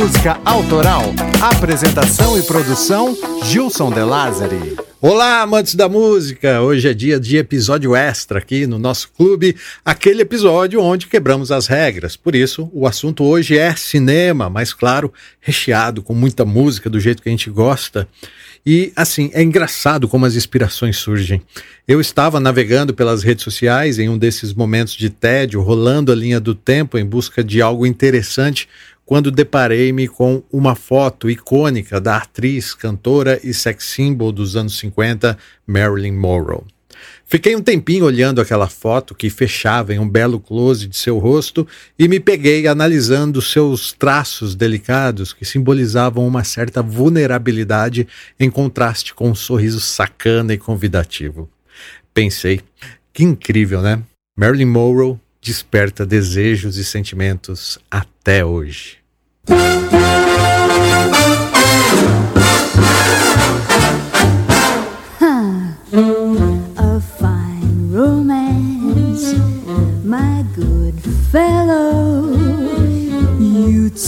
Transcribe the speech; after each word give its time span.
música 0.00 0.40
autoral. 0.46 1.02
Apresentação 1.42 2.38
e 2.38 2.42
produção: 2.42 3.14
Gilson 3.44 3.92
De 3.92 4.00
Lázari. 4.00 4.74
Olá, 4.98 5.42
amantes 5.42 5.74
da 5.74 5.90
música! 5.90 6.62
Hoje 6.62 6.88
é 6.88 6.94
dia 6.94 7.20
de 7.20 7.36
episódio 7.36 7.94
extra 7.94 8.38
aqui 8.38 8.66
no 8.66 8.78
nosso 8.78 9.10
clube, 9.14 9.54
aquele 9.84 10.22
episódio 10.22 10.80
onde 10.80 11.06
quebramos 11.06 11.52
as 11.52 11.66
regras. 11.66 12.16
Por 12.16 12.34
isso, 12.34 12.70
o 12.72 12.86
assunto 12.86 13.24
hoje 13.24 13.58
é 13.58 13.76
cinema, 13.76 14.48
mas 14.48 14.72
claro, 14.72 15.12
recheado 15.38 16.02
com 16.02 16.14
muita 16.14 16.46
música 16.46 16.88
do 16.88 16.98
jeito 16.98 17.22
que 17.22 17.28
a 17.28 17.32
gente 17.32 17.50
gosta. 17.50 18.08
E 18.64 18.92
assim, 18.94 19.30
é 19.32 19.42
engraçado 19.42 20.06
como 20.06 20.26
as 20.26 20.34
inspirações 20.34 20.98
surgem. 20.98 21.40
Eu 21.88 21.98
estava 22.00 22.38
navegando 22.38 22.92
pelas 22.92 23.22
redes 23.22 23.42
sociais 23.42 23.98
em 23.98 24.08
um 24.08 24.18
desses 24.18 24.52
momentos 24.52 24.94
de 24.94 25.08
tédio, 25.08 25.62
rolando 25.62 26.12
a 26.12 26.14
linha 26.14 26.38
do 26.38 26.54
tempo 26.54 26.98
em 26.98 27.04
busca 27.04 27.42
de 27.42 27.62
algo 27.62 27.86
interessante, 27.86 28.68
quando 29.10 29.32
deparei-me 29.32 30.06
com 30.06 30.40
uma 30.52 30.76
foto 30.76 31.28
icônica 31.28 32.00
da 32.00 32.18
atriz, 32.18 32.72
cantora 32.72 33.40
e 33.42 33.52
sex 33.52 33.86
symbol 33.86 34.30
dos 34.30 34.54
anos 34.54 34.78
50, 34.78 35.36
Marilyn 35.66 36.12
Monroe. 36.12 36.62
Fiquei 37.26 37.56
um 37.56 37.60
tempinho 37.60 38.04
olhando 38.04 38.40
aquela 38.40 38.68
foto 38.68 39.12
que 39.12 39.28
fechava 39.28 39.92
em 39.92 39.98
um 39.98 40.08
belo 40.08 40.38
close 40.38 40.86
de 40.86 40.96
seu 40.96 41.18
rosto 41.18 41.66
e 41.98 42.06
me 42.06 42.20
peguei 42.20 42.68
analisando 42.68 43.42
seus 43.42 43.92
traços 43.92 44.54
delicados 44.54 45.32
que 45.32 45.44
simbolizavam 45.44 46.24
uma 46.24 46.44
certa 46.44 46.80
vulnerabilidade 46.80 48.06
em 48.38 48.48
contraste 48.48 49.12
com 49.12 49.30
um 49.30 49.34
sorriso 49.34 49.80
sacana 49.80 50.54
e 50.54 50.56
convidativo. 50.56 51.50
Pensei, 52.14 52.60
que 53.12 53.24
incrível, 53.24 53.82
né? 53.82 54.00
Marilyn 54.38 54.66
Monroe 54.66 55.18
desperta 55.42 56.06
desejos 56.06 56.76
e 56.76 56.84
sentimentos 56.84 57.76
até 57.90 58.44
hoje. 58.44 58.99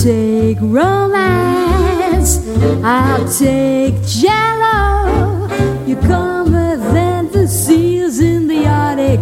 Take 0.03 0.59
romance, 0.61 2.39
I'll 2.83 3.29
take 3.29 4.03
jello. 4.05 5.49
You're 5.87 6.01
calmer 6.03 6.77
than 6.77 7.31
the 7.31 7.47
seals 7.47 8.19
in 8.19 8.49
the 8.49 8.67
Arctic 8.67 9.21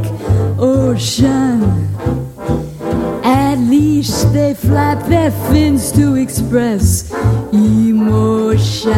Ocean. 0.59 1.90
At 3.71 3.77
least 3.77 4.33
they 4.33 4.53
flap 4.53 5.07
their 5.07 5.31
fins 5.31 5.93
to 5.93 6.17
express 6.17 7.09
emotion. 7.53 8.91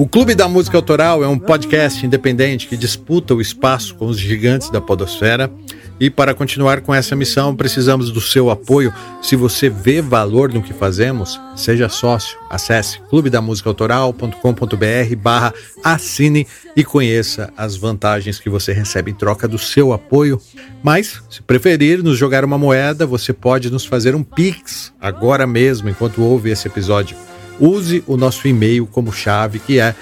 O 0.00 0.08
Clube 0.08 0.34
da 0.34 0.48
Música 0.48 0.78
Autoral 0.78 1.22
é 1.22 1.28
um 1.28 1.38
podcast 1.38 2.06
independente 2.06 2.66
que 2.66 2.74
disputa 2.74 3.34
o 3.34 3.40
espaço 3.42 3.94
com 3.96 4.06
os 4.06 4.18
gigantes 4.18 4.70
da 4.70 4.80
podosfera 4.80 5.52
e 6.00 6.08
para 6.08 6.32
continuar 6.32 6.80
com 6.80 6.94
essa 6.94 7.14
missão, 7.14 7.54
precisamos 7.54 8.10
do 8.10 8.18
seu 8.18 8.48
apoio. 8.48 8.94
Se 9.20 9.36
você 9.36 9.68
vê 9.68 10.00
valor 10.00 10.50
no 10.54 10.62
que 10.62 10.72
fazemos, 10.72 11.38
seja 11.54 11.90
sócio. 11.90 12.38
Acesse 12.48 12.98
clubedamusicaautoral.com.br 13.10 15.16
barra 15.18 15.52
assine 15.84 16.46
e 16.74 16.82
conheça 16.82 17.52
as 17.54 17.76
vantagens 17.76 18.38
que 18.38 18.48
você 18.48 18.72
recebe 18.72 19.10
em 19.10 19.14
troca 19.14 19.46
do 19.46 19.58
seu 19.58 19.92
apoio. 19.92 20.40
Mas, 20.82 21.22
se 21.28 21.42
preferir 21.42 22.02
nos 22.02 22.16
jogar 22.16 22.42
uma 22.42 22.56
moeda, 22.56 23.04
você 23.04 23.34
pode 23.34 23.70
nos 23.70 23.84
fazer 23.84 24.14
um 24.14 24.22
Pix 24.22 24.94
agora 24.98 25.46
mesmo, 25.46 25.90
enquanto 25.90 26.22
ouve 26.22 26.48
esse 26.48 26.66
episódio. 26.66 27.14
Use 27.60 28.02
o 28.06 28.16
nosso 28.16 28.48
e-mail 28.48 28.86
como 28.86 29.12
chave, 29.12 29.58
que 29.58 29.78
é 29.78 29.94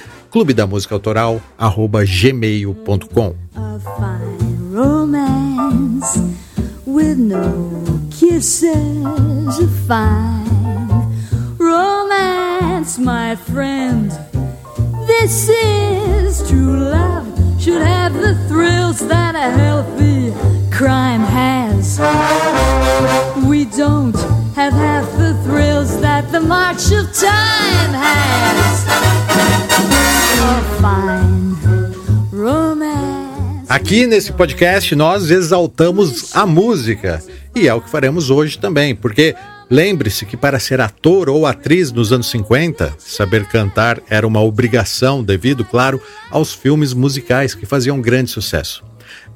kisses. 8.11 8.69
Fine 9.87 10.49
romance, 11.59 12.99
my 12.99 13.37
friend. 13.37 14.11
This 15.07 15.49
is 15.49 16.49
true 16.49 16.91
love. 16.91 17.27
Should 17.61 17.83
have 17.83 18.15
the 18.15 18.35
thrills 18.49 19.01
that 19.09 19.35
a 19.35 19.51
healthy 19.51 20.33
crime 20.71 21.21
has. 21.21 21.99
We 23.49 23.65
don't 23.65 24.38
have 24.59 24.75
half 24.75 25.07
the 25.17 25.35
thrills 25.45 26.01
that 26.01 26.29
the 26.33 26.41
march 26.41 26.91
of 26.91 27.07
time 27.13 27.95
has. 27.95 28.85
Fine 30.81 31.55
romance. 32.33 33.69
Aqui 33.69 34.05
nesse 34.05 34.33
podcast 34.33 34.97
nós 34.97 35.31
exaltamos 35.31 36.35
a 36.35 36.45
música 36.45 37.23
e 37.55 37.69
é 37.69 37.75
o 37.75 37.81
que 37.81 37.89
faremos 37.89 38.31
hoje 38.31 38.59
também, 38.59 38.97
porque 38.97 39.37
lembre-se 39.71 40.27
que 40.27 40.37
para 40.37 40.59
ser 40.59 40.81
ator 40.81 41.29
ou 41.29 41.47
atriz 41.47 41.93
nos 41.93 42.13
anos 42.13 42.29
50, 42.29 42.95
saber 42.99 43.45
cantar 43.45 44.01
era 44.11 44.27
uma 44.27 44.43
obrigação 44.43 45.23
devido, 45.23 45.65
claro, 45.65 46.03
aos 46.33 46.53
filmes 46.53 46.93
musicais 46.93 47.55
que 47.55 47.65
faziam 47.65 48.01
grande 48.01 48.33
sucesso. 48.33 48.83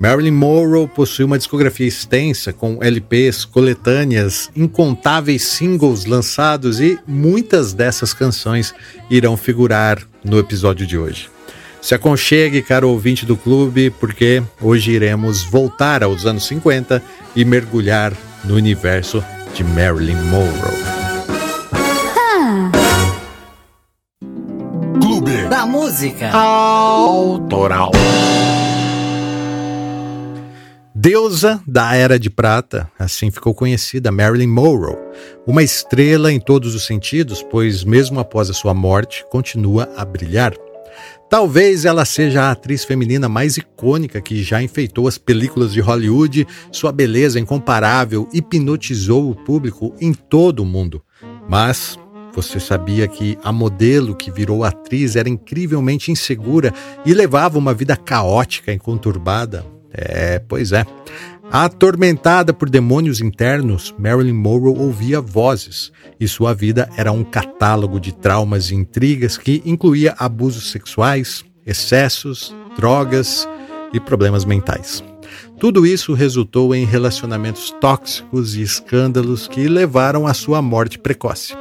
Marilyn 0.03 0.33
Monroe 0.33 0.89
possui 0.89 1.25
uma 1.25 1.39
discografia 1.39 1.87
extensa 1.87 2.53
com 2.53 2.83
LPs, 2.83 3.45
coletâneas, 3.45 4.51
incontáveis 4.57 5.45
singles 5.45 6.07
lançados 6.07 6.81
e 6.81 6.99
muitas 7.07 7.73
dessas 7.73 8.13
canções 8.13 8.75
irão 9.09 9.37
figurar 9.37 10.03
no 10.25 10.41
episódio 10.41 10.85
de 10.85 10.99
hoje. 10.99 11.31
Se 11.81 11.95
aconchegue, 11.95 12.63
caro 12.63 12.89
ouvinte 12.89 13.25
do 13.25 13.37
clube, 13.37 13.91
porque 13.91 14.43
hoje 14.61 14.91
iremos 14.91 15.45
voltar 15.45 16.03
aos 16.03 16.27
anos 16.27 16.49
50 16.49 17.01
e 17.37 17.45
mergulhar 17.45 18.13
no 18.43 18.57
universo 18.57 19.25
de 19.55 19.63
Marilyn 19.63 20.17
Monroe. 20.17 20.83
Clube 25.01 25.49
da 25.49 25.65
Música 25.65 26.29
Autoral. 26.33 27.93
Deusa 31.05 31.61
da 31.67 31.97
Era 31.97 32.17
de 32.17 32.31
Prata, 32.31 32.89
assim 32.97 33.29
ficou 33.29 33.53
conhecida 33.53 34.13
Marilyn 34.13 34.47
Monroe, 34.47 34.97
uma 35.45 35.61
estrela 35.61 36.31
em 36.31 36.39
todos 36.39 36.77
os 36.77 36.87
sentidos, 36.87 37.43
pois 37.43 37.83
mesmo 37.83 38.21
após 38.21 38.49
a 38.49 38.53
sua 38.53 38.73
morte 38.73 39.25
continua 39.29 39.93
a 39.97 40.05
brilhar. 40.05 40.55
Talvez 41.29 41.85
ela 41.85 42.05
seja 42.05 42.43
a 42.43 42.53
atriz 42.53 42.85
feminina 42.85 43.29
mais 43.29 43.57
icônica 43.57 44.21
que 44.21 44.45
já 44.45 44.63
enfeitou 44.63 45.09
as 45.09 45.19
películas 45.19 45.73
de 45.73 45.81
Hollywood. 45.81 46.47
Sua 46.71 46.93
beleza 46.93 47.41
incomparável 47.41 48.29
hipnotizou 48.33 49.29
o 49.29 49.35
público 49.35 49.93
em 50.01 50.15
todo 50.15 50.61
o 50.61 50.65
mundo. 50.65 51.03
Mas 51.49 51.99
você 52.33 52.61
sabia 52.61 53.09
que 53.09 53.37
a 53.43 53.51
modelo 53.51 54.15
que 54.15 54.31
virou 54.31 54.63
atriz 54.63 55.17
era 55.17 55.29
incrivelmente 55.29 56.13
insegura 56.13 56.73
e 57.05 57.13
levava 57.13 57.59
uma 57.59 57.75
vida 57.75 57.97
caótica 57.97 58.73
e 58.73 58.79
conturbada? 58.79 59.82
É, 59.93 60.39
pois 60.39 60.73
é. 60.73 60.87
Atormentada 61.51 62.55
por 62.55 62.71
demônios 62.71 63.21
internos, 63.21 63.95
Marilyn 63.99 64.33
Monroe 64.33 64.79
ouvia 64.79 65.21
vozes 65.21 65.93
e 66.19 66.27
sua 66.27 66.55
vida 66.55 66.89
era 66.97 67.13
um 67.13 67.23
catálogo 67.23 68.01
de 68.01 68.11
traumas 68.11 68.71
e 68.71 68.75
intrigas 68.75 69.37
que 69.37 69.63
incluía 69.67 70.15
abusos 70.19 70.71
sexuais, 70.71 71.45
excessos, 71.67 72.55
drogas 72.75 73.47
e 73.93 74.01
problemas 74.01 74.47
mentais. 74.47 75.05
Tudo 75.59 75.87
isso 75.87 76.15
resultou 76.15 76.75
em 76.75 76.87
relacionamentos 76.87 77.71
tóxicos 77.81 78.57
e 78.57 78.63
escândalos 78.63 79.47
que 79.47 79.69
levaram 79.69 80.27
à 80.27 80.33
sua 80.33 80.63
morte 80.63 80.99
precoce. 80.99 81.55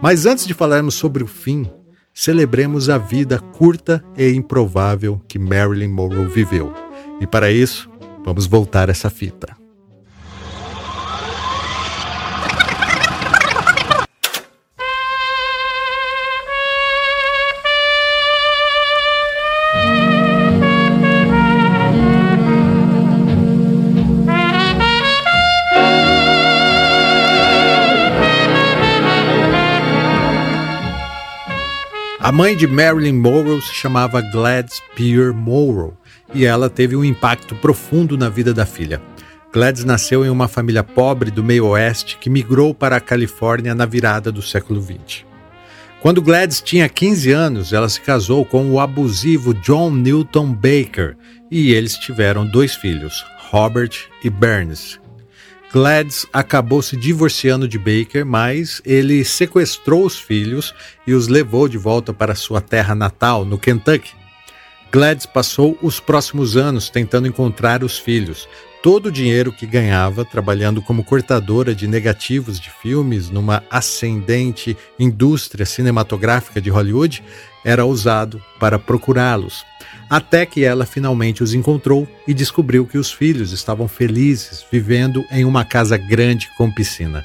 Mas 0.00 0.24
antes 0.24 0.46
de 0.46 0.54
falarmos 0.54 0.94
sobre 0.94 1.22
o 1.22 1.26
fim, 1.26 1.70
celebremos 2.12 2.88
a 2.88 2.96
vida 2.96 3.38
curta 3.38 4.02
e 4.16 4.30
improvável 4.30 5.20
que 5.28 5.38
Marilyn 5.38 5.88
Monroe 5.88 6.26
viveu. 6.26 6.85
E 7.20 7.26
para 7.26 7.50
isso, 7.50 7.90
Vamos 8.26 8.46
voltar 8.48 8.88
essa 8.88 9.08
fita. 9.08 9.56
A 32.18 32.32
mãe 32.32 32.56
de 32.56 32.66
Marilyn 32.66 33.12
Monroe 33.12 33.62
se 33.62 33.72
chamava 33.72 34.20
Gladys 34.20 34.82
Pierre 34.96 35.32
Monroe 35.32 35.92
e 36.34 36.44
ela 36.44 36.68
teve 36.68 36.96
um 36.96 37.04
impacto 37.04 37.54
profundo 37.54 38.16
na 38.16 38.28
vida 38.28 38.52
da 38.52 38.66
filha. 38.66 39.00
Gladys 39.52 39.84
nasceu 39.84 40.24
em 40.24 40.28
uma 40.28 40.48
família 40.48 40.82
pobre 40.82 41.30
do 41.30 41.42
meio 41.42 41.66
oeste 41.66 42.18
que 42.18 42.28
migrou 42.28 42.74
para 42.74 42.96
a 42.96 43.00
Califórnia 43.00 43.74
na 43.74 43.86
virada 43.86 44.30
do 44.30 44.42
século 44.42 44.82
XX. 44.82 45.24
Quando 46.00 46.22
Gladys 46.22 46.60
tinha 46.60 46.88
15 46.88 47.32
anos, 47.32 47.72
ela 47.72 47.88
se 47.88 48.00
casou 48.00 48.44
com 48.44 48.70
o 48.70 48.78
abusivo 48.78 49.54
John 49.54 49.90
Newton 49.90 50.52
Baker 50.52 51.16
e 51.50 51.72
eles 51.72 51.96
tiveram 51.96 52.46
dois 52.46 52.74
filhos, 52.74 53.24
Robert 53.50 53.92
e 54.22 54.28
Bernice. 54.28 54.98
Gladys 55.72 56.26
acabou 56.32 56.80
se 56.80 56.96
divorciando 56.96 57.66
de 57.66 57.78
Baker, 57.78 58.24
mas 58.24 58.80
ele 58.84 59.24
sequestrou 59.24 60.06
os 60.06 60.18
filhos 60.18 60.74
e 61.06 61.12
os 61.12 61.28
levou 61.28 61.68
de 61.68 61.76
volta 61.76 62.12
para 62.12 62.34
sua 62.34 62.60
terra 62.60 62.94
natal, 62.94 63.44
no 63.44 63.58
Kentucky. 63.58 64.12
Gladys 64.96 65.26
passou 65.26 65.76
os 65.82 66.00
próximos 66.00 66.56
anos 66.56 66.88
tentando 66.88 67.28
encontrar 67.28 67.84
os 67.84 67.98
filhos. 67.98 68.48
Todo 68.82 69.06
o 69.06 69.12
dinheiro 69.12 69.52
que 69.52 69.66
ganhava 69.66 70.24
trabalhando 70.24 70.80
como 70.80 71.04
cortadora 71.04 71.74
de 71.74 71.86
negativos 71.86 72.58
de 72.58 72.70
filmes 72.70 73.28
numa 73.28 73.62
ascendente 73.70 74.74
indústria 74.98 75.66
cinematográfica 75.66 76.62
de 76.62 76.70
Hollywood 76.70 77.22
era 77.62 77.84
usado 77.84 78.42
para 78.58 78.78
procurá-los 78.78 79.66
até 80.08 80.46
que 80.46 80.64
ela 80.64 80.86
finalmente 80.86 81.42
os 81.42 81.52
encontrou 81.52 82.08
e 82.26 82.32
descobriu 82.32 82.86
que 82.86 82.96
os 82.96 83.12
filhos 83.12 83.52
estavam 83.52 83.86
felizes 83.86 84.64
vivendo 84.72 85.22
em 85.30 85.44
uma 85.44 85.62
casa 85.62 85.98
grande 85.98 86.48
com 86.56 86.72
piscina. 86.72 87.22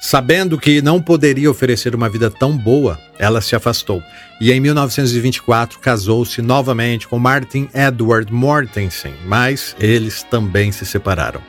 Sabendo 0.00 0.58
que 0.58 0.82
não 0.82 1.00
poderia 1.00 1.50
oferecer 1.50 1.94
uma 1.94 2.08
vida 2.08 2.30
tão 2.30 2.56
boa, 2.56 2.98
ela 3.18 3.40
se 3.40 3.56
afastou 3.56 4.02
e 4.40 4.52
em 4.52 4.60
1924 4.60 5.78
casou-se 5.78 6.42
novamente 6.42 7.08
com 7.08 7.18
Martin 7.18 7.68
Edward 7.72 8.32
Mortensen, 8.32 9.14
mas 9.24 9.74
eles 9.80 10.22
também 10.22 10.70
se 10.70 10.84
separaram. 10.84 11.40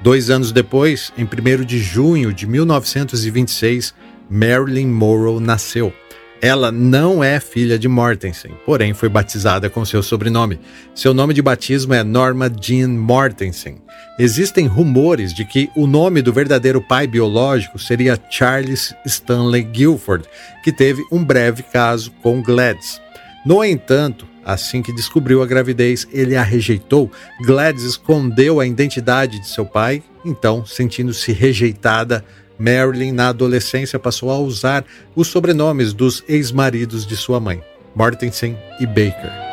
Dois 0.00 0.30
anos 0.30 0.52
depois, 0.52 1.12
em 1.18 1.24
1 1.24 1.64
de 1.64 1.80
junho 1.80 2.32
de 2.32 2.46
1926, 2.46 3.92
Marilyn 4.30 4.86
Monroe 4.86 5.40
nasceu. 5.40 5.92
Ela 6.40 6.70
não 6.70 7.22
é 7.22 7.40
filha 7.40 7.76
de 7.76 7.88
Mortensen, 7.88 8.52
porém 8.64 8.94
foi 8.94 9.08
batizada 9.08 9.68
com 9.68 9.84
seu 9.84 10.04
sobrenome. 10.04 10.60
Seu 10.94 11.12
nome 11.12 11.34
de 11.34 11.42
batismo 11.42 11.94
é 11.94 12.04
Norma 12.04 12.48
Jean 12.48 12.90
Mortensen. 12.90 13.78
Existem 14.20 14.66
rumores 14.66 15.34
de 15.34 15.44
que 15.44 15.68
o 15.74 15.84
nome 15.84 16.22
do 16.22 16.32
verdadeiro 16.32 16.80
pai 16.80 17.08
biológico 17.08 17.76
seria 17.76 18.18
Charles 18.30 18.94
Stanley 19.04 19.64
Guilford, 19.64 20.28
que 20.62 20.70
teve 20.70 21.02
um 21.10 21.24
breve 21.24 21.64
caso 21.64 22.12
com 22.22 22.40
Gladys. 22.40 23.00
No 23.44 23.64
entanto, 23.64 24.24
assim 24.44 24.80
que 24.80 24.94
descobriu 24.94 25.42
a 25.42 25.46
gravidez, 25.46 26.06
ele 26.12 26.36
a 26.36 26.42
rejeitou. 26.42 27.10
Gladys 27.44 27.82
escondeu 27.82 28.60
a 28.60 28.66
identidade 28.66 29.40
de 29.40 29.48
seu 29.48 29.66
pai, 29.66 30.04
então, 30.24 30.64
sentindo-se 30.64 31.32
rejeitada, 31.32 32.24
Marilyn, 32.58 33.12
na 33.12 33.28
adolescência, 33.28 33.98
passou 33.98 34.30
a 34.30 34.38
usar 34.38 34.84
os 35.14 35.28
sobrenomes 35.28 35.92
dos 35.92 36.24
ex-maridos 36.28 37.06
de 37.06 37.16
sua 37.16 37.38
mãe, 37.38 37.62
Mortensen 37.94 38.58
e 38.80 38.86
Baker. 38.86 39.48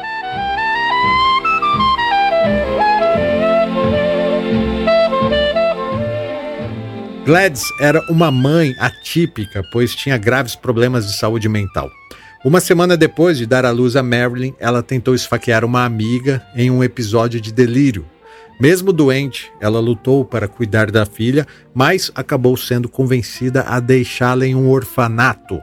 Gladys 7.26 7.64
era 7.80 8.00
uma 8.08 8.30
mãe 8.30 8.76
atípica, 8.80 9.64
pois 9.72 9.96
tinha 9.96 10.16
graves 10.16 10.56
problemas 10.56 11.08
de 11.08 11.18
saúde 11.18 11.50
mental. 11.50 11.90
Uma 12.46 12.60
semana 12.60 12.96
depois 12.96 13.40
de 13.40 13.48
dar 13.48 13.66
à 13.66 13.72
luz 13.72 13.96
a 13.96 14.04
Marilyn, 14.04 14.54
ela 14.60 14.84
tentou 14.84 15.16
esfaquear 15.16 15.66
uma 15.66 15.84
amiga 15.84 16.46
em 16.56 16.70
um 16.70 16.84
episódio 16.84 17.42
de 17.42 17.52
delírio, 17.52 18.06
mesmo 18.60 18.94
doente, 18.94 19.52
ela 19.60 19.80
lutou 19.80 20.24
para 20.24 20.48
cuidar 20.48 20.90
da 20.90 21.06
filha, 21.06 21.46
mas 21.74 22.12
acabou 22.16 22.56
sendo 22.56 22.88
convencida 22.88 23.62
a 23.68 23.80
deixá-la 23.80 24.46
em 24.46 24.56
um 24.56 24.70
orfanato. 24.70 25.60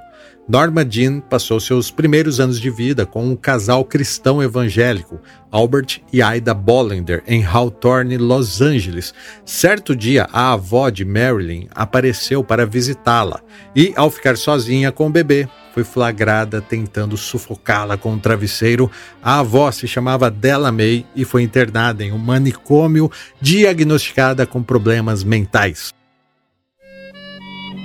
Norma 0.49 0.85
Jean 0.85 1.21
passou 1.21 1.61
seus 1.61 1.89
primeiros 1.89 2.41
anos 2.41 2.61
de 2.61 2.69
vida 2.69 3.07
com 3.07 3.25
um 3.25 3.37
casal 3.37 3.85
cristão 3.85 4.43
evangélico, 4.43 5.21
Albert 5.53 6.01
e 6.13 6.21
Aida 6.21 6.53
Bollender, 6.53 7.23
em 7.29 7.45
Hawthorne, 7.45 8.17
Los 8.17 8.61
Angeles. 8.61 9.15
Certo 9.45 9.95
dia, 9.95 10.29
a 10.33 10.53
avó 10.53 10.91
de 10.91 11.05
Marilyn 11.05 11.69
apareceu 11.73 12.43
para 12.43 12.67
visitá-la 12.67 13.41
e, 13.75 13.93
ao 13.95 14.11
ficar 14.11 14.37
sozinha 14.37 14.91
com 14.91 15.07
o 15.07 15.11
bebê, 15.11 15.49
foi 15.73 15.85
flagrada 15.85 16.61
tentando 16.61 17.17
sufocá-la 17.17 17.97
com 17.97 18.13
um 18.13 18.19
travesseiro. 18.19 18.91
A 19.23 19.39
avó 19.39 19.71
se 19.71 19.87
chamava 19.87 20.29
Della 20.29 20.73
May 20.73 21.07
e 21.15 21.25
foi 21.25 21.43
internada 21.43 22.03
em 22.03 22.11
um 22.11 22.19
manicômio 22.19 23.11
diagnosticada 23.41 24.45
com 24.45 24.61
problemas 24.61 25.23
mentais. 25.23 25.93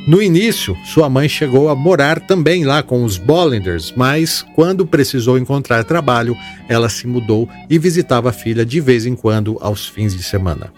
No 0.08 0.22
início, 0.22 0.78
sua 0.86 1.10
mãe 1.10 1.28
chegou 1.28 1.68
a 1.68 1.76
morar 1.76 2.22
também 2.22 2.64
lá 2.64 2.82
com 2.82 3.04
os 3.04 3.18
Bollenders, 3.18 3.94
mas 3.94 4.42
quando 4.56 4.88
precisou 4.88 5.38
encontrar 5.38 5.84
trabalho, 5.84 6.34
ela 6.70 6.88
se 6.88 7.06
mudou 7.06 7.50
e 7.70 7.78
visitava 7.78 8.30
a 8.30 8.32
filha 8.32 8.66
de 8.66 8.80
vez 8.80 9.06
em 9.06 9.18
quando 9.18 9.58
aos 9.60 9.86
fins 9.86 10.16
de 10.16 10.24
semana. 10.24 10.72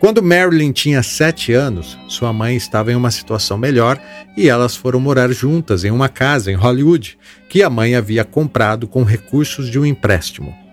Quando 0.00 0.20
Marilyn 0.20 0.72
tinha 0.72 1.04
sete 1.04 1.52
anos, 1.52 1.96
sua 2.08 2.32
mãe 2.32 2.56
estava 2.56 2.90
em 2.90 2.96
uma 2.96 3.12
situação 3.12 3.56
melhor 3.56 3.96
e 4.36 4.48
elas 4.48 4.74
foram 4.74 4.98
morar 4.98 5.30
juntas 5.30 5.84
em 5.84 5.92
uma 5.92 6.08
casa 6.08 6.50
em 6.50 6.56
Hollywood 6.56 7.16
que 7.48 7.62
a 7.62 7.70
mãe 7.70 7.94
havia 7.94 8.24
comprado 8.24 8.88
com 8.88 9.04
recursos 9.04 9.70
de 9.70 9.78
um 9.78 9.86
empréstimo. 9.86 10.63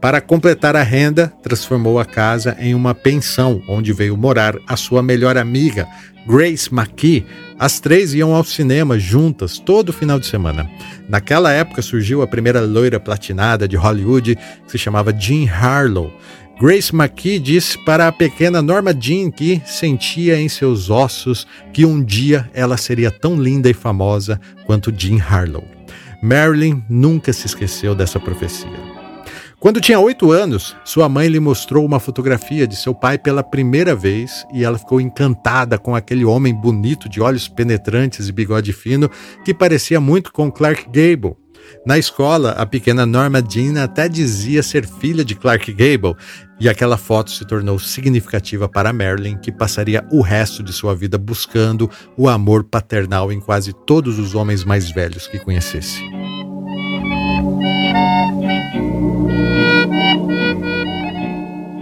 Para 0.00 0.20
completar 0.20 0.76
a 0.76 0.82
renda, 0.82 1.30
transformou 1.42 1.98
a 1.98 2.06
casa 2.06 2.56
em 2.58 2.74
uma 2.74 2.94
pensão 2.94 3.62
onde 3.68 3.92
veio 3.92 4.16
morar 4.16 4.56
a 4.66 4.74
sua 4.74 5.02
melhor 5.02 5.36
amiga, 5.36 5.86
Grace 6.26 6.72
McKee. 6.72 7.26
As 7.58 7.80
três 7.80 8.14
iam 8.14 8.34
ao 8.34 8.42
cinema 8.42 8.98
juntas 8.98 9.58
todo 9.58 9.92
final 9.92 10.18
de 10.18 10.26
semana. 10.26 10.70
Naquela 11.06 11.52
época 11.52 11.82
surgiu 11.82 12.22
a 12.22 12.26
primeira 12.26 12.62
loira 12.62 12.98
platinada 12.98 13.68
de 13.68 13.76
Hollywood, 13.76 14.36
que 14.36 14.70
se 14.70 14.78
chamava 14.78 15.12
Jean 15.12 15.46
Harlow. 15.50 16.10
Grace 16.58 16.94
McKee 16.94 17.38
disse 17.38 17.76
para 17.84 18.08
a 18.08 18.12
pequena 18.12 18.62
Norma 18.62 18.94
Jean 18.98 19.30
que 19.30 19.60
sentia 19.66 20.40
em 20.40 20.48
seus 20.48 20.88
ossos 20.88 21.46
que 21.74 21.84
um 21.84 22.02
dia 22.02 22.48
ela 22.54 22.78
seria 22.78 23.10
tão 23.10 23.40
linda 23.40 23.68
e 23.68 23.74
famosa 23.74 24.40
quanto 24.64 24.90
Jean 24.90 25.22
Harlow. 25.22 25.64
Marilyn 26.22 26.82
nunca 26.88 27.34
se 27.34 27.46
esqueceu 27.46 27.94
dessa 27.94 28.18
profecia. 28.18 28.89
Quando 29.60 29.78
tinha 29.78 30.00
oito 30.00 30.32
anos, 30.32 30.74
sua 30.86 31.06
mãe 31.06 31.28
lhe 31.28 31.38
mostrou 31.38 31.84
uma 31.84 32.00
fotografia 32.00 32.66
de 32.66 32.74
seu 32.74 32.94
pai 32.94 33.18
pela 33.18 33.42
primeira 33.42 33.94
vez 33.94 34.46
e 34.54 34.64
ela 34.64 34.78
ficou 34.78 34.98
encantada 34.98 35.76
com 35.76 35.94
aquele 35.94 36.24
homem 36.24 36.54
bonito 36.54 37.10
de 37.10 37.20
olhos 37.20 37.46
penetrantes 37.46 38.26
e 38.26 38.32
bigode 38.32 38.72
fino 38.72 39.10
que 39.44 39.52
parecia 39.52 40.00
muito 40.00 40.32
com 40.32 40.50
Clark 40.50 40.86
Gable. 40.86 41.36
Na 41.84 41.98
escola, 41.98 42.52
a 42.52 42.64
pequena 42.64 43.04
Norma 43.04 43.44
Jean 43.46 43.84
até 43.84 44.08
dizia 44.08 44.62
ser 44.62 44.86
filha 44.86 45.22
de 45.22 45.34
Clark 45.34 45.70
Gable, 45.74 46.16
e 46.58 46.66
aquela 46.66 46.96
foto 46.96 47.30
se 47.30 47.46
tornou 47.46 47.78
significativa 47.78 48.66
para 48.66 48.94
Marilyn, 48.94 49.36
que 49.36 49.52
passaria 49.52 50.02
o 50.10 50.22
resto 50.22 50.62
de 50.62 50.72
sua 50.72 50.96
vida 50.96 51.18
buscando 51.18 51.88
o 52.16 52.30
amor 52.30 52.64
paternal 52.64 53.30
em 53.30 53.38
quase 53.38 53.74
todos 53.86 54.18
os 54.18 54.34
homens 54.34 54.64
mais 54.64 54.90
velhos 54.90 55.26
que 55.26 55.38
conhecesse. 55.38 56.02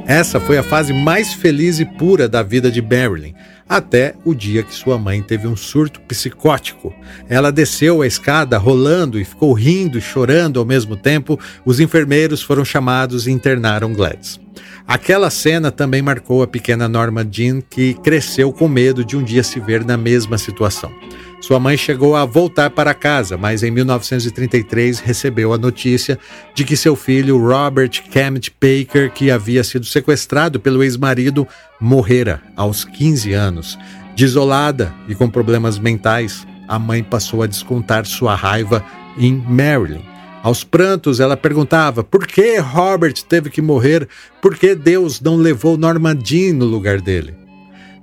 Essa 0.09 0.41
foi 0.41 0.57
a 0.57 0.62
fase 0.62 0.91
mais 0.95 1.35
feliz 1.35 1.79
e 1.79 1.85
pura 1.85 2.27
da 2.27 2.43
vida 2.43 2.71
de 2.71 2.81
Marilyn, 2.81 3.35
até 3.69 4.15
o 4.25 4.35
dia 4.35 4.62
que 4.62 4.75
sua 4.75 4.97
mãe 4.97 5.21
teve 5.23 5.47
um 5.47 5.55
surto 5.55 6.00
psicótico. 6.00 6.95
Ela 7.29 7.53
desceu 7.53 8.00
a 8.00 8.07
escada 8.07 8.57
rolando 8.57 9.21
e 9.21 9.25
ficou 9.25 9.53
rindo 9.53 9.99
e 9.99 10.00
chorando 10.00 10.59
ao 10.59 10.65
mesmo 10.65 10.97
tempo. 10.97 11.38
Os 11.62 11.79
enfermeiros 11.79 12.41
foram 12.41 12.65
chamados 12.65 13.27
e 13.27 13.31
internaram 13.31 13.93
Gladys. 13.93 14.41
Aquela 14.87 15.29
cena 15.29 15.71
também 15.71 16.00
marcou 16.00 16.43
a 16.43 16.47
pequena 16.47 16.88
Norma 16.88 17.23
Jean, 17.31 17.61
que 17.61 17.93
cresceu 17.93 18.50
com 18.50 18.67
medo 18.67 19.05
de 19.05 19.15
um 19.15 19.23
dia 19.23 19.43
se 19.43 19.61
ver 19.61 19.85
na 19.85 19.99
mesma 19.99 20.38
situação. 20.38 20.91
Sua 21.40 21.61
mãe 21.61 21.76
chegou 21.76 22.16
a 22.16 22.25
voltar 22.25 22.71
para 22.71 22.92
casa, 22.92 23.37
mas 23.37 23.62
em 23.62 23.71
1933 23.71 24.99
recebeu 24.99 25.52
a 25.52 25.59
notícia 25.59 26.18
de 26.52 26.64
que 26.64 26.76
seu 26.76 26.97
filho 26.97 27.38
Robert 27.38 27.90
Kemet 28.11 28.52
Baker, 28.61 29.12
que 29.12 29.30
havia 29.30 29.62
sido 29.62 29.87
sequestrado 29.87 30.59
pelo 30.59 30.83
ex-marido, 30.83 31.47
morrera 31.80 32.42
aos 32.57 32.85
15 32.85 33.33
anos. 33.33 33.78
Desolada 34.16 34.92
e 35.09 35.14
com 35.14 35.30
problemas 35.30 35.78
mentais, 35.78 36.45
a 36.66 36.76
mãe 36.76 37.04
passou 37.04 37.42
a 37.42 37.47
descontar 37.47 38.04
sua 38.04 38.35
raiva 38.35 38.85
em 39.16 39.33
Marilyn. 39.33 40.02
Aos 40.42 40.64
prantos, 40.64 41.21
ela 41.21 41.37
perguntava 41.37 42.02
por 42.02 42.26
que 42.26 42.59
Robert 42.59 43.14
teve 43.28 43.49
que 43.49 43.62
morrer, 43.62 44.09
por 44.42 44.57
que 44.57 44.75
Deus 44.75 45.21
não 45.21 45.37
levou 45.37 45.76
Norma 45.76 46.16
Jean 46.21 46.54
no 46.54 46.64
lugar 46.64 47.00
dele. 47.00 47.48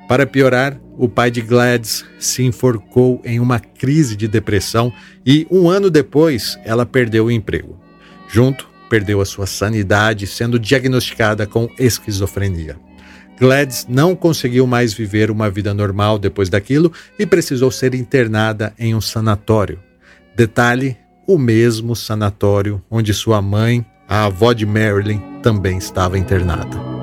Para 0.07 0.27
piorar, 0.27 0.79
o 0.97 1.09
pai 1.09 1.31
de 1.31 1.41
Gladys 1.41 2.05
se 2.19 2.43
enforcou 2.43 3.21
em 3.25 3.39
uma 3.39 3.59
crise 3.59 4.15
de 4.15 4.27
depressão 4.27 4.93
e, 5.25 5.47
um 5.49 5.69
ano 5.69 5.89
depois, 5.89 6.59
ela 6.63 6.85
perdeu 6.85 7.25
o 7.25 7.31
emprego. 7.31 7.77
Junto, 8.29 8.67
perdeu 8.89 9.19
a 9.19 9.25
sua 9.25 9.47
sanidade, 9.47 10.27
sendo 10.27 10.59
diagnosticada 10.59 11.47
com 11.47 11.69
esquizofrenia. 11.79 12.77
Gladys 13.39 13.85
não 13.89 14.15
conseguiu 14.15 14.65
mais 14.65 14.93
viver 14.93 15.29
uma 15.29 15.49
vida 15.49 15.73
normal 15.73 16.17
depois 16.17 16.49
daquilo 16.49 16.93
e 17.19 17.25
precisou 17.25 17.69
ser 17.69 17.93
internada 17.93 18.73
em 18.79 18.95
um 18.95 19.01
sanatório. 19.01 19.79
Detalhe: 20.35 20.95
o 21.27 21.37
mesmo 21.37 21.95
sanatório 21.95 22.81
onde 22.89 23.13
sua 23.13 23.41
mãe, 23.41 23.85
a 24.07 24.25
avó 24.25 24.53
de 24.53 24.65
Marilyn, 24.65 25.19
também 25.41 25.77
estava 25.77 26.17
internada. 26.17 26.94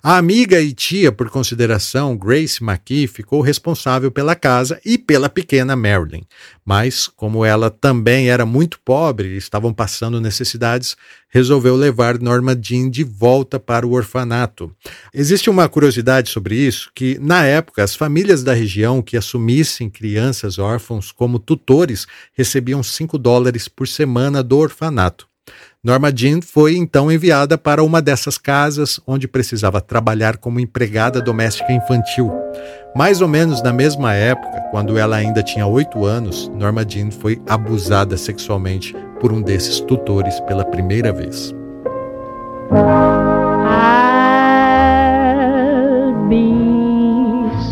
A 0.00 0.16
amiga 0.16 0.60
e 0.60 0.72
tia, 0.72 1.10
por 1.10 1.28
consideração, 1.28 2.16
Grace 2.16 2.62
McKee, 2.62 3.08
ficou 3.08 3.40
responsável 3.40 4.12
pela 4.12 4.36
casa 4.36 4.80
e 4.84 4.96
pela 4.96 5.28
pequena 5.28 5.74
Marilyn. 5.74 6.22
Mas, 6.64 7.08
como 7.08 7.44
ela 7.44 7.68
também 7.68 8.30
era 8.30 8.46
muito 8.46 8.78
pobre 8.84 9.30
e 9.30 9.36
estavam 9.36 9.74
passando 9.74 10.20
necessidades, 10.20 10.96
resolveu 11.28 11.74
levar 11.74 12.20
Norma 12.20 12.56
Jean 12.60 12.88
de 12.88 13.02
volta 13.02 13.58
para 13.58 13.86
o 13.86 13.92
orfanato. 13.92 14.72
Existe 15.12 15.50
uma 15.50 15.68
curiosidade 15.68 16.30
sobre 16.30 16.54
isso, 16.54 16.90
que 16.94 17.18
na 17.18 17.44
época 17.44 17.82
as 17.82 17.96
famílias 17.96 18.44
da 18.44 18.54
região 18.54 19.02
que 19.02 19.16
assumissem 19.16 19.90
crianças 19.90 20.58
órfãos 20.58 21.10
como 21.10 21.40
tutores 21.40 22.06
recebiam 22.32 22.82
5 22.84 23.18
dólares 23.18 23.66
por 23.66 23.88
semana 23.88 24.44
do 24.44 24.58
orfanato. 24.58 25.27
Norma 25.84 26.10
Jean 26.12 26.40
foi 26.42 26.76
então 26.76 27.10
enviada 27.10 27.56
para 27.56 27.84
uma 27.84 28.02
dessas 28.02 28.36
casas 28.36 28.98
onde 29.06 29.28
precisava 29.28 29.80
trabalhar 29.80 30.36
como 30.36 30.58
empregada 30.58 31.22
doméstica 31.22 31.72
infantil. 31.72 32.32
Mais 32.96 33.20
ou 33.20 33.28
menos 33.28 33.62
na 33.62 33.72
mesma 33.72 34.12
época, 34.12 34.60
quando 34.72 34.98
ela 34.98 35.14
ainda 35.14 35.40
tinha 35.40 35.64
oito 35.68 36.04
anos, 36.04 36.50
Norma 36.52 36.84
Jean 36.84 37.12
foi 37.12 37.40
abusada 37.48 38.16
sexualmente 38.16 38.92
por 39.20 39.32
um 39.32 39.40
desses 39.40 39.78
tutores 39.78 40.40
pela 40.40 40.64
primeira 40.64 41.12
vez. 41.12 41.54
I'll 42.72 42.88
be 46.28 46.54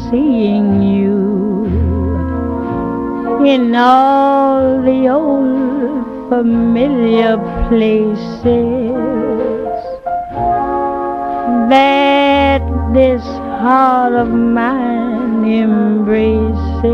seeing 0.08 0.80
you 0.80 1.66
in 3.44 3.74
all 3.74 4.80
the 4.84 5.10
old 5.10 5.75
familiar 6.28 7.38
places 7.68 8.94
that 11.68 12.62
this 12.92 13.22
heart 13.62 14.12
of 14.14 14.28
mine 14.28 15.44
embraces 15.44 16.86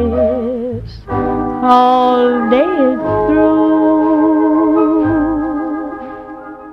all 1.08 2.50
day 2.50 2.96
through. 3.26 3.72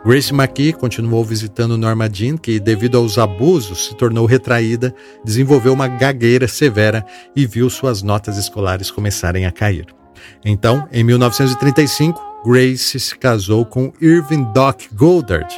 Grace 0.03 0.33
McKee 0.33 0.73
continuou 0.73 1.23
visitando 1.23 1.77
Norma 1.77 2.09
Jean, 2.09 2.35
que, 2.35 2.59
devido 2.59 2.97
aos 2.97 3.17
abusos, 3.17 3.85
se 3.85 3.95
tornou 3.95 4.25
retraída, 4.25 4.95
desenvolveu 5.23 5.71
uma 5.73 5.87
gagueira 5.87 6.47
severa 6.47 7.05
e 7.35 7.45
viu 7.45 7.69
suas 7.69 8.01
notas 8.01 8.37
escolares 8.37 8.89
começarem 8.89 9.45
a 9.45 9.51
cair. 9.51 9.85
Então, 10.43 10.88
em 10.91 11.03
1935, 11.03 12.29
Grace 12.45 12.99
se 12.99 13.17
casou 13.17 13.65
com 13.65 13.91
Irving 14.01 14.43
Doc 14.53 14.83
Goddard 14.93 15.53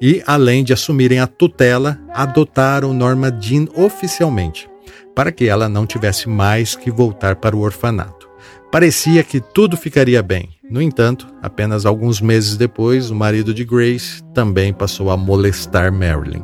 e, 0.00 0.22
além 0.26 0.64
de 0.64 0.72
assumirem 0.72 1.20
a 1.20 1.26
tutela, 1.26 1.98
adotaram 2.12 2.92
Norma 2.92 3.30
Jean 3.40 3.66
oficialmente, 3.74 4.68
para 5.14 5.30
que 5.30 5.46
ela 5.46 5.68
não 5.68 5.86
tivesse 5.86 6.28
mais 6.28 6.74
que 6.74 6.90
voltar 6.90 7.36
para 7.36 7.56
o 7.56 7.60
orfanato. 7.60 8.28
Parecia 8.70 9.22
que 9.22 9.38
tudo 9.40 9.76
ficaria 9.76 10.22
bem. 10.22 10.48
No 10.68 10.80
entanto, 10.80 11.26
apenas 11.42 11.84
alguns 11.84 12.20
meses 12.22 12.56
depois, 12.56 13.10
o 13.10 13.14
marido 13.14 13.52
de 13.52 13.64
Grace 13.64 14.22
também 14.32 14.72
passou 14.72 15.10
a 15.10 15.16
molestar 15.16 15.92
Marilyn. 15.92 16.42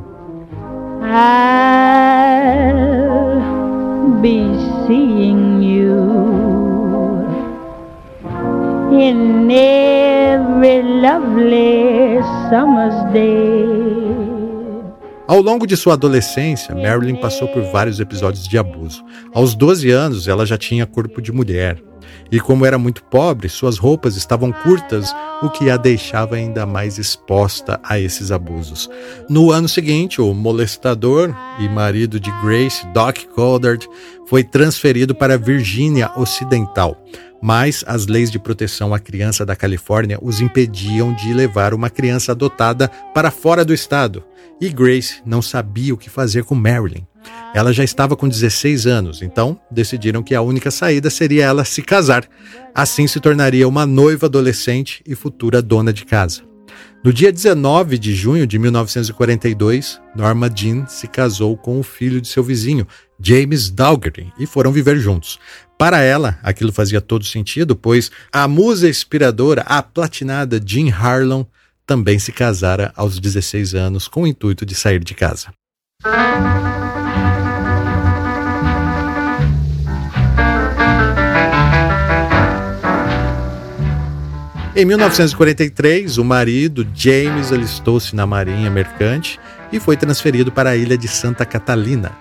I'll 1.03 1.81
be 4.21 4.45
seeing 4.87 5.63
you 5.63 6.58
in 8.93 9.51
every 9.51 10.83
lovely 10.83 12.21
summer's 12.49 13.13
day. 13.13 13.89
Ao 15.27 15.43
longo 15.43 15.67
de 15.67 15.77
sua 15.77 15.93
adolescência, 15.93 16.75
Marilyn 16.75 17.17
passou 17.17 17.49
por 17.49 17.63
vários 17.65 18.01
episódios 18.01 18.49
de 18.49 18.57
abuso. 18.57 19.05
Aos 19.35 19.55
12 19.55 19.91
anos, 19.91 20.27
ela 20.27 20.47
já 20.47 20.57
tinha 20.57 20.87
corpo 20.87 21.21
de 21.21 21.31
mulher. 21.31 21.83
E 22.31 22.41
como 22.41 22.65
era 22.65 22.79
muito 22.79 23.03
pobre, 23.05 23.49
suas 23.49 23.79
roupas 23.79 24.17
estavam 24.17 24.53
curtas, 24.53 25.15
o 25.43 25.49
que 25.49 25.71
a 25.71 25.77
deixava 25.77 26.37
ainda 26.37 26.67
mais 26.67 26.99
exposta 26.99 27.81
a 27.83 27.99
esses 27.99 28.31
abusos. 28.31 28.89
No 29.29 29.51
ano 29.51 29.69
seguinte, 29.69 30.21
o 30.21 30.35
molestador 30.35 31.35
e 31.59 31.69
marido 31.69 32.19
de 32.19 32.31
Grace, 32.43 32.87
Doc 32.93 33.19
Goddard, 33.35 33.87
foi 34.29 34.45
transferido 34.45 35.15
para 35.15 35.35
a 35.35 35.39
Virgínia 35.39 36.11
Ocidental 36.17 36.97
mas 37.41 37.85
as 37.87 38.07
leis 38.07 38.31
de 38.31 38.39
proteção 38.39 38.93
à 38.93 38.99
criança 38.99 39.47
da 39.47 39.55
Califórnia 39.55 40.19
os 40.21 40.41
impediam 40.41 41.15
de 41.15 41.33
levar 41.33 41.73
uma 41.73 41.91
criança 41.91 42.33
adotada 42.33 42.89
para 43.15 43.31
fora 43.31 43.65
do 43.65 43.73
estado. 43.73 44.25
E 44.61 44.69
Grace 44.69 45.23
não 45.25 45.41
sabia 45.41 45.95
o 45.95 45.97
que 45.97 46.11
fazer 46.11 46.45
com 46.45 46.55
Marilyn. 46.55 47.07
Ela 47.55 47.73
já 47.73 47.85
estava 47.85 48.17
com 48.17 48.29
16 48.29 48.87
anos, 48.87 49.23
então 49.23 49.61
decidiram 49.71 50.23
que 50.23 50.35
a 50.35 50.43
única 50.43 50.71
saída 50.71 51.11
seria 51.11 51.45
ela 51.45 51.65
se 51.65 51.83
casar. 51.83 52.25
Assim 52.75 53.07
se 53.07 53.21
tornaria 53.21 53.69
uma 53.69 53.87
noiva 53.87 54.27
adolescente 54.27 55.03
e 55.07 55.15
futura 55.15 55.63
dona 55.63 55.93
de 55.93 56.05
casa. 56.05 56.43
No 57.05 57.13
dia 57.13 57.33
19 57.33 57.97
de 57.97 58.13
junho 58.13 58.47
de 58.47 58.59
1942, 58.59 60.01
Norma 60.17 60.51
Jean 60.53 60.85
se 60.87 61.07
casou 61.07 61.57
com 61.57 61.79
o 61.79 61.83
filho 61.83 62.21
de 62.21 62.27
seu 62.27 62.43
vizinho, 62.43 62.87
James 63.21 63.71
Daugherty, 63.71 64.33
e 64.39 64.47
foram 64.47 64.73
viver 64.73 64.99
juntos. 64.99 65.39
Para 65.77 66.01
ela, 66.01 66.39
aquilo 66.43 66.73
fazia 66.73 67.01
todo 67.01 67.25
sentido, 67.25 67.77
pois 67.77 68.11
a 68.33 68.49
musa 68.49 68.89
inspiradora, 68.89 69.63
a 69.63 69.83
platinada 69.83 70.61
Jean 70.65 70.93
Harlon, 70.93 71.45
também 71.87 72.19
se 72.19 72.33
casara 72.33 72.93
aos 72.95 73.19
16 73.19 73.75
anos 73.75 74.09
com 74.09 74.23
o 74.23 74.27
intuito 74.27 74.67
de 74.67 74.75
sair 74.75 75.03
de 75.03 75.15
casa. 75.15 75.49
Em 84.77 84.85
1943, 84.85 86.19
o 86.19 86.25
marido, 86.25 86.87
James, 86.95 87.53
alistou-se 87.53 88.15
na 88.15 88.25
Marinha 88.27 88.71
Mercante 88.71 89.41
e 89.73 89.81
foi 89.81 89.97
transferido 89.97 90.53
para 90.53 90.71
a 90.71 90.77
ilha 90.77 90.97
de 90.97 91.09
Santa 91.09 91.45
Catalina. 91.45 92.13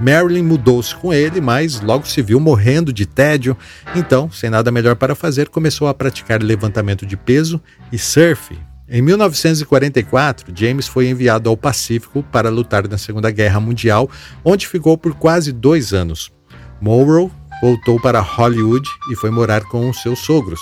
Marilyn 0.00 0.42
mudou-se 0.42 0.94
com 0.94 1.12
ele, 1.12 1.40
mas 1.40 1.80
logo 1.80 2.06
se 2.06 2.22
viu 2.22 2.40
morrendo 2.40 2.92
de 2.92 3.04
tédio, 3.04 3.56
então, 3.94 4.30
sem 4.30 4.48
nada 4.48 4.72
melhor 4.72 4.96
para 4.96 5.14
fazer, 5.14 5.48
começou 5.48 5.88
a 5.88 5.94
praticar 5.94 6.42
levantamento 6.42 7.04
de 7.04 7.16
peso 7.16 7.60
e 7.92 7.98
surf. 7.98 8.58
Em 8.88 9.02
1944, 9.02 10.52
James 10.56 10.88
foi 10.88 11.08
enviado 11.08 11.48
ao 11.48 11.56
Pacífico 11.56 12.24
para 12.24 12.50
lutar 12.50 12.88
na 12.88 12.98
Segunda 12.98 13.30
Guerra 13.30 13.60
Mundial, 13.60 14.10
onde 14.44 14.66
ficou 14.66 14.98
por 14.98 15.14
quase 15.14 15.52
dois 15.52 15.92
anos. 15.92 16.32
Monroe 16.80 17.30
voltou 17.60 18.00
para 18.00 18.20
Hollywood 18.20 18.88
e 19.12 19.16
foi 19.16 19.30
morar 19.30 19.62
com 19.64 19.88
os 19.88 20.00
seus 20.02 20.18
sogros. 20.20 20.60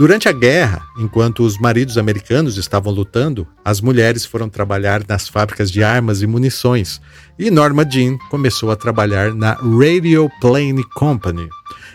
Durante 0.00 0.30
a 0.30 0.32
guerra, 0.32 0.80
enquanto 0.96 1.42
os 1.42 1.58
maridos 1.58 1.98
americanos 1.98 2.56
estavam 2.56 2.90
lutando, 2.90 3.46
as 3.62 3.82
mulheres 3.82 4.24
foram 4.24 4.48
trabalhar 4.48 5.02
nas 5.06 5.28
fábricas 5.28 5.70
de 5.70 5.82
armas 5.82 6.22
e 6.22 6.26
munições, 6.26 7.02
e 7.38 7.50
Norma 7.50 7.84
Jean 7.86 8.16
começou 8.30 8.70
a 8.70 8.76
trabalhar 8.76 9.34
na 9.34 9.52
Radio 9.52 10.30
Plane 10.40 10.82
Company. 10.94 11.46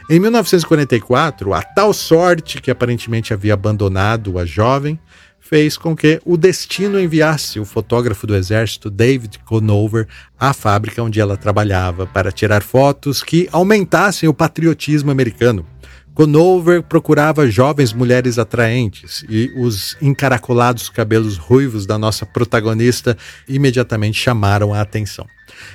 Em 0.08 0.20
1944, 0.20 1.52
a 1.52 1.64
tal 1.64 1.92
sorte 1.96 2.62
que 2.62 2.70
aparentemente 2.70 3.34
havia 3.34 3.56
abandonado 3.56 4.38
a 4.38 4.46
jovem 4.46 5.00
fez 5.40 5.76
com 5.76 5.96
que 5.96 6.20
o 6.24 6.38
destino 6.38 7.00
enviasse 7.00 7.60
o 7.60 7.66
fotógrafo 7.66 8.28
do 8.28 8.36
exército 8.36 8.90
David 8.90 9.40
Conover 9.46 10.08
à 10.40 10.54
fábrica 10.54 11.02
onde 11.02 11.20
ela 11.20 11.38
trabalhava 11.38 12.06
para 12.06 12.32
tirar 12.32 12.62
fotos 12.62 13.24
que 13.24 13.50
aumentassem 13.52 14.30
o 14.30 14.34
patriotismo 14.34 15.10
americano. 15.10 15.66
Conover 16.16 16.82
procurava 16.82 17.46
jovens 17.52 17.92
mulheres 17.92 18.40
atraentes 18.40 19.26
e 19.28 19.52
os 19.58 19.98
encaracolados 20.02 20.88
cabelos 20.88 21.36
ruivos 21.36 21.86
da 21.86 21.98
nossa 21.98 22.26
protagonista 22.26 23.18
imediatamente 23.50 24.18
chamaram 24.18 24.74
a 24.74 24.80
atenção. 24.80 25.28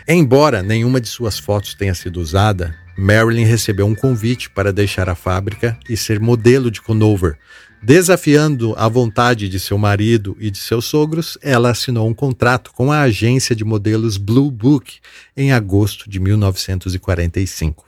Embora 0.09 0.62
nenhuma 0.62 0.99
de 0.99 1.09
suas 1.09 1.38
fotos 1.38 1.75
tenha 1.75 1.94
sido 1.94 2.18
usada, 2.18 2.75
Marilyn 2.97 3.44
recebeu 3.44 3.85
um 3.87 3.94
convite 3.94 4.49
para 4.49 4.73
deixar 4.73 5.11
a 5.11 5.14
fábrica 5.14 5.78
e 5.87 5.94
ser 5.94 6.18
modelo 6.18 6.70
de 6.70 6.80
Conover. 6.80 7.37
Desafiando 7.82 8.75
a 8.78 8.88
vontade 8.88 9.47
de 9.47 9.61
seu 9.61 9.76
marido 9.76 10.35
e 10.40 10.50
de 10.50 10.59
seus 10.59 10.87
sogros, 10.87 11.37
ela 11.42 11.68
assinou 11.68 12.09
um 12.09 12.14
contrato 12.14 12.73
com 12.73 12.90
a 12.90 13.02
agência 13.02 13.54
de 13.54 13.62
modelos 13.64 14.16
Blue 14.16 14.50
Book 14.50 15.00
em 15.37 15.52
agosto 15.52 16.09
de 16.09 16.18
1945. 16.18 17.85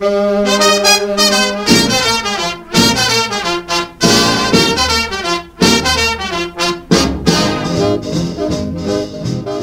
O 0.00 0.06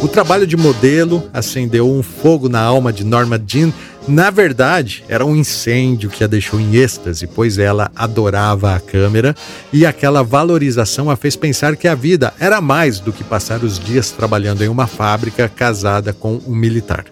trabalho 0.07 0.45
de 0.45 0.55
modelo 0.55 1.27
acendeu 1.33 1.91
um 1.91 2.03
fogo 2.03 2.47
na 2.47 2.61
alma 2.61 2.93
de 2.93 3.03
Norma 3.03 3.41
Jean. 3.43 3.73
Na 4.07 4.29
verdade, 4.29 5.03
era 5.09 5.25
um 5.25 5.35
incêndio 5.35 6.07
que 6.07 6.23
a 6.23 6.27
deixou 6.27 6.59
em 6.59 6.75
êxtase, 6.75 7.25
pois 7.25 7.57
ela 7.57 7.89
adorava 7.95 8.75
a 8.75 8.79
câmera 8.79 9.35
e 9.73 9.87
aquela 9.87 10.21
valorização 10.21 11.09
a 11.09 11.15
fez 11.15 11.35
pensar 11.35 11.75
que 11.75 11.87
a 11.87 11.95
vida 11.95 12.31
era 12.39 12.61
mais 12.61 12.99
do 12.99 13.11
que 13.11 13.23
passar 13.23 13.63
os 13.63 13.79
dias 13.79 14.11
trabalhando 14.11 14.63
em 14.63 14.67
uma 14.67 14.85
fábrica 14.85 15.49
casada 15.49 16.13
com 16.13 16.39
um 16.45 16.55
militar. 16.55 17.05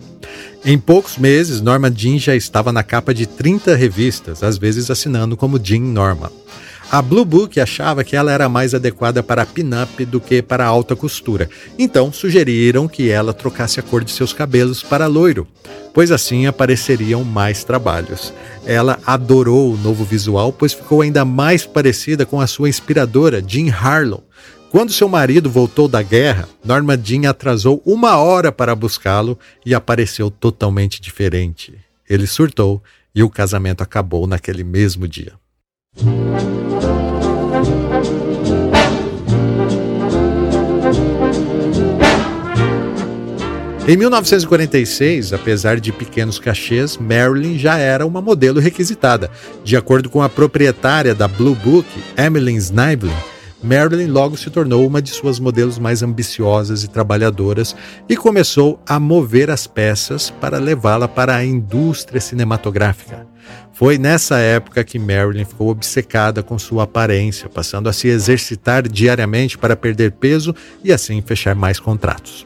Em 0.67 0.79
poucos 0.79 1.15
meses, 1.15 1.61
Norma 1.61 1.93
Jean 1.95 2.17
já 2.17 2.35
estava 2.35 2.73
na 2.73 2.81
capa 2.81 3.13
de 3.13 3.27
30 3.27 3.75
revistas, 3.75 4.41
às 4.41 4.57
vezes 4.57 4.89
assinando 4.89 5.37
como 5.37 5.63
Jean 5.63 5.81
Norma. 5.81 6.31
A 6.89 7.03
Blue 7.03 7.23
Book 7.23 7.59
achava 7.59 8.03
que 8.03 8.15
ela 8.15 8.31
era 8.31 8.49
mais 8.49 8.73
adequada 8.73 9.21
para 9.21 9.45
pin-up 9.45 10.03
do 10.05 10.19
que 10.19 10.41
para 10.41 10.65
alta 10.65 10.95
costura, 10.95 11.47
então 11.77 12.11
sugeriram 12.11 12.87
que 12.87 13.11
ela 13.11 13.31
trocasse 13.31 13.79
a 13.79 13.83
cor 13.83 14.03
de 14.03 14.11
seus 14.11 14.33
cabelos 14.33 14.81
para 14.81 15.05
loiro, 15.05 15.47
pois 15.93 16.11
assim 16.11 16.47
apareceriam 16.47 17.23
mais 17.23 17.63
trabalhos. 17.63 18.33
Ela 18.65 18.97
adorou 19.05 19.71
o 19.71 19.77
novo 19.77 20.03
visual, 20.03 20.51
pois 20.51 20.73
ficou 20.73 21.03
ainda 21.03 21.23
mais 21.23 21.63
parecida 21.63 22.25
com 22.25 22.41
a 22.41 22.47
sua 22.47 22.69
inspiradora, 22.69 23.43
Jean 23.45 23.71
Harlow. 23.71 24.24
Quando 24.75 24.91
seu 24.91 25.07
marido 25.07 25.49
voltou 25.49 25.87
da 25.87 26.01
guerra, 26.01 26.49
Norma 26.61 26.99
Jean 27.01 27.29
atrasou 27.29 27.81
uma 27.85 28.17
hora 28.17 28.51
para 28.51 28.75
buscá-lo 28.75 29.39
e 29.65 29.73
apareceu 29.73 30.29
totalmente 30.29 30.99
diferente. 30.99 31.79
Ele 32.09 32.27
surtou 32.27 32.83
e 33.15 33.23
o 33.23 33.29
casamento 33.29 33.81
acabou 33.81 34.27
naquele 34.27 34.65
mesmo 34.65 35.07
dia. 35.07 35.31
Em 43.87 43.95
1946, 43.95 45.31
apesar 45.31 45.79
de 45.79 45.93
pequenos 45.93 46.37
cachês, 46.37 46.97
Marilyn 46.97 47.57
já 47.57 47.77
era 47.77 48.05
uma 48.05 48.21
modelo 48.21 48.59
requisitada. 48.59 49.31
De 49.63 49.77
acordo 49.77 50.09
com 50.09 50.21
a 50.21 50.27
proprietária 50.27 51.15
da 51.15 51.29
Blue 51.29 51.55
Book, 51.55 51.87
Emily 52.17 52.55
Snively, 52.55 53.13
Marilyn 53.65 54.11
logo 54.11 54.37
se 54.37 54.51
tornou 54.51 54.85
uma 54.85 55.01
de 55.01 55.09
suas 55.09 55.39
modelos 55.39 55.79
mais 55.79 56.03
ambiciosas 56.03 56.83
e 56.83 56.87
trabalhadoras 56.87 57.75
e 58.07 58.15
começou 58.15 58.79
a 58.87 58.99
mover 58.99 59.49
as 59.49 59.65
peças 59.65 60.29
para 60.29 60.59
levá-la 60.59 61.07
para 61.07 61.35
a 61.35 61.43
indústria 61.43 62.21
cinematográfica. 62.21 63.25
Foi 63.73 63.97
nessa 63.97 64.37
época 64.37 64.83
que 64.83 64.99
Marilyn 64.99 65.45
ficou 65.45 65.69
obcecada 65.69 66.43
com 66.43 66.59
sua 66.59 66.83
aparência, 66.83 67.49
passando 67.49 67.89
a 67.89 67.93
se 67.93 68.07
exercitar 68.07 68.87
diariamente 68.87 69.57
para 69.57 69.75
perder 69.75 70.11
peso 70.11 70.53
e 70.83 70.93
assim 70.93 71.19
fechar 71.23 71.55
mais 71.55 71.79
contratos. 71.79 72.45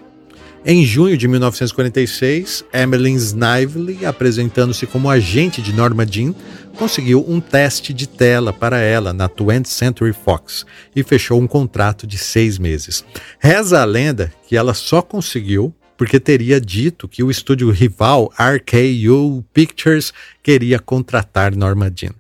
Em 0.72 0.86
junho 0.86 1.18
de 1.18 1.28
1946, 1.28 2.64
Emmeline 2.72 3.18
Snively, 3.18 4.06
apresentando-se 4.06 4.86
como 4.86 5.10
agente 5.10 5.64
de 5.64 5.74
Norma 5.74 6.06
Jean, 6.06 6.32
conseguiu 6.78 7.26
um 7.28 7.40
teste 7.42 7.92
de 7.92 8.08
tela 8.08 8.54
para 8.54 8.78
ela 8.78 9.12
na 9.12 9.28
20th 9.28 9.66
Century 9.66 10.14
Fox 10.14 10.68
e 10.96 11.02
fechou 11.02 11.42
um 11.42 11.48
contrato 11.48 12.06
de 12.06 12.20
seis 12.20 12.60
meses. 12.60 13.04
Reza 13.40 13.82
a 13.82 13.84
lenda 13.84 14.32
que 14.48 14.56
ela 14.56 14.76
só 14.76 15.02
conseguiu 15.02 15.74
porque 15.98 16.20
teria 16.20 16.62
dito 16.62 17.08
que 17.08 17.24
o 17.24 17.32
estúdio 17.32 17.72
rival 17.72 18.32
RKO 18.38 19.44
Pictures 19.52 20.14
queria 20.44 20.78
contratar 20.78 21.56
Norma 21.56 21.92
Jean. 21.92 22.14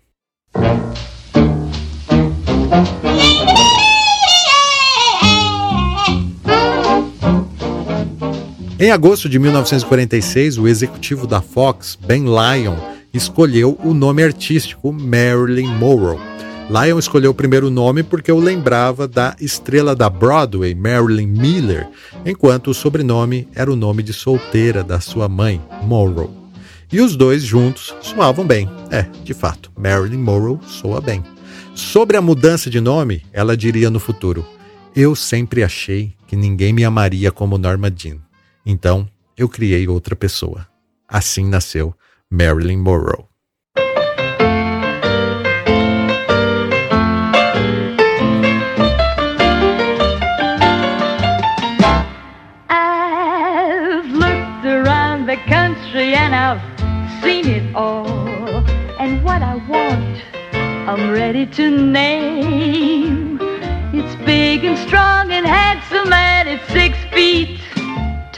Em 8.81 8.91
agosto 8.91 9.27
de 9.27 9.37
1946, 9.37 10.57
o 10.57 10.65
executivo 10.65 11.27
da 11.27 11.41
Fox, 11.41 11.99
Ben 12.01 12.23
Lyon, 12.23 12.77
escolheu 13.13 13.77
o 13.83 13.93
nome 13.93 14.23
artístico 14.23 14.93
Marilyn 14.93 15.67
Monroe. 15.67 16.17
Lyon 16.69 16.97
escolheu 16.97 17.31
o 17.31 17.33
primeiro 17.33 17.69
nome 17.69 18.03
porque 18.03 18.31
o 18.31 18.39
lembrava 18.39 19.05
da 19.05 19.35
estrela 19.37 19.93
da 19.93 20.09
Broadway, 20.09 20.73
Marilyn 20.73 21.27
Miller, 21.27 21.89
enquanto 22.25 22.69
o 22.69 22.73
sobrenome 22.73 23.49
era 23.53 23.69
o 23.69 23.75
nome 23.75 24.01
de 24.01 24.13
solteira 24.13 24.81
da 24.81 25.01
sua 25.01 25.27
mãe, 25.27 25.61
Monroe. 25.83 26.29
E 26.89 27.01
os 27.01 27.17
dois 27.17 27.43
juntos 27.43 27.93
soavam 27.99 28.47
bem. 28.47 28.69
É, 28.89 29.03
de 29.25 29.33
fato, 29.33 29.69
Marilyn 29.77 30.19
Monroe 30.19 30.57
soa 30.65 31.01
bem. 31.01 31.21
Sobre 31.75 32.15
a 32.15 32.21
mudança 32.21 32.69
de 32.69 32.79
nome, 32.79 33.25
ela 33.33 33.57
diria 33.57 33.89
no 33.89 33.99
futuro: 33.99 34.45
Eu 34.95 35.17
sempre 35.17 35.65
achei 35.65 36.13
que 36.25 36.37
ninguém 36.37 36.71
me 36.71 36.85
amaria 36.85 37.29
como 37.29 37.57
Norma 37.57 37.91
Jean. 37.93 38.28
Então, 38.65 39.07
eu 39.37 39.47
criei 39.47 39.87
outra 39.87 40.15
pessoa. 40.15 40.67
Assim 41.07 41.45
nasceu 41.45 41.93
Marilyn 42.29 42.77
Monroe. 42.77 43.29
And 55.95 56.35
I've 56.35 56.61
seen 57.21 57.47
it 57.47 57.75
all. 57.75 58.05
And 58.99 59.23
what 59.23 59.41
I 59.41 59.55
want, 59.67 60.21
I'm 60.87 61.11
ready 61.11 61.45
to 61.47 61.69
name. 61.69 63.39
It's 63.91 64.15
big 64.23 64.63
and 64.63 64.77
strong 64.77 65.31
and 65.31 65.45
handsome 65.45 66.13
and 66.13 66.47
it's 66.47 66.65
six 66.71 66.95
feet 67.11 67.58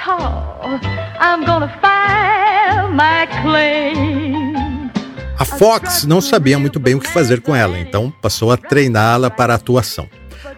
tall. 0.03 0.79
I'm 1.19 1.45
gonna 1.45 1.69
file 1.81 2.89
my 2.91 3.27
claim. 3.41 4.89
A 5.37 5.45
Fox 5.45 6.05
não 6.05 6.21
sabia 6.21 6.59
muito 6.59 6.79
bem 6.79 6.95
o 6.95 6.99
que 6.99 7.07
fazer 7.07 7.41
com 7.41 7.55
ela, 7.55 7.79
então 7.79 8.13
passou 8.21 8.51
a 8.51 8.57
treiná-la 8.57 9.29
para 9.29 9.53
a 9.53 9.55
atuação. 9.55 10.07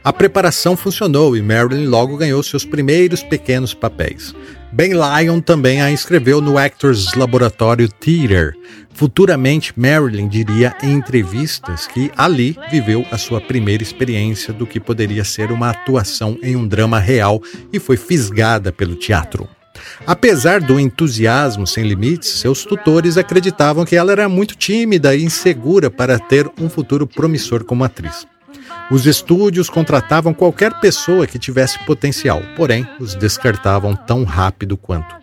A 0.03 0.11
preparação 0.11 0.75
funcionou 0.75 1.37
e 1.37 1.41
Marilyn 1.41 1.87
logo 1.87 2.17
ganhou 2.17 2.43
seus 2.43 2.65
primeiros 2.65 3.23
pequenos 3.23 3.73
papéis. 3.73 4.35
Ben 4.73 4.93
Lyon 4.93 5.39
também 5.39 5.83
a 5.83 5.91
inscreveu 5.91 6.41
no 6.41 6.57
Actors 6.57 7.13
Laboratory 7.13 7.87
Theatre. 7.87 8.59
Futuramente, 8.91 9.71
Marilyn 9.77 10.27
diria 10.27 10.75
em 10.81 10.93
entrevistas 10.93 11.85
que 11.85 12.11
ali 12.17 12.57
viveu 12.71 13.05
a 13.11 13.17
sua 13.19 13.39
primeira 13.39 13.83
experiência 13.83 14.51
do 14.51 14.65
que 14.65 14.79
poderia 14.79 15.23
ser 15.23 15.51
uma 15.51 15.69
atuação 15.69 16.39
em 16.41 16.55
um 16.55 16.67
drama 16.67 16.97
real 16.97 17.39
e 17.71 17.79
foi 17.79 17.97
fisgada 17.97 18.71
pelo 18.71 18.95
teatro. 18.95 19.47
Apesar 20.07 20.59
do 20.59 20.79
entusiasmo 20.79 21.67
sem 21.67 21.83
limites, 21.83 22.29
seus 22.29 22.65
tutores 22.65 23.15
acreditavam 23.15 23.85
que 23.85 23.95
ela 23.95 24.11
era 24.11 24.27
muito 24.27 24.55
tímida 24.55 25.15
e 25.15 25.23
insegura 25.23 25.91
para 25.91 26.17
ter 26.17 26.49
um 26.59 26.67
futuro 26.67 27.05
promissor 27.05 27.63
como 27.63 27.83
atriz. 27.83 28.25
Os 28.91 29.05
estúdios 29.05 29.69
contratavam 29.69 30.33
qualquer 30.33 30.79
pessoa 30.79 31.25
que 31.25 31.39
tivesse 31.39 31.79
potencial, 31.85 32.41
porém 32.55 32.87
os 32.99 33.15
descartavam 33.15 33.95
tão 33.95 34.23
rápido 34.23 34.77
quanto. 34.77 35.15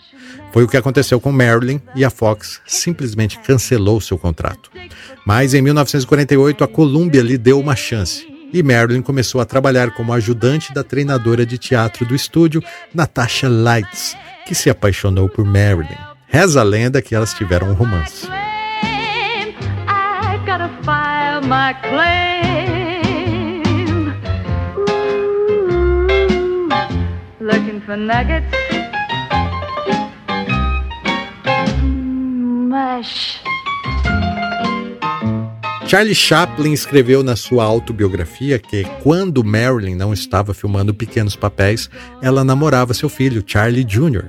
Foi 0.52 0.64
o 0.64 0.68
que 0.68 0.76
aconteceu 0.76 1.20
com 1.20 1.30
Marilyn 1.30 1.80
e 1.94 2.04
a 2.04 2.10
Fox 2.10 2.60
simplesmente 2.66 3.38
cancelou 3.38 4.00
seu 4.00 4.18
contrato. 4.18 4.70
Mas 5.24 5.54
em 5.54 5.62
1948 5.62 6.64
a 6.64 6.68
Columbia 6.68 7.22
lhe 7.22 7.38
deu 7.38 7.60
uma 7.60 7.76
chance 7.76 8.26
e 8.52 8.62
Marilyn 8.62 9.02
começou 9.02 9.40
a 9.40 9.44
trabalhar 9.44 9.92
como 9.92 10.12
ajudante 10.12 10.74
da 10.74 10.82
treinadora 10.82 11.46
de 11.46 11.56
teatro 11.56 12.04
do 12.04 12.14
estúdio, 12.14 12.62
Natasha 12.92 13.48
Lights, 13.48 14.16
que 14.46 14.54
se 14.54 14.68
apaixonou 14.68 15.28
por 15.28 15.44
Marilyn. 15.44 15.96
Reza 16.26 16.60
a 16.60 16.64
lenda 16.64 17.00
que 17.02 17.14
elas 17.14 17.34
tiveram 17.34 17.70
um 17.70 17.74
romance. 17.74 18.28
Looking 27.52 27.80
for 27.80 27.96
nuggets. 27.96 28.46
Mush. 32.70 33.40
Charlie 35.86 36.14
Chaplin 36.14 36.72
escreveu 36.72 37.24
na 37.24 37.34
sua 37.34 37.64
autobiografia 37.64 38.60
que, 38.60 38.84
quando 39.02 39.42
Marilyn 39.42 39.96
não 39.96 40.12
estava 40.12 40.54
filmando 40.54 40.94
pequenos 40.94 41.34
papéis, 41.34 41.90
ela 42.22 42.44
namorava 42.44 42.94
seu 42.94 43.08
filho, 43.08 43.42
Charlie 43.44 43.82
Jr. 43.82 44.26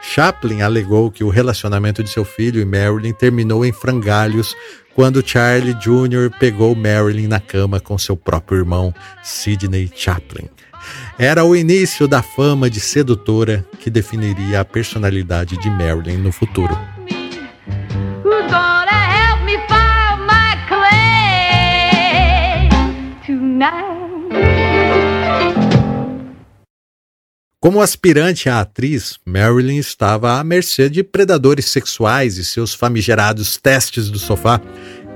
Chaplin 0.00 0.62
alegou 0.62 1.10
que 1.10 1.22
o 1.22 1.28
relacionamento 1.28 2.02
de 2.02 2.08
seu 2.08 2.24
filho 2.24 2.60
e 2.60 2.64
Marilyn 2.64 3.12
terminou 3.12 3.64
em 3.64 3.72
frangalhos 3.72 4.56
quando 4.94 5.26
Charlie 5.26 5.74
Jr. 5.74 6.30
pegou 6.40 6.74
Marilyn 6.74 7.28
na 7.28 7.40
cama 7.40 7.78
com 7.78 7.96
seu 7.98 8.16
próprio 8.16 8.58
irmão, 8.58 8.94
Sidney 9.22 9.90
Chaplin. 9.94 10.48
Era 11.18 11.44
o 11.44 11.54
início 11.54 12.08
da 12.08 12.22
fama 12.22 12.70
de 12.70 12.80
sedutora 12.80 13.64
que 13.78 13.90
definiria 13.90 14.60
a 14.60 14.64
personalidade 14.64 15.58
de 15.58 15.68
Marilyn 15.68 16.18
no 16.18 16.32
futuro. 16.32 16.76
Como 27.62 27.80
aspirante 27.80 28.48
à 28.48 28.58
atriz, 28.58 29.20
Marilyn 29.24 29.76
estava 29.76 30.40
à 30.40 30.42
mercê 30.42 30.90
de 30.90 31.04
predadores 31.04 31.66
sexuais 31.66 32.36
e 32.36 32.44
seus 32.44 32.74
famigerados 32.74 33.56
testes 33.56 34.10
do 34.10 34.18
sofá. 34.18 34.60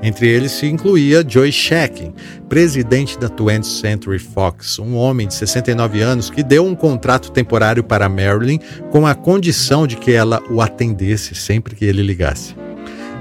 Entre 0.02 0.28
eles 0.28 0.52
se 0.52 0.66
incluía 0.66 1.24
Joy 1.26 1.50
Shack, 1.50 2.12
presidente 2.48 3.18
da 3.18 3.28
20th 3.28 3.64
Century 3.64 4.18
Fox, 4.18 4.78
um 4.78 4.94
homem 4.94 5.26
de 5.26 5.34
69 5.34 6.00
anos 6.00 6.30
que 6.30 6.42
deu 6.42 6.64
um 6.64 6.74
contrato 6.74 7.32
temporário 7.32 7.82
para 7.82 8.08
Marilyn 8.08 8.60
com 8.90 9.06
a 9.06 9.14
condição 9.14 9.86
de 9.86 9.96
que 9.96 10.12
ela 10.12 10.42
o 10.50 10.60
atendesse 10.60 11.34
sempre 11.34 11.74
que 11.74 11.84
ele 11.84 12.02
ligasse. 12.02 12.54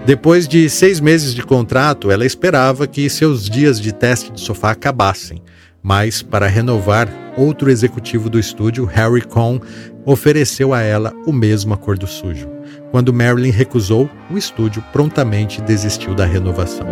Depois 0.06 0.48
de 0.48 0.70
seis 0.70 1.00
meses 1.00 1.34
de 1.34 1.42
contrato, 1.42 2.12
ela 2.12 2.26
esperava 2.26 2.86
que 2.86 3.10
seus 3.10 3.50
dias 3.50 3.80
de 3.80 3.92
teste 3.92 4.32
de 4.32 4.40
sofá 4.40 4.72
acabassem, 4.72 5.42
mas 5.82 6.22
para 6.22 6.48
renovar, 6.48 7.08
outro 7.38 7.72
executivo 7.72 8.30
do 8.30 8.40
estúdio, 8.40 8.86
Harry 8.86 9.22
Cohn, 9.22 9.60
ofereceu 10.06 10.74
a 10.74 10.82
ela 10.82 11.14
o 11.26 11.34
mesmo 11.34 11.74
acordo 11.74 12.06
sujo. 12.06 12.50
Quando 12.92 13.14
Marilyn 13.14 13.52
recusou, 13.52 14.10
o 14.30 14.38
estúdio 14.38 14.84
prontamente 14.94 15.62
desistiu 15.62 16.14
da 16.14 16.26
renovação. 16.26 16.88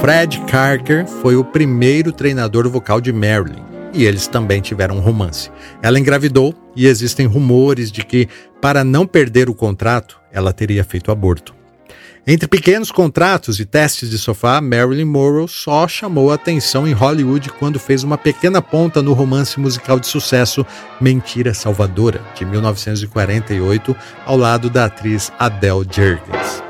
Fred 0.00 0.40
Carker 0.46 1.06
foi 1.06 1.36
o 1.36 1.44
primeiro 1.44 2.10
treinador 2.10 2.68
vocal 2.68 3.00
de 3.00 3.12
Marilyn 3.12 3.62
e 3.92 4.04
eles 4.04 4.26
também 4.26 4.60
tiveram 4.60 4.96
um 4.96 5.00
romance. 5.00 5.50
Ela 5.82 5.98
engravidou 5.98 6.54
e 6.74 6.86
existem 6.86 7.26
rumores 7.26 7.92
de 7.92 8.04
que, 8.04 8.28
para 8.60 8.82
não 8.82 9.06
perder 9.06 9.50
o 9.50 9.54
contrato, 9.54 10.18
ela 10.32 10.52
teria 10.52 10.84
feito 10.84 11.10
aborto. 11.10 11.59
Entre 12.26 12.46
pequenos 12.46 12.92
contratos 12.92 13.58
e 13.58 13.64
testes 13.64 14.10
de 14.10 14.18
sofá, 14.18 14.60
Marilyn 14.60 15.06
Monroe 15.06 15.48
só 15.48 15.88
chamou 15.88 16.30
a 16.30 16.34
atenção 16.34 16.86
em 16.86 16.92
Hollywood 16.92 17.50
quando 17.52 17.80
fez 17.80 18.04
uma 18.04 18.18
pequena 18.18 18.60
ponta 18.60 19.00
no 19.00 19.14
romance 19.14 19.58
musical 19.58 19.98
de 19.98 20.06
sucesso 20.06 20.64
Mentira 21.00 21.54
Salvadora, 21.54 22.20
de 22.34 22.44
1948, 22.44 23.96
ao 24.26 24.36
lado 24.36 24.68
da 24.68 24.84
atriz 24.84 25.32
Adele 25.38 25.86
Jergens. 25.90 26.62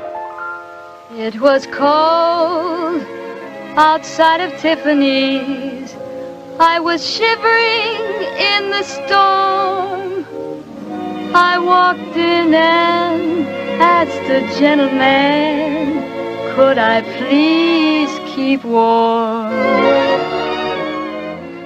It 1.17 1.37
was 1.39 1.67
cold 1.67 3.05
outside 3.75 4.41
of 4.41 4.55
Tiffany's. 4.61 5.93
I 6.59 6.79
was 6.79 7.03
shivering 7.03 8.23
in 8.37 8.71
the 8.71 8.83
storm. 8.83 10.25
I 11.33 11.57
walked 11.59 12.17
in 12.17 12.53
and 12.53 13.47
asked 13.81 14.27
the 14.27 14.41
gentleman, 14.59 16.03
could 16.55 16.77
I 16.77 17.01
please 17.17 18.11
keep 18.35 18.65
warm? 18.65 19.51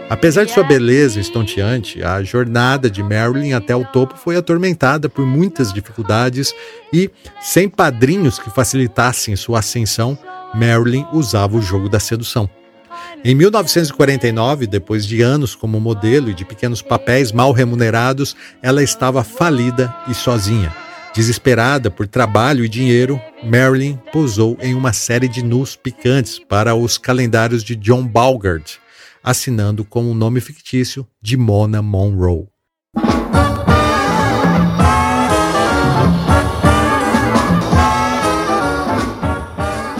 Apesar 0.08 0.46
de 0.46 0.52
sua 0.52 0.64
beleza 0.64 1.20
estonteante, 1.20 2.04
a 2.04 2.22
jornada 2.22 2.92
de 2.92 3.02
Marilyn 3.02 3.54
até 3.54 3.76
o 3.76 3.84
topo 3.84 4.16
foi 4.16 4.38
atormentada 4.38 5.10
por 5.10 5.26
muitas 5.26 5.74
dificuldades 5.74 6.54
e, 6.94 7.10
sem 7.42 7.68
padrinhos 7.68 8.38
que 8.38 8.52
facilitassem 8.52 9.36
sua 9.36 9.60
ascensão, 9.60 10.16
Marilyn 10.54 11.08
usava 11.12 11.58
o 11.58 11.62
jogo 11.62 11.90
da 11.90 12.00
sedução. 12.00 12.48
Em 13.24 13.34
1949, 13.34 14.68
depois 14.68 15.06
de 15.06 15.22
anos 15.22 15.56
como 15.56 15.80
modelo 15.80 16.30
e 16.30 16.34
de 16.34 16.46
pequenos 16.46 16.82
papéis 16.82 17.32
mal 17.32 17.52
remunerados, 17.52 18.36
ela 18.62 18.84
estava 18.84 19.24
falida 19.24 19.96
e 20.08 20.14
sozinha. 20.14 20.76
Desesperada 21.14 21.90
por 21.90 22.08
trabalho 22.08 22.66
e 22.66 22.70
dinheiro, 22.70 23.20
Marilyn 23.42 23.98
posou 24.12 24.58
em 24.62 24.74
uma 24.74 24.92
série 24.92 25.30
de 25.30 25.42
nus 25.42 25.76
picantes 25.76 26.40
para 26.40 26.76
os 26.76 26.98
calendários 26.98 27.64
de 27.64 27.76
John 27.76 28.06
Balgard, 28.06 28.80
assinando 29.24 29.86
com 29.86 30.12
o 30.12 30.14
nome 30.14 30.42
fictício 30.42 31.08
de 31.22 31.38
Mona 31.38 31.82
Monroe. 31.82 32.55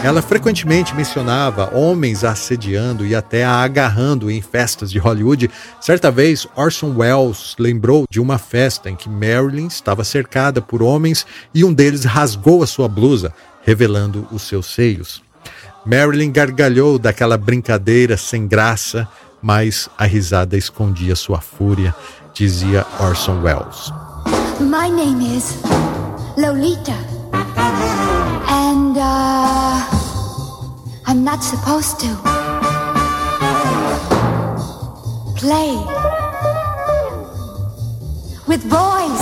Ela 0.06 0.22
frequentemente 0.22 0.94
mencionava 0.94 1.76
homens 1.76 2.22
assediando 2.22 3.04
e 3.04 3.12
até 3.12 3.44
a 3.44 3.54
agarrando 3.54 4.30
em 4.30 4.40
festas 4.40 4.88
de 4.88 5.00
Hollywood. 5.00 5.50
Certa 5.80 6.12
vez, 6.12 6.46
Orson 6.54 6.94
Welles 6.96 7.56
lembrou 7.58 8.04
de 8.08 8.20
uma 8.20 8.38
festa 8.38 8.88
em 8.88 8.94
que 8.94 9.08
Marilyn 9.08 9.66
estava 9.66 10.04
cercada 10.04 10.62
por 10.62 10.80
homens 10.80 11.26
e 11.52 11.64
um 11.64 11.74
deles 11.74 12.04
rasgou 12.04 12.62
a 12.62 12.68
sua 12.68 12.86
blusa, 12.86 13.32
revelando 13.64 14.28
os 14.30 14.42
seus 14.42 14.66
seios. 14.66 15.20
Marilyn 15.84 16.30
gargalhou 16.30 17.00
daquela 17.00 17.36
brincadeira 17.36 18.16
sem 18.16 18.46
graça, 18.46 19.08
mas 19.42 19.90
a 19.98 20.06
risada 20.06 20.56
escondia 20.56 21.16
sua 21.16 21.40
fúria, 21.40 21.92
dizia 22.32 22.86
Orson 23.00 23.42
Welles. 23.42 23.92
My 24.60 24.88
name 24.88 25.36
is 25.36 25.56
Lolita. 26.36 26.94
And, 28.48 28.96
uh, 28.96 29.95
I'm 31.08 31.22
not 31.22 31.44
supposed 31.44 32.00
to 32.00 32.08
play 35.36 35.76
with 38.48 38.68
boys. 38.68 39.20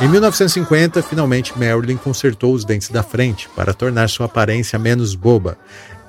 Em 0.00 0.08
1950, 0.08 1.00
finalmente 1.02 1.56
Marilyn 1.56 1.96
consertou 1.96 2.52
os 2.54 2.64
dentes 2.64 2.88
da 2.88 3.04
frente 3.04 3.48
para 3.54 3.72
tornar 3.72 4.08
sua 4.08 4.26
aparência 4.26 4.78
menos 4.80 5.14
boba. 5.14 5.56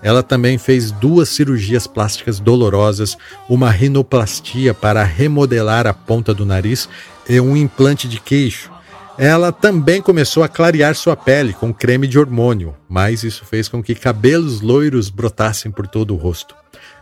Ela 0.01 0.23
também 0.23 0.57
fez 0.57 0.91
duas 0.91 1.29
cirurgias 1.29 1.85
plásticas 1.85 2.39
dolorosas, 2.39 3.17
uma 3.47 3.69
rinoplastia 3.69 4.73
para 4.73 5.03
remodelar 5.03 5.85
a 5.85 5.93
ponta 5.93 6.33
do 6.33 6.45
nariz 6.45 6.87
e 7.29 7.39
um 7.39 7.55
implante 7.55 8.07
de 8.07 8.19
queixo. 8.19 8.71
Ela 9.17 9.51
também 9.51 10.01
começou 10.01 10.43
a 10.43 10.47
clarear 10.47 10.95
sua 10.95 11.15
pele 11.15 11.53
com 11.53 11.73
creme 11.73 12.07
de 12.07 12.17
hormônio, 12.17 12.75
mas 12.89 13.23
isso 13.23 13.45
fez 13.45 13.69
com 13.69 13.83
que 13.83 13.93
cabelos 13.93 14.61
loiros 14.61 15.09
brotassem 15.09 15.71
por 15.71 15.87
todo 15.87 16.13
o 16.13 16.17
rosto. 16.17 16.55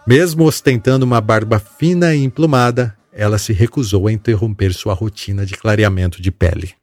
Mesmo 0.05 0.45
ostentando 0.45 1.05
uma 1.05 1.21
barba 1.21 1.59
fina 1.59 2.13
e 2.15 2.23
emplumada, 2.23 2.97
ela 3.13 3.37
se 3.37 3.53
recusou 3.53 4.07
a 4.07 4.11
interromper 4.11 4.73
sua 4.73 4.93
rotina 4.93 5.45
de 5.45 5.55
clareamento 5.55 6.21
de 6.21 6.31
pele. 6.31 6.73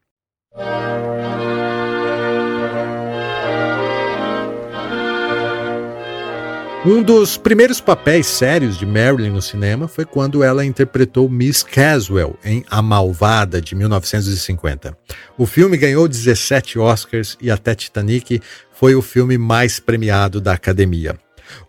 Um 6.86 7.02
dos 7.02 7.38
primeiros 7.38 7.80
papéis 7.80 8.26
sérios 8.26 8.76
de 8.76 8.84
Marilyn 8.84 9.30
no 9.30 9.40
cinema 9.40 9.88
foi 9.88 10.04
quando 10.04 10.44
ela 10.44 10.66
interpretou 10.66 11.30
Miss 11.30 11.62
Caswell 11.62 12.38
em 12.44 12.62
A 12.68 12.82
Malvada, 12.82 13.58
de 13.58 13.74
1950. 13.74 14.94
O 15.38 15.46
filme 15.46 15.78
ganhou 15.78 16.06
17 16.06 16.78
Oscars 16.78 17.38
e 17.40 17.50
até 17.50 17.74
Titanic 17.74 18.38
foi 18.70 18.94
o 18.94 19.00
filme 19.00 19.38
mais 19.38 19.80
premiado 19.80 20.42
da 20.42 20.52
academia. 20.52 21.18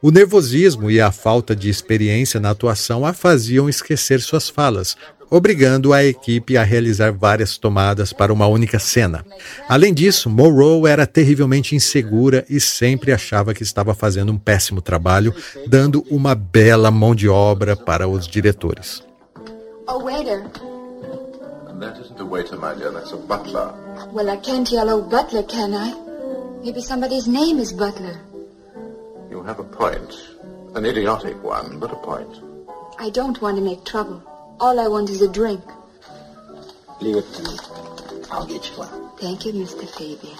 O 0.01 0.12
nervosismo 0.12 0.91
e 0.91 0.99
a 0.99 1.12
falta 1.12 1.56
de 1.56 1.69
experiência 1.69 2.39
na 2.39 2.49
atuação 2.49 3.06
a 3.06 3.13
faziam 3.13 3.69
esquecer 3.69 4.21
suas 4.21 4.49
falas, 4.49 4.97
obrigando 5.30 5.94
a 5.94 6.04
equipe 6.04 6.58
a 6.58 6.64
realizar 6.64 7.12
várias 7.12 7.58
tomadas 7.58 8.14
para 8.14 8.34
uma 8.34 8.48
única 8.48 8.80
cena. 8.80 9.26
Além 9.68 9.94
disso, 9.94 10.30
Monroe 10.30 10.90
era 10.90 11.06
terrivelmente 11.06 11.76
insegura 11.76 12.46
e 12.50 12.60
sempre 12.60 13.12
achava 13.12 13.54
que 13.54 13.64
estava 13.64 13.94
fazendo 13.94 14.32
um 14.32 14.38
péssimo 14.38 14.82
trabalho, 14.82 15.34
dando 15.68 16.06
uma 16.10 16.36
bela 16.36 16.92
mão 16.92 17.16
de 17.16 17.28
obra 17.28 17.76
para 17.76 18.08
os 18.08 18.28
diretores. 18.28 19.04
A 19.88 19.98
waiter. 19.98 20.44
And 21.70 21.80
that 21.80 22.00
isn't 22.00 22.20
a 22.20 22.26
waiter, 22.26 22.58
my 22.58 22.74
dear, 22.74 22.92
that's 22.92 23.12
a 23.12 23.18
butler. 23.18 23.74
Well, 24.14 24.30
I 24.30 24.38
can't 24.38 24.72
yell, 24.72 24.90
oh, 24.90 25.02
butler, 25.02 25.44
can 25.44 25.74
I? 25.74 26.06
Maybe 26.66 26.82
somebody's 26.82 27.28
name 27.28 27.60
is 27.60 27.72
Butler. 27.72 28.20
You 29.30 29.44
have 29.44 29.60
a 29.60 29.64
point. 29.64 30.12
An 30.74 30.84
idiotic 30.84 31.36
one, 31.44 31.80
but 31.80 31.92
a 31.92 31.96
point. 31.96 32.42
I 32.98 33.12
don't 33.12 33.40
want 33.40 33.58
to 33.58 33.64
make 33.64 33.84
trouble. 33.86 34.24
All 34.60 34.80
I 34.80 34.88
want 34.88 35.10
is 35.10 35.22
a 35.22 35.28
drink. 35.28 35.62
Leave 37.02 37.18
it 37.18 37.34
to 37.34 37.44
me. 37.44 37.58
I'll 38.32 38.48
get 38.48 38.70
you 38.70 38.78
one. 38.78 38.89
Thank 39.20 39.46
you, 39.46 39.54
Mr. 39.54 39.86
Fabian. 39.86 40.38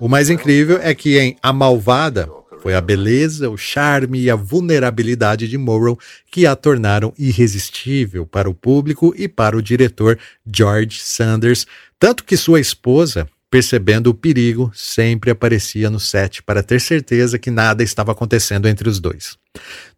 O 0.00 0.08
mais 0.08 0.30
incrível 0.30 0.78
é 0.82 0.94
que 0.94 1.18
em 1.18 1.36
A 1.42 1.52
Malvada 1.52 2.28
foi 2.62 2.74
a 2.74 2.80
beleza, 2.80 3.50
o 3.50 3.56
charme 3.56 4.20
e 4.20 4.30
a 4.30 4.34
vulnerabilidade 4.34 5.46
de 5.46 5.58
Morrow 5.58 5.98
que 6.30 6.46
a 6.46 6.56
tornaram 6.56 7.12
irresistível 7.18 8.24
para 8.24 8.48
o 8.48 8.54
público 8.54 9.14
e 9.16 9.28
para 9.28 9.56
o 9.56 9.62
diretor 9.62 10.18
George 10.46 11.00
Sanders, 11.00 11.66
tanto 11.98 12.24
que 12.24 12.36
sua 12.36 12.60
esposa, 12.60 13.28
percebendo 13.52 14.08
o 14.08 14.14
perigo, 14.14 14.72
sempre 14.74 15.30
aparecia 15.30 15.90
no 15.90 16.00
set 16.00 16.42
para 16.42 16.62
ter 16.62 16.80
certeza 16.80 17.38
que 17.38 17.50
nada 17.50 17.82
estava 17.82 18.10
acontecendo 18.10 18.66
entre 18.66 18.88
os 18.88 18.98
dois. 18.98 19.36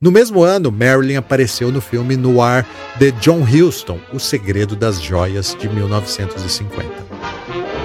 No 0.00 0.10
mesmo 0.10 0.42
ano, 0.42 0.72
Marilyn 0.72 1.14
apareceu 1.14 1.70
no 1.70 1.80
filme 1.80 2.16
noir 2.16 2.66
de 2.96 3.12
John 3.12 3.42
Huston, 3.44 4.00
O 4.12 4.18
Segredo 4.18 4.74
das 4.74 5.00
Joias, 5.00 5.54
de 5.54 5.68
1950. 5.68 6.90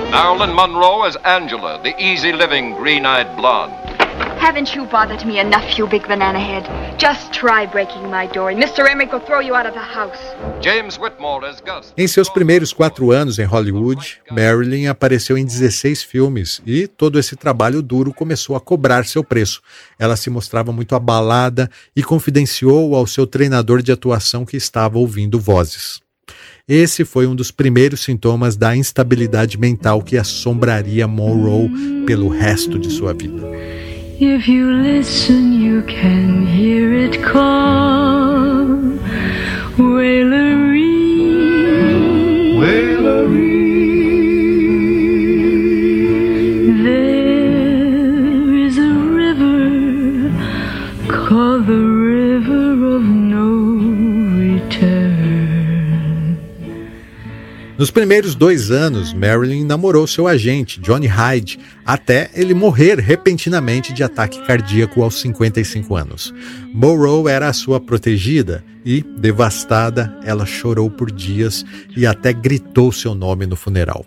Marilyn 0.09 0.55
Monroe 0.55 1.07
as 1.07 1.15
Angela, 1.23 1.77
the 1.83 1.93
easy 1.99 2.31
living, 2.31 2.73
green 2.73 3.05
eyed 3.05 3.29
blonde. 3.35 3.98
Haven't 4.39 4.75
you 4.75 4.85
bothered 4.85 5.25
me 5.25 5.39
enough, 5.39 5.77
you 5.77 5.87
big 5.87 6.07
banana 6.07 6.39
head? 6.39 6.67
Just 6.97 7.31
try 7.31 7.65
breaking 7.65 8.09
my 8.09 8.27
door, 8.27 8.49
and 8.49 8.59
Mr. 8.59 8.89
Emmerich 8.89 9.11
will 9.11 9.21
throw 9.21 9.39
you 9.39 9.55
out 9.55 9.65
of 9.65 9.73
the 9.73 9.79
house. 9.79 10.17
James 10.59 10.97
Whitmore 10.97 11.45
as 11.45 11.61
Gus. 11.61 11.93
Em 11.97 12.07
seus 12.07 12.29
primeiros 12.29 12.73
quatro 12.73 13.11
anos 13.11 13.37
em 13.37 13.45
Hollywood, 13.45 14.19
Marilyn 14.31 14.87
apareceu 14.87 15.37
em 15.37 15.45
16 15.45 16.03
filmes 16.03 16.61
e 16.65 16.87
todo 16.87 17.19
esse 17.19 17.35
trabalho 17.35 17.81
duro 17.81 18.13
começou 18.13 18.55
a 18.55 18.59
cobrar 18.59 19.05
seu 19.05 19.23
preço. 19.23 19.61
Ela 19.97 20.15
se 20.15 20.29
mostrava 20.29 20.71
muito 20.71 20.95
abalada 20.95 21.69
e 21.95 22.03
confidenciou 22.03 22.95
ao 22.95 23.05
seu 23.05 23.27
treinador 23.27 23.81
de 23.81 23.91
atuação 23.91 24.45
que 24.45 24.57
estava 24.57 24.97
ouvindo 24.97 25.39
vozes. 25.39 26.01
Esse 26.67 27.03
foi 27.03 27.25
um 27.25 27.35
dos 27.35 27.49
primeiros 27.49 28.01
sintomas 28.01 28.55
da 28.55 28.75
instabilidade 28.75 29.57
mental 29.57 30.03
que 30.03 30.17
assombraria 30.17 31.07
Monroe 31.07 32.03
pelo 32.05 32.29
resto 32.29 32.77
de 32.77 32.91
sua 32.91 33.13
vida. 33.13 33.78
If 34.21 34.49
you 34.49 34.69
listen, 34.69 35.53
you 35.53 35.81
can 35.83 36.45
hear 36.45 36.93
it 36.93 37.23
call. 37.23 38.65
Wailery. 39.77 40.89
Nos 57.79 57.89
primeiros 57.89 58.35
dois 58.35 58.71
anos, 58.71 59.13
Marilyn 59.13 59.63
namorou 59.63 60.05
seu 60.05 60.27
agente, 60.27 60.81
Johnny 60.81 61.07
Hyde, 61.07 61.57
até 61.85 62.29
ele 62.33 62.53
morrer 62.53 62.99
repentinamente 62.99 63.93
de 63.93 64.03
ataque 64.03 64.45
cardíaco 64.45 65.01
aos 65.01 65.21
55 65.21 65.95
anos. 65.95 66.33
Monroe 66.73 67.31
era 67.31 67.47
a 67.47 67.53
sua 67.53 67.79
protegida 67.79 68.65
e, 68.83 69.01
devastada, 69.01 70.13
ela 70.25 70.45
chorou 70.45 70.91
por 70.91 71.09
dias 71.09 71.65
e 71.95 72.05
até 72.05 72.33
gritou 72.33 72.91
seu 72.91 73.15
nome 73.15 73.45
no 73.45 73.55
funeral. 73.55 74.05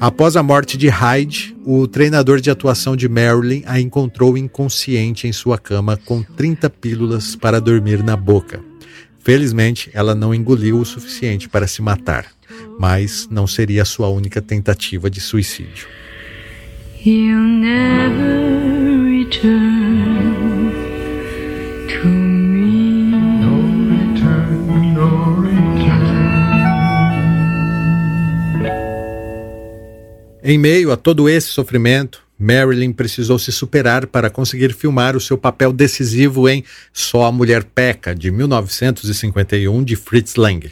Após 0.00 0.34
a 0.34 0.42
morte 0.42 0.76
de 0.76 0.88
Hyde, 0.88 1.56
o 1.64 1.86
treinador 1.86 2.40
de 2.40 2.50
atuação 2.50 2.96
de 2.96 3.08
Marilyn 3.08 3.62
a 3.64 3.78
encontrou 3.78 4.36
inconsciente 4.36 5.28
em 5.28 5.32
sua 5.32 5.56
cama 5.56 5.96
com 6.04 6.20
30 6.20 6.68
pílulas 6.68 7.36
para 7.36 7.60
dormir 7.60 8.02
na 8.02 8.16
boca. 8.16 8.58
Felizmente, 9.24 9.88
ela 9.94 10.14
não 10.14 10.34
engoliu 10.34 10.78
o 10.78 10.84
suficiente 10.84 11.48
para 11.48 11.66
se 11.66 11.80
matar, 11.80 12.26
mas 12.78 13.28
não 13.30 13.46
seria 13.46 13.82
a 13.82 13.86
sua 13.86 14.08
única 14.08 14.40
tentativa 14.42 15.10
de 15.10 15.20
suicídio. 15.20 15.86
He'll 17.04 17.38
never 17.38 19.04
return 19.04 20.72
to 21.88 22.08
me. 22.08 22.54
Em 30.46 30.58
meio 30.58 30.92
a 30.92 30.96
todo 30.98 31.26
esse 31.26 31.48
sofrimento, 31.48 32.22
Marilyn 32.38 32.92
precisou 32.92 33.38
se 33.38 33.50
superar 33.50 34.06
para 34.06 34.28
conseguir 34.28 34.74
filmar 34.74 35.16
o 35.16 35.20
seu 35.20 35.38
papel 35.38 35.72
decisivo 35.72 36.46
em 36.46 36.62
Só 36.92 37.24
a 37.24 37.32
Mulher 37.32 37.64
Peca, 37.64 38.14
de 38.14 38.30
1951, 38.30 39.82
de 39.82 39.96
Fritz 39.96 40.34
Lang. 40.34 40.70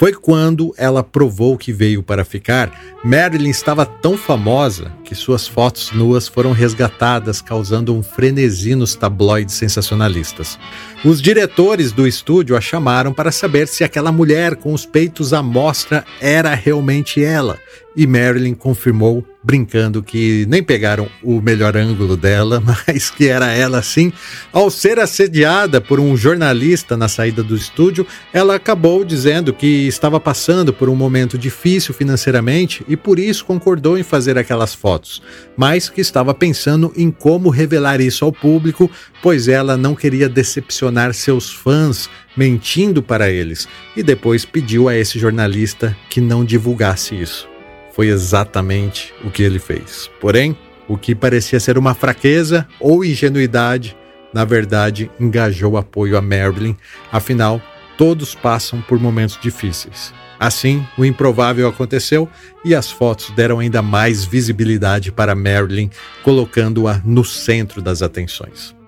Foi 0.00 0.14
quando 0.14 0.74
ela 0.78 1.02
provou 1.04 1.58
que 1.58 1.74
veio 1.74 2.02
para 2.02 2.24
ficar. 2.24 2.72
Marilyn 3.04 3.50
estava 3.50 3.84
tão 3.84 4.16
famosa 4.16 4.90
que 5.04 5.14
suas 5.14 5.46
fotos 5.46 5.92
nuas 5.92 6.26
foram 6.26 6.52
resgatadas, 6.52 7.42
causando 7.42 7.94
um 7.94 8.02
frenesi 8.02 8.74
nos 8.74 8.94
tabloides 8.94 9.56
sensacionalistas. 9.56 10.58
Os 11.02 11.22
diretores 11.22 11.92
do 11.92 12.06
estúdio 12.06 12.54
a 12.54 12.60
chamaram 12.60 13.10
para 13.10 13.32
saber 13.32 13.66
se 13.66 13.82
aquela 13.82 14.12
mulher 14.12 14.56
com 14.56 14.74
os 14.74 14.84
peitos 14.84 15.32
à 15.32 15.42
mostra 15.42 16.04
era 16.20 16.54
realmente 16.54 17.24
ela. 17.24 17.58
E 17.96 18.06
Marilyn 18.06 18.54
confirmou, 18.54 19.24
brincando 19.42 20.02
que 20.02 20.46
nem 20.48 20.62
pegaram 20.62 21.08
o 21.22 21.40
melhor 21.40 21.76
ângulo 21.76 22.16
dela, 22.16 22.62
mas 22.86 23.10
que 23.10 23.26
era 23.26 23.50
ela 23.50 23.82
sim. 23.82 24.12
Ao 24.52 24.70
ser 24.70 25.00
assediada 25.00 25.80
por 25.80 25.98
um 25.98 26.16
jornalista 26.16 26.96
na 26.96 27.08
saída 27.08 27.42
do 27.42 27.56
estúdio, 27.56 28.06
ela 28.32 28.54
acabou 28.54 29.02
dizendo 29.02 29.52
que 29.52 29.88
estava 29.88 30.20
passando 30.20 30.72
por 30.72 30.88
um 30.88 30.94
momento 30.94 31.36
difícil 31.36 31.92
financeiramente 31.92 32.84
e 32.86 32.96
por 32.96 33.18
isso 33.18 33.44
concordou 33.44 33.98
em 33.98 34.02
fazer 34.02 34.38
aquelas 34.38 34.74
fotos, 34.74 35.20
mas 35.56 35.88
que 35.88 36.00
estava 36.00 36.32
pensando 36.32 36.92
em 36.94 37.10
como 37.10 37.48
revelar 37.48 38.00
isso 38.00 38.24
ao 38.24 38.32
público, 38.32 38.88
pois 39.20 39.48
ela 39.48 39.76
não 39.76 39.96
queria 39.96 40.28
decepcionar 40.28 40.89
seus 41.12 41.52
fãs 41.52 42.08
mentindo 42.36 43.02
para 43.02 43.30
eles, 43.30 43.68
e 43.96 44.02
depois 44.02 44.44
pediu 44.44 44.88
a 44.88 44.96
esse 44.96 45.18
jornalista 45.18 45.96
que 46.08 46.20
não 46.20 46.44
divulgasse 46.44 47.14
isso. 47.14 47.48
Foi 47.92 48.08
exatamente 48.08 49.12
o 49.24 49.30
que 49.30 49.42
ele 49.42 49.58
fez. 49.58 50.10
Porém, 50.20 50.56
o 50.88 50.96
que 50.96 51.14
parecia 51.14 51.60
ser 51.60 51.78
uma 51.78 51.94
fraqueza 51.94 52.66
ou 52.80 53.04
ingenuidade, 53.04 53.96
na 54.32 54.44
verdade, 54.44 55.10
engajou 55.20 55.76
apoio 55.76 56.16
a 56.16 56.20
Marilyn, 56.20 56.76
afinal, 57.12 57.60
todos 57.96 58.34
passam 58.34 58.80
por 58.82 58.98
momentos 58.98 59.38
difíceis. 59.40 60.12
Assim, 60.40 60.82
o 60.96 61.04
improvável 61.04 61.68
aconteceu 61.68 62.26
e 62.64 62.74
as 62.74 62.90
fotos 62.90 63.30
deram 63.36 63.58
ainda 63.58 63.82
mais 63.82 64.24
visibilidade 64.24 65.12
para 65.12 65.34
Marilyn, 65.34 65.90
colocando-a 66.22 67.00
no 67.04 67.22
centro 67.22 67.82
das 67.82 68.00
atenções. 68.00 68.79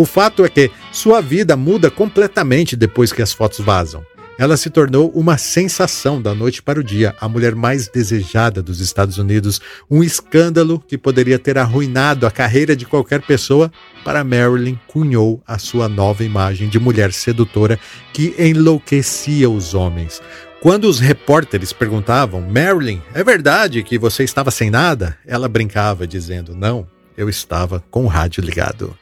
O 0.00 0.06
fato 0.06 0.42
é 0.42 0.48
que 0.48 0.70
sua 0.90 1.20
vida 1.20 1.58
muda 1.58 1.90
completamente 1.90 2.74
depois 2.74 3.12
que 3.12 3.20
as 3.20 3.34
fotos 3.34 3.60
vazam. 3.60 4.02
Ela 4.38 4.56
se 4.56 4.70
tornou 4.70 5.10
uma 5.10 5.36
sensação 5.36 6.22
da 6.22 6.34
noite 6.34 6.62
para 6.62 6.80
o 6.80 6.82
dia, 6.82 7.14
a 7.20 7.28
mulher 7.28 7.54
mais 7.54 7.86
desejada 7.86 8.62
dos 8.62 8.80
Estados 8.80 9.18
Unidos, 9.18 9.60
um 9.90 10.02
escândalo 10.02 10.82
que 10.88 10.96
poderia 10.96 11.38
ter 11.38 11.58
arruinado 11.58 12.26
a 12.26 12.30
carreira 12.30 12.74
de 12.74 12.86
qualquer 12.86 13.20
pessoa. 13.20 13.70
Para 14.02 14.24
Marilyn, 14.24 14.78
cunhou 14.86 15.42
a 15.46 15.58
sua 15.58 15.86
nova 15.86 16.24
imagem 16.24 16.70
de 16.70 16.78
mulher 16.78 17.12
sedutora 17.12 17.78
que 18.14 18.34
enlouquecia 18.38 19.50
os 19.50 19.74
homens. 19.74 20.22
Quando 20.62 20.86
os 20.86 20.98
repórteres 20.98 21.74
perguntavam, 21.74 22.40
Marilyn, 22.40 23.02
é 23.12 23.22
verdade 23.22 23.82
que 23.82 23.98
você 23.98 24.24
estava 24.24 24.50
sem 24.50 24.70
nada? 24.70 25.18
Ela 25.26 25.46
brincava, 25.46 26.06
dizendo, 26.06 26.56
não, 26.56 26.88
eu 27.20 27.28
estava 27.28 27.84
com 27.90 28.04
o 28.04 28.06
rádio 28.06 28.42
ligado. 28.42 28.96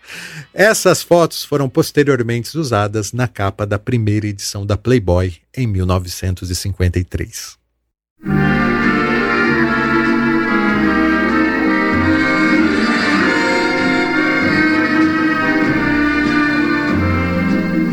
Essas 0.52 1.04
fotos 1.04 1.44
foram 1.44 1.68
posteriormente 1.68 2.58
usadas 2.58 3.12
na 3.12 3.28
capa 3.28 3.64
da 3.64 3.78
primeira 3.78 4.26
edição 4.26 4.66
da 4.66 4.76
Playboy 4.76 5.36
em 5.56 5.68
1953. 5.68 7.56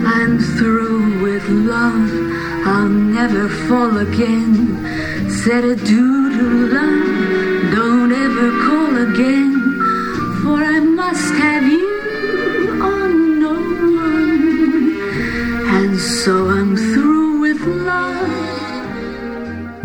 I'm 0.07 0.39
through 0.57 1.21
with 1.21 1.47
love, 1.49 2.11
I'll 2.65 2.89
never 2.89 3.47
fall 3.67 3.99
again. 3.99 4.75
Said 5.29 5.65
adieu 5.65 6.31
to 6.31 7.04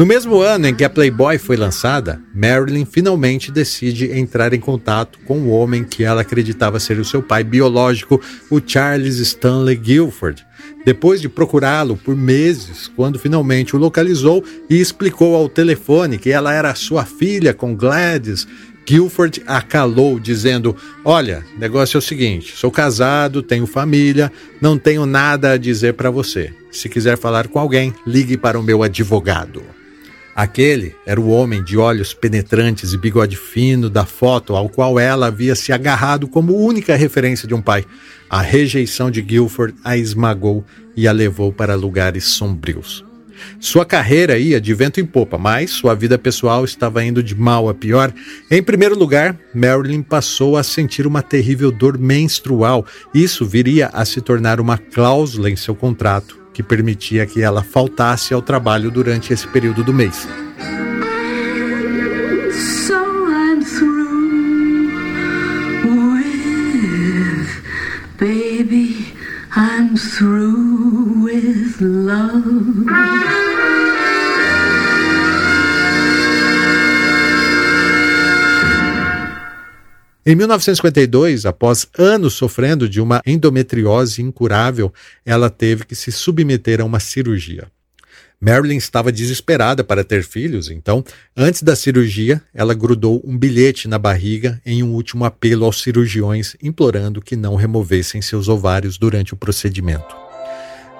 No 0.00 0.06
mesmo 0.06 0.40
ano 0.40 0.66
em 0.66 0.74
que 0.74 0.82
a 0.82 0.88
Playboy 0.88 1.36
foi 1.36 1.58
lançada, 1.58 2.22
Marilyn 2.34 2.86
finalmente 2.86 3.52
decide 3.52 4.10
entrar 4.18 4.54
em 4.54 4.58
contato 4.58 5.18
com 5.26 5.40
o 5.40 5.50
homem 5.50 5.84
que 5.84 6.02
ela 6.02 6.22
acreditava 6.22 6.80
ser 6.80 6.98
o 6.98 7.04
seu 7.04 7.22
pai 7.22 7.44
biológico, 7.44 8.18
o 8.50 8.62
Charles 8.66 9.18
Stanley 9.18 9.76
Guilford. 9.76 10.42
Depois 10.86 11.20
de 11.20 11.28
procurá-lo 11.28 11.98
por 11.98 12.16
meses, 12.16 12.90
quando 12.96 13.18
finalmente 13.18 13.76
o 13.76 13.78
localizou 13.78 14.42
e 14.70 14.80
explicou 14.80 15.36
ao 15.36 15.50
telefone 15.50 16.16
que 16.16 16.30
ela 16.30 16.54
era 16.54 16.74
sua 16.74 17.04
filha 17.04 17.52
com 17.52 17.76
Gladys, 17.76 18.48
Guilford 18.86 19.42
a 19.46 19.60
calou, 19.60 20.18
dizendo: 20.18 20.74
Olha, 21.04 21.44
negócio 21.58 21.98
é 21.98 22.00
o 22.00 22.02
seguinte: 22.02 22.56
sou 22.56 22.70
casado, 22.70 23.42
tenho 23.42 23.66
família, 23.66 24.32
não 24.62 24.78
tenho 24.78 25.04
nada 25.04 25.50
a 25.50 25.58
dizer 25.58 25.92
para 25.92 26.10
você. 26.10 26.54
Se 26.72 26.88
quiser 26.88 27.18
falar 27.18 27.48
com 27.48 27.58
alguém, 27.58 27.92
ligue 28.06 28.38
para 28.38 28.58
o 28.58 28.62
meu 28.62 28.82
advogado. 28.82 29.62
Aquele 30.40 30.96
era 31.04 31.20
o 31.20 31.28
homem 31.28 31.62
de 31.62 31.76
olhos 31.76 32.14
penetrantes 32.14 32.94
e 32.94 32.96
bigode 32.96 33.36
fino 33.36 33.90
da 33.90 34.06
foto 34.06 34.56
ao 34.56 34.70
qual 34.70 34.98
ela 34.98 35.26
havia 35.26 35.54
se 35.54 35.70
agarrado 35.70 36.26
como 36.26 36.56
única 36.56 36.96
referência 36.96 37.46
de 37.46 37.52
um 37.52 37.60
pai. 37.60 37.84
A 38.30 38.40
rejeição 38.40 39.10
de 39.10 39.20
Guilford 39.20 39.74
a 39.84 39.98
esmagou 39.98 40.64
e 40.96 41.06
a 41.06 41.12
levou 41.12 41.52
para 41.52 41.74
lugares 41.74 42.24
sombrios. 42.24 43.04
Sua 43.58 43.84
carreira 43.84 44.38
ia 44.38 44.58
de 44.58 44.72
vento 44.72 44.98
em 44.98 45.04
popa, 45.04 45.36
mas 45.36 45.72
sua 45.72 45.94
vida 45.94 46.16
pessoal 46.16 46.64
estava 46.64 47.04
indo 47.04 47.22
de 47.22 47.34
mal 47.34 47.68
a 47.68 47.74
pior. 47.74 48.10
Em 48.50 48.62
primeiro 48.62 48.98
lugar, 48.98 49.38
Marilyn 49.54 50.00
passou 50.00 50.56
a 50.56 50.62
sentir 50.62 51.06
uma 51.06 51.20
terrível 51.20 51.70
dor 51.70 51.98
menstrual. 51.98 52.86
Isso 53.12 53.44
viria 53.44 53.88
a 53.92 54.06
se 54.06 54.22
tornar 54.22 54.58
uma 54.58 54.78
cláusula 54.78 55.50
em 55.50 55.56
seu 55.56 55.74
contrato, 55.74 56.39
que 56.52 56.62
permitia 56.62 57.26
que 57.26 57.42
ela 57.42 57.62
faltasse 57.62 58.34
ao 58.34 58.42
trabalho 58.42 58.90
durante 58.90 59.32
esse 59.32 59.46
período 59.46 59.82
do 59.82 59.92
mês. 59.92 60.28
I'm 69.56 69.96
through 69.96 71.24
with 71.24 71.80
love. 71.80 72.86
Em 80.30 80.36
1952, 80.36 81.44
após 81.44 81.88
anos 81.98 82.34
sofrendo 82.34 82.88
de 82.88 83.00
uma 83.00 83.20
endometriose 83.26 84.22
incurável, 84.22 84.94
ela 85.26 85.50
teve 85.50 85.84
que 85.84 85.96
se 85.96 86.12
submeter 86.12 86.80
a 86.80 86.84
uma 86.84 87.00
cirurgia. 87.00 87.66
Marilyn 88.40 88.76
estava 88.76 89.10
desesperada 89.10 89.82
para 89.82 90.04
ter 90.04 90.22
filhos, 90.22 90.70
então, 90.70 91.04
antes 91.36 91.64
da 91.64 91.74
cirurgia, 91.74 92.40
ela 92.54 92.74
grudou 92.74 93.20
um 93.24 93.36
bilhete 93.36 93.88
na 93.88 93.98
barriga 93.98 94.62
em 94.64 94.84
um 94.84 94.94
último 94.94 95.24
apelo 95.24 95.64
aos 95.64 95.82
cirurgiões, 95.82 96.54
implorando 96.62 97.20
que 97.20 97.34
não 97.34 97.56
removessem 97.56 98.22
seus 98.22 98.46
ovários 98.46 98.96
durante 98.96 99.34
o 99.34 99.36
procedimento. 99.36 100.16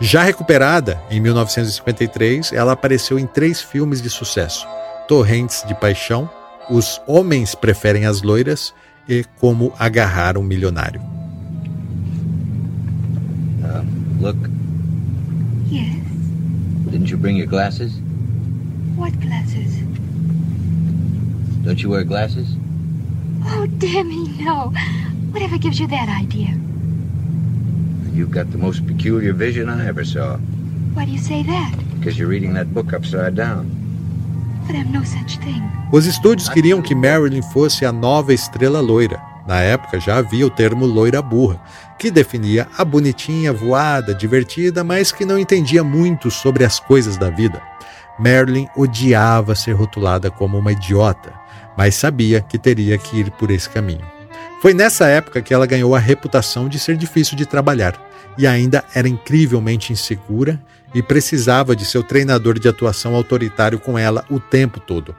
Já 0.00 0.24
recuperada, 0.24 1.00
em 1.08 1.20
1953, 1.20 2.52
ela 2.52 2.72
apareceu 2.72 3.16
em 3.16 3.28
três 3.28 3.62
filmes 3.62 4.02
de 4.02 4.10
sucesso: 4.10 4.66
Torrentes 5.06 5.62
de 5.68 5.74
Paixão, 5.76 6.28
Os 6.68 7.00
Homens 7.06 7.54
Preferem 7.54 8.06
as 8.06 8.22
Loiras 8.22 8.74
e 9.10 9.24
Como 9.40 9.72
Agarrar 9.78 10.38
um 10.38 10.42
Milionário. 10.42 11.00
Uh, 13.62 13.84
look, 14.20 14.36
Yes. 15.68 15.96
didn't 16.90 17.10
you 17.10 17.16
bring 17.16 17.36
your 17.36 17.48
glasses? 17.48 17.92
What 18.96 19.12
glasses? 19.20 19.82
Don't 21.64 21.82
you 21.82 21.90
wear 21.90 22.04
glasses? 22.04 22.56
Oh, 23.44 23.66
damn 23.78 24.08
me, 24.08 24.28
no. 24.44 24.72
Whatever 25.32 25.58
gives 25.58 25.80
you 25.80 25.88
that 25.88 26.08
idea? 26.08 26.56
You've 28.12 28.30
got 28.30 28.50
the 28.52 28.58
most 28.58 28.86
peculiar 28.86 29.32
vision 29.32 29.68
I 29.68 29.86
ever 29.86 30.04
saw. 30.04 30.36
Why 30.94 31.04
do 31.04 31.10
you 31.12 31.18
say 31.18 31.42
that? 31.44 31.74
Because 31.98 32.18
you're 32.18 32.28
reading 32.28 32.54
that 32.54 32.72
book 32.72 32.92
upside 32.92 33.34
down. 33.34 33.79
Os 35.92 36.06
estúdios 36.06 36.48
queriam 36.48 36.80
que 36.80 36.94
Marilyn 36.94 37.42
fosse 37.42 37.84
a 37.84 37.92
nova 37.92 38.32
estrela 38.32 38.80
loira. 38.80 39.20
Na 39.46 39.60
época 39.60 39.98
já 39.98 40.18
havia 40.18 40.46
o 40.46 40.50
termo 40.50 40.86
loira 40.86 41.20
burra, 41.20 41.60
que 41.98 42.10
definia 42.10 42.68
a 42.78 42.84
bonitinha, 42.84 43.52
voada, 43.52 44.14
divertida, 44.14 44.84
mas 44.84 45.10
que 45.10 45.24
não 45.24 45.38
entendia 45.38 45.82
muito 45.82 46.30
sobre 46.30 46.64
as 46.64 46.78
coisas 46.78 47.16
da 47.16 47.30
vida. 47.30 47.60
Marilyn 48.18 48.66
odiava 48.76 49.54
ser 49.54 49.72
rotulada 49.72 50.30
como 50.30 50.58
uma 50.58 50.72
idiota, 50.72 51.32
mas 51.76 51.94
sabia 51.94 52.40
que 52.40 52.58
teria 52.58 52.98
que 52.98 53.18
ir 53.18 53.30
por 53.32 53.50
esse 53.50 53.68
caminho. 53.68 54.04
Foi 54.60 54.74
nessa 54.74 55.06
época 55.06 55.40
que 55.40 55.54
ela 55.54 55.66
ganhou 55.66 55.94
a 55.94 55.98
reputação 55.98 56.68
de 56.68 56.78
ser 56.78 56.96
difícil 56.96 57.36
de 57.36 57.46
trabalhar 57.46 57.98
e 58.36 58.46
ainda 58.46 58.84
era 58.94 59.08
incrivelmente 59.08 59.92
insegura 59.92 60.60
e 60.94 61.02
precisava 61.02 61.74
de 61.76 61.84
seu 61.84 62.02
treinador 62.02 62.58
de 62.58 62.68
atuação 62.68 63.14
autoritário 63.14 63.78
com 63.78 63.98
ela 63.98 64.24
o 64.30 64.40
tempo 64.40 64.80
todo. 64.80 65.14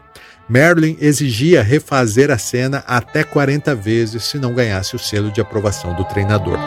Marilyn 0.50 0.98
exigia 1.00 1.64
refazer 1.64 2.30
a 2.30 2.38
cena 2.38 2.84
até 2.86 3.24
40 3.24 3.74
vezes 3.76 4.24
se 4.26 4.38
não 4.38 4.54
ganhasse 4.54 4.96
o 4.96 5.00
selo 5.00 5.32
de 5.32 5.40
aprovação 5.40 5.96
do 5.96 6.04
treinador. 6.04 6.58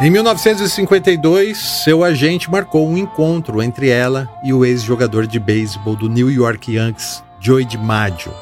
Em 0.00 0.10
1952, 0.10 1.58
seu 1.58 2.04
agente 2.04 2.48
marcou 2.48 2.88
um 2.88 2.96
encontro 2.96 3.60
entre 3.60 3.88
ela 3.88 4.28
e 4.44 4.52
o 4.52 4.64
ex-jogador 4.64 5.26
de 5.26 5.40
beisebol 5.40 5.96
do 5.96 6.08
New 6.08 6.30
York 6.30 6.72
Yankees, 6.72 7.20
Joey 7.40 7.64
DiMaggio. 7.64 8.32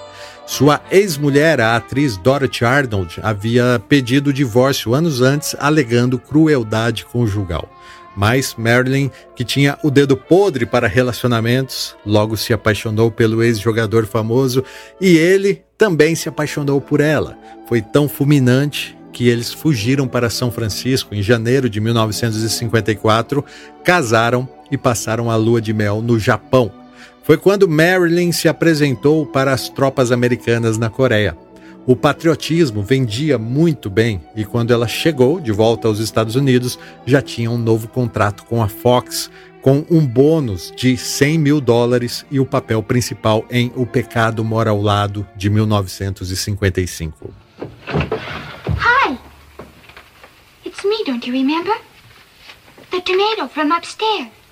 Sua 0.47 0.81
ex-mulher, 0.93 1.61
a 1.61 1.75
atriz 1.75 2.17
Dorothy 2.17 2.65
Arnold, 2.65 3.19
havia 3.21 3.83
pedido 3.89 4.31
o 4.31 4.33
divórcio 4.33 4.95
anos 4.95 5.21
antes, 5.21 5.57
alegando 5.59 6.21
crueldade 6.21 7.05
conjugal. 7.05 7.69
Mas 8.17 8.55
Marilyn, 8.57 9.11
que 9.35 9.45
tinha 9.45 9.77
o 9.83 9.91
dedo 9.91 10.17
podre 10.17 10.65
para 10.65 10.87
relacionamentos, 10.87 11.97
logo 12.07 12.37
se 12.37 12.53
apaixonou 12.53 13.11
pelo 13.11 13.43
ex-jogador 13.43 14.07
famoso 14.07 14.65
e 15.01 15.17
ele 15.17 15.65
também 15.77 16.15
se 16.15 16.29
apaixonou 16.29 16.81
por 16.81 17.01
ela. 17.01 17.37
Foi 17.69 17.83
tão 17.83 18.09
fulminante 18.09 18.97
que 19.13 19.29
eles 19.29 19.53
fugiram 19.53 20.07
para 20.07 20.31
São 20.31 20.53
Francisco 20.53 21.15
em 21.15 21.23
janeiro 21.23 21.69
de 21.69 21.81
1954, 21.81 23.45
casaram 23.83 24.49
e 24.71 24.79
passaram 24.79 25.29
a 25.29 25.37
lua 25.37 25.61
de 25.61 25.73
mel 25.73 26.01
no 26.01 26.19
Japão. 26.19 26.71
Foi 27.27 27.37
quando 27.37 27.69
Marilyn 27.69 28.31
se 28.31 28.47
apresentou 28.47 29.27
para 29.27 29.53
as 29.53 29.69
tropas 29.69 30.13
americanas 30.13 30.79
na 30.79 30.89
Coreia. 30.89 31.37
O 31.85 31.97
patriotismo 31.97 32.85
vendia 32.85 33.37
muito 33.37 33.91
bem 33.91 34.23
e 34.37 34.45
quando 34.45 34.73
ela 34.73 34.87
chegou 34.87 35.41
de 35.41 35.51
volta 35.51 35.89
aos 35.89 35.99
Estados 35.99 36.37
Unidos, 36.37 36.79
já 37.05 37.21
tinha 37.21 37.51
um 37.51 37.59
novo 37.59 37.89
contrato 37.89 38.45
com 38.45 38.63
a 38.63 38.69
Fox, 38.69 39.29
com 39.61 39.85
um 39.91 40.07
bônus 40.07 40.73
de 40.77 40.97
100 40.97 41.39
mil 41.39 41.61
dólares 41.61 42.25
e 42.31 42.39
o 42.39 42.47
papel 42.47 42.81
principal 42.81 43.45
em 43.51 43.73
O 43.75 43.85
Pecado 43.85 44.45
Mora 44.45 44.71
ao 44.71 44.81
Lado, 44.81 45.27
de 45.35 45.51
1955. 45.51 47.35
Hi. 48.79 49.19
It's 50.65 50.85
me, 50.85 51.03
don't 51.05 51.29
you 51.29 51.37
remember? 51.37 51.75
The 52.93 53.01
tomato 53.01 53.49
from 53.53 53.73
upstairs. 53.77 54.46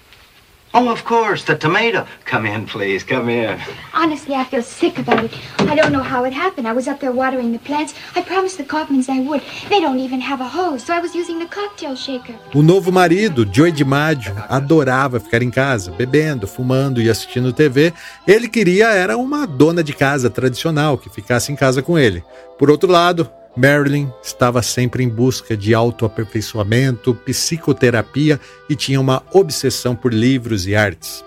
Oh, 0.77 0.89
of 0.89 1.05
course, 1.05 1.45
the 1.45 1.55
tomato. 1.55 2.05
Come 2.25 2.47
in, 2.47 2.67
please. 2.67 3.05
Come 3.05 3.29
in. 3.29 3.61
Honestly, 3.93 4.35
I 4.35 4.43
feel 4.43 4.61
sick 4.61 4.99
about 4.99 5.23
it. 5.23 5.33
I 5.61 5.77
don't 5.77 5.93
know 5.93 6.03
how 6.03 6.25
it 6.25 6.33
happened. 6.33 6.67
I 6.67 6.73
was 6.73 6.89
up 6.89 6.99
there 6.99 7.13
watering 7.13 7.53
the 7.53 7.61
plants. 7.61 7.95
I 8.17 8.23
promised 8.23 8.59
the 8.59 8.65
Kaufmans 8.65 9.09
I 9.09 9.21
would. 9.21 9.41
They 9.69 9.81
don't 9.81 10.01
even 10.01 10.21
have 10.21 10.41
a 10.41 10.49
hose, 10.49 10.83
so 10.83 10.93
I 10.93 10.99
was 10.99 11.15
using 11.15 11.39
the 11.39 11.47
cocktail 11.47 11.95
shaker. 11.95 12.35
O 12.53 12.61
novo 12.61 12.91
marido, 12.91 13.47
Joey 13.47 13.71
DiMaggio, 13.71 14.35
adorava 14.49 15.21
ficar 15.21 15.43
em 15.43 15.51
casa, 15.51 15.93
bebendo, 15.93 16.49
fumando 16.49 17.01
e 17.01 17.09
assistindo 17.09 17.53
TV. 17.53 17.93
Ele 18.27 18.49
queria 18.49 18.89
era 18.89 19.17
uma 19.17 19.47
dona 19.47 19.85
de 19.85 19.93
casa 19.93 20.29
tradicional 20.29 20.99
que 20.99 21.09
ficasse 21.09 21.53
em 21.53 21.57
casa 21.57 21.83
com 21.83 21.97
ele. 21.97 22.25
Por 22.59 22.69
outro 22.69 22.91
lado, 22.91 23.31
Marilyn 23.57 24.09
estava 24.23 24.63
sempre 24.63 25.05
em 25.05 25.09
busca 25.09 25.57
de 25.57 25.75
autoaperfeiçoamento, 25.75 27.15
psicoterapia 27.15 28.41
e 28.69 28.75
tinha 28.75 29.01
uma 29.01 29.23
obsessão 29.33 29.95
por 29.95 30.13
livros 30.13 30.67
e 30.67 30.75
artes. 30.75 31.25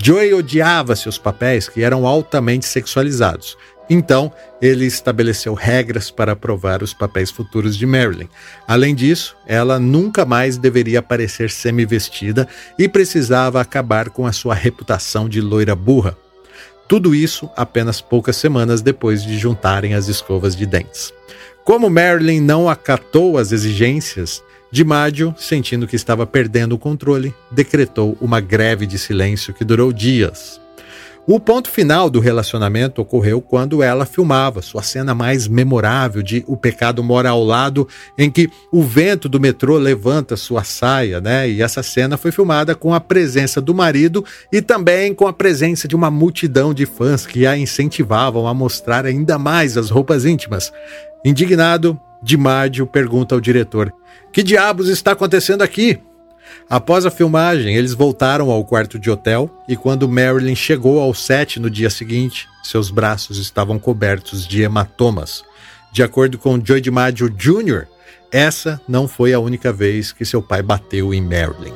Joey 0.00 0.34
odiava 0.34 0.94
seus 0.94 1.18
papéis, 1.18 1.68
que 1.68 1.82
eram 1.82 2.06
altamente 2.06 2.66
sexualizados. 2.66 3.56
Então, 3.88 4.32
ele 4.60 4.84
estabeleceu 4.84 5.54
regras 5.54 6.10
para 6.10 6.32
aprovar 6.32 6.82
os 6.82 6.92
papéis 6.92 7.30
futuros 7.30 7.76
de 7.76 7.86
Marilyn. 7.86 8.28
Além 8.66 8.94
disso, 8.94 9.36
ela 9.46 9.78
nunca 9.78 10.24
mais 10.24 10.58
deveria 10.58 10.98
aparecer 10.98 11.50
semi-vestida 11.50 12.48
e 12.78 12.88
precisava 12.88 13.60
acabar 13.60 14.10
com 14.10 14.26
a 14.26 14.32
sua 14.32 14.54
reputação 14.54 15.28
de 15.28 15.40
loira 15.40 15.74
burra. 15.74 16.16
Tudo 16.88 17.14
isso 17.14 17.48
apenas 17.56 18.00
poucas 18.00 18.36
semanas 18.36 18.80
depois 18.80 19.22
de 19.22 19.38
juntarem 19.38 19.94
as 19.94 20.08
escovas 20.08 20.54
de 20.54 20.66
dentes. 20.66 21.12
Como 21.66 21.90
Marilyn 21.90 22.40
não 22.40 22.68
acatou 22.68 23.36
as 23.36 23.50
exigências, 23.50 24.40
DiMaggio, 24.70 25.34
sentindo 25.36 25.88
que 25.88 25.96
estava 25.96 26.24
perdendo 26.24 26.76
o 26.76 26.78
controle, 26.78 27.34
decretou 27.50 28.16
uma 28.20 28.38
greve 28.38 28.86
de 28.86 28.96
silêncio 28.96 29.52
que 29.52 29.64
durou 29.64 29.92
dias. 29.92 30.60
O 31.26 31.40
ponto 31.40 31.68
final 31.68 32.08
do 32.08 32.20
relacionamento 32.20 33.02
ocorreu 33.02 33.40
quando 33.40 33.82
ela 33.82 34.06
filmava 34.06 34.62
sua 34.62 34.80
cena 34.80 35.12
mais 35.12 35.48
memorável 35.48 36.22
de 36.22 36.44
O 36.46 36.56
Pecado 36.56 37.02
Mora 37.02 37.30
ao 37.30 37.42
Lado, 37.42 37.88
em 38.16 38.30
que 38.30 38.48
o 38.70 38.80
vento 38.84 39.28
do 39.28 39.40
metrô 39.40 39.76
levanta 39.76 40.36
sua 40.36 40.62
saia, 40.62 41.20
né? 41.20 41.50
E 41.50 41.62
essa 41.62 41.82
cena 41.82 42.16
foi 42.16 42.30
filmada 42.30 42.76
com 42.76 42.94
a 42.94 43.00
presença 43.00 43.60
do 43.60 43.74
marido 43.74 44.24
e 44.52 44.62
também 44.62 45.12
com 45.12 45.26
a 45.26 45.32
presença 45.32 45.88
de 45.88 45.96
uma 45.96 46.12
multidão 46.12 46.72
de 46.72 46.86
fãs 46.86 47.26
que 47.26 47.44
a 47.44 47.58
incentivavam 47.58 48.46
a 48.46 48.54
mostrar 48.54 49.04
ainda 49.04 49.36
mais 49.36 49.76
as 49.76 49.90
roupas 49.90 50.24
íntimas. 50.24 50.72
Indignado, 51.26 52.00
DiMaggio 52.22 52.86
pergunta 52.86 53.34
ao 53.34 53.40
diretor: 53.40 53.92
Que 54.32 54.44
diabos 54.44 54.88
está 54.88 55.10
acontecendo 55.10 55.62
aqui? 55.62 55.98
Após 56.70 57.04
a 57.04 57.10
filmagem, 57.10 57.74
eles 57.74 57.92
voltaram 57.92 58.48
ao 58.48 58.64
quarto 58.64 58.96
de 58.96 59.10
hotel 59.10 59.50
e 59.68 59.74
quando 59.76 60.08
Marilyn 60.08 60.54
chegou 60.54 61.00
ao 61.00 61.12
set 61.12 61.58
no 61.58 61.68
dia 61.68 61.90
seguinte, 61.90 62.46
seus 62.62 62.90
braços 62.90 63.38
estavam 63.38 63.76
cobertos 63.76 64.46
de 64.46 64.62
hematomas. 64.62 65.42
De 65.92 66.00
acordo 66.00 66.38
com 66.38 66.64
Joe 66.64 66.80
DiMaggio 66.80 67.28
Jr., 67.28 67.88
essa 68.30 68.80
não 68.86 69.08
foi 69.08 69.34
a 69.34 69.40
única 69.40 69.72
vez 69.72 70.12
que 70.12 70.24
seu 70.24 70.40
pai 70.40 70.62
bateu 70.62 71.12
em 71.12 71.20
Marilyn. 71.20 71.74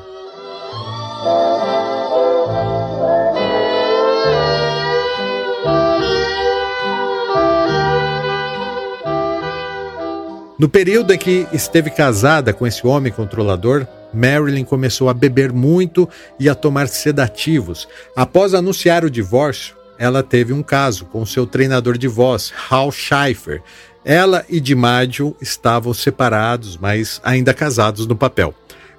No 10.61 10.69
período 10.69 11.11
em 11.15 11.17
que 11.17 11.47
esteve 11.55 11.89
casada 11.89 12.53
com 12.53 12.67
esse 12.67 12.87
homem 12.87 13.11
controlador, 13.11 13.87
Marilyn 14.13 14.63
começou 14.63 15.09
a 15.09 15.15
beber 15.15 15.55
muito 15.55 16.07
e 16.39 16.51
a 16.51 16.55
tomar 16.55 16.87
sedativos. 16.87 17.89
Após 18.15 18.53
anunciar 18.53 19.03
o 19.03 19.11
divórcio, 19.11 19.75
ela 19.99 20.23
teve 20.23 20.53
um 20.53 20.63
caso 20.63 21.07
com 21.07 21.25
seu 21.25 21.47
treinador 21.47 21.97
de 21.97 22.07
voz, 22.07 22.53
Hal 22.69 22.93
Scheifer. 22.93 23.63
Ela 24.05 24.45
e 24.51 24.61
DiMaggio 24.61 25.35
estavam 25.41 25.95
separados, 25.95 26.77
mas 26.77 27.23
ainda 27.25 27.55
casados 27.55 28.07
no 28.07 28.15
papel. 28.15 28.55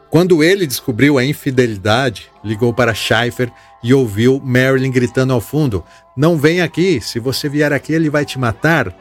Quando 0.09 0.43
ele 0.43 0.65
descobriu 0.65 1.19
a 1.19 1.23
infidelidade, 1.23 2.31
ligou 2.43 2.73
para 2.73 2.95
Scheifer 2.95 3.51
e 3.83 3.93
ouviu 3.93 4.41
Marilyn 4.43 4.91
gritando 4.91 5.31
ao 5.31 5.39
fundo: 5.39 5.83
Não 6.17 6.39
vem 6.39 6.59
aqui, 6.59 6.99
se 6.99 7.19
você 7.19 7.47
vier 7.47 7.71
aqui 7.71 7.93
ele 7.93 8.09
vai 8.09 8.25
te 8.25 8.39
matar. 8.39 8.91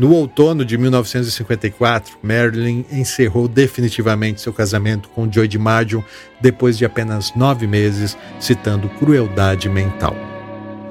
No 0.00 0.14
outono 0.14 0.64
de 0.64 0.78
1954, 0.78 2.16
Marilyn 2.22 2.86
encerrou 2.90 3.46
definitivamente 3.46 4.40
seu 4.40 4.50
casamento 4.50 5.10
com 5.10 5.30
Joe 5.30 5.46
DiMaggio 5.46 6.02
depois 6.40 6.78
de 6.78 6.86
apenas 6.86 7.34
nove 7.36 7.66
meses, 7.66 8.16
citando 8.40 8.88
crueldade 8.98 9.68
mental. 9.68 10.16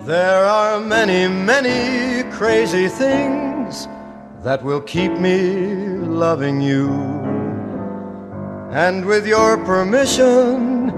There 0.06 0.46
are 0.46 0.80
many, 0.80 1.28
many 1.28 2.24
crazy 2.38 2.88
things 2.88 3.90
that 4.44 4.64
will 4.64 4.82
keep 4.82 5.20
me 5.20 6.06
loving 6.08 6.62
you. 6.62 6.92
And 8.72 9.06
with 9.08 9.26
your 9.26 9.58
permission, 9.66 10.94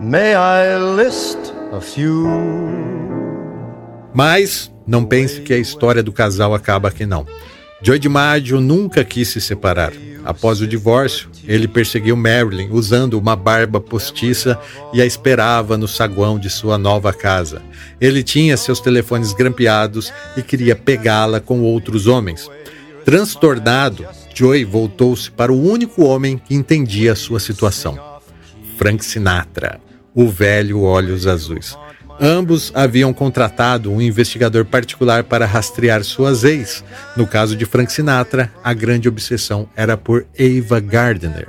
may 0.00 0.34
I 0.34 0.76
list 0.78 1.38
a 1.70 1.80
few. 1.80 2.26
Mas 4.12 4.72
não 4.90 5.04
pense 5.04 5.40
que 5.40 5.54
a 5.54 5.58
história 5.58 6.02
do 6.02 6.10
casal 6.10 6.52
acaba 6.52 6.88
aqui 6.88 7.06
não. 7.06 7.24
Joe 7.80 7.96
DiMaggio 7.96 8.60
nunca 8.60 9.04
quis 9.04 9.28
se 9.28 9.40
separar. 9.40 9.92
Após 10.24 10.60
o 10.60 10.66
divórcio, 10.66 11.30
ele 11.46 11.68
perseguiu 11.68 12.16
Marilyn 12.16 12.70
usando 12.72 13.14
uma 13.14 13.36
barba 13.36 13.80
postiça 13.80 14.58
e 14.92 15.00
a 15.00 15.06
esperava 15.06 15.78
no 15.78 15.86
saguão 15.86 16.40
de 16.40 16.50
sua 16.50 16.76
nova 16.76 17.12
casa. 17.12 17.62
Ele 18.00 18.24
tinha 18.24 18.56
seus 18.56 18.80
telefones 18.80 19.32
grampeados 19.32 20.12
e 20.36 20.42
queria 20.42 20.74
pegá-la 20.74 21.38
com 21.38 21.60
outros 21.60 22.08
homens. 22.08 22.50
Transtornado, 23.04 24.04
Joey 24.34 24.64
voltou-se 24.64 25.30
para 25.30 25.52
o 25.52 25.62
único 25.70 26.02
homem 26.02 26.36
que 26.36 26.52
entendia 26.52 27.12
a 27.12 27.16
sua 27.16 27.38
situação: 27.38 27.96
Frank 28.76 29.04
Sinatra, 29.04 29.80
o 30.12 30.28
velho 30.28 30.82
Olhos 30.82 31.28
Azuis. 31.28 31.78
Ambos 32.22 32.70
haviam 32.74 33.14
contratado 33.14 33.90
um 33.90 33.98
investigador 33.98 34.66
particular 34.66 35.24
para 35.24 35.46
rastrear 35.46 36.04
suas 36.04 36.44
ex. 36.44 36.84
No 37.16 37.26
caso 37.26 37.56
de 37.56 37.64
Frank 37.64 37.90
Sinatra, 37.90 38.52
a 38.62 38.74
grande 38.74 39.08
obsessão 39.08 39.66
era 39.74 39.96
por 39.96 40.26
Ava 40.38 40.80
Gardner. 40.80 41.48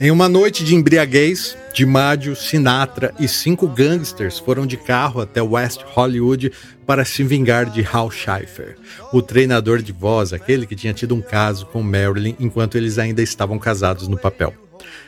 Em 0.00 0.10
uma 0.10 0.28
noite 0.28 0.64
de 0.64 0.74
embriaguez, 0.74 1.56
DiMaggio, 1.72 2.34
Sinatra 2.34 3.14
e 3.20 3.28
cinco 3.28 3.68
gangsters 3.68 4.40
foram 4.40 4.66
de 4.66 4.76
carro 4.76 5.20
até 5.20 5.40
West 5.40 5.82
Hollywood 5.94 6.52
para 6.84 7.04
se 7.04 7.22
vingar 7.22 7.70
de 7.70 7.86
Hal 7.90 8.10
Scheifer, 8.10 8.76
o 9.12 9.22
treinador 9.22 9.80
de 9.80 9.92
voz, 9.92 10.32
aquele 10.32 10.66
que 10.66 10.74
tinha 10.74 10.92
tido 10.92 11.14
um 11.14 11.22
caso 11.22 11.64
com 11.66 11.80
Marilyn 11.80 12.34
enquanto 12.40 12.76
eles 12.76 12.98
ainda 12.98 13.22
estavam 13.22 13.58
casados 13.58 14.08
no 14.08 14.18
papel. 14.18 14.52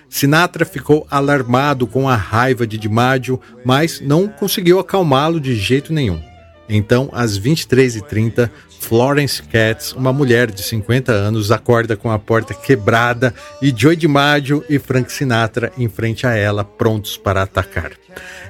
Sinatra 0.09 0.65
ficou 0.65 1.07
alarmado 1.11 1.87
com 1.87 2.09
a 2.09 2.17
raiva 2.17 2.67
de 2.67 2.79
DiMaggio, 2.79 3.41
mas 3.65 4.01
não 4.01 4.29
conseguiu 4.29 4.79
acalmá-lo 4.79 5.41
de 5.41 5.55
jeito 5.55 5.93
nenhum. 5.93 6.28
Então, 6.69 7.09
às 7.13 7.39
23h30, 7.39 8.51
Florence 8.81 9.43
Katz, 9.43 9.93
uma 9.93 10.13
mulher 10.13 10.51
de 10.51 10.63
50 10.63 11.13
anos, 11.13 11.51
acorda 11.51 11.97
com 11.97 12.11
a 12.11 12.19
porta 12.19 12.55
quebrada 12.55 13.35
e 13.61 13.75
Joey 13.77 13.97
DiMaggio 13.97 14.65
e 14.69 14.79
Frank 14.79 15.13
Sinatra 15.13 15.73
em 15.77 15.89
frente 15.89 16.27
a 16.27 16.35
ela, 16.35 16.65
prontos 16.65 17.17
para 17.17 17.43
atacar. 17.43 17.93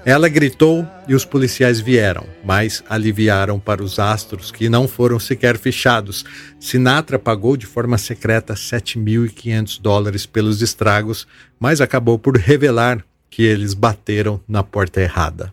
Ela 0.04 0.28
gritou 0.28 0.86
e 1.06 1.14
os 1.14 1.24
policiais 1.24 1.80
vieram, 1.80 2.24
mas 2.44 2.82
aliviaram 2.88 3.58
para 3.58 3.82
os 3.82 3.98
astros 3.98 4.50
que 4.50 4.68
não 4.68 4.86
foram 4.86 5.18
sequer 5.18 5.58
fechados. 5.58 6.24
Sinatra 6.60 7.18
pagou 7.18 7.56
de 7.56 7.66
forma 7.66 7.98
secreta 7.98 8.54
7.500 8.54 9.80
dólares 9.80 10.26
pelos 10.26 10.62
estragos, 10.62 11.26
mas 11.58 11.80
acabou 11.80 12.18
por 12.18 12.36
revelar 12.36 13.04
que 13.30 13.42
eles 13.42 13.74
bateram 13.74 14.40
na 14.48 14.62
porta 14.62 15.00
errada. 15.00 15.52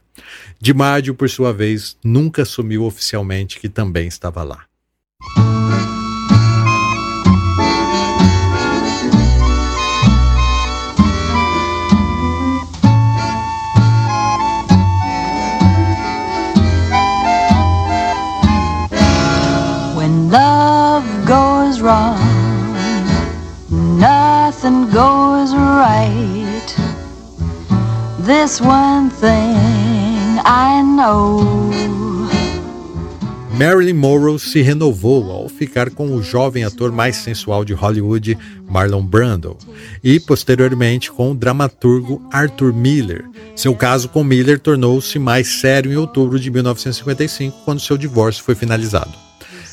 DiMaggio, 0.66 1.14
por 1.14 1.30
sua 1.30 1.54
vez, 1.54 1.96
nunca 2.04 2.42
assumiu 2.42 2.86
oficialmente 2.86 3.60
que 3.60 3.70
também 3.70 4.08
estava 4.08 4.42
lá. 4.42 4.64
When 19.96 20.32
love 20.32 21.06
goes 21.28 21.80
wrong, 21.80 22.18
nothing 23.70 24.88
goes 24.92 25.54
right. 25.54 26.76
This 28.26 28.60
one 28.60 29.12
thing 29.12 29.65
I 30.48 30.84
know. 30.84 31.40
Marilyn 33.58 33.96
Monroe 33.96 34.38
se 34.38 34.62
renovou 34.62 35.32
ao 35.32 35.50
ficar 35.50 35.90
com 35.90 36.14
o 36.14 36.22
jovem 36.22 36.64
ator 36.64 36.92
mais 36.92 37.16
sensual 37.16 37.66
de 37.66 37.74
Hollywood, 37.74 38.38
Marlon 38.70 39.04
Brando, 39.04 39.58
e 40.04 40.20
posteriormente 40.20 41.12
com 41.12 41.32
o 41.32 41.36
dramaturgo 41.36 42.22
Arthur 42.32 42.72
Miller. 42.74 43.26
Seu 43.56 43.74
caso 43.74 44.08
com 44.10 44.24
Miller 44.24 44.60
tornou-se 44.60 45.18
mais 45.18 45.48
sério 45.48 45.92
em 45.92 45.96
outubro 45.96 46.40
de 46.40 46.52
1955, 46.52 47.58
quando 47.66 47.80
seu 47.80 47.98
divórcio 47.98 48.44
foi 48.44 48.54
finalizado. 48.54 49.26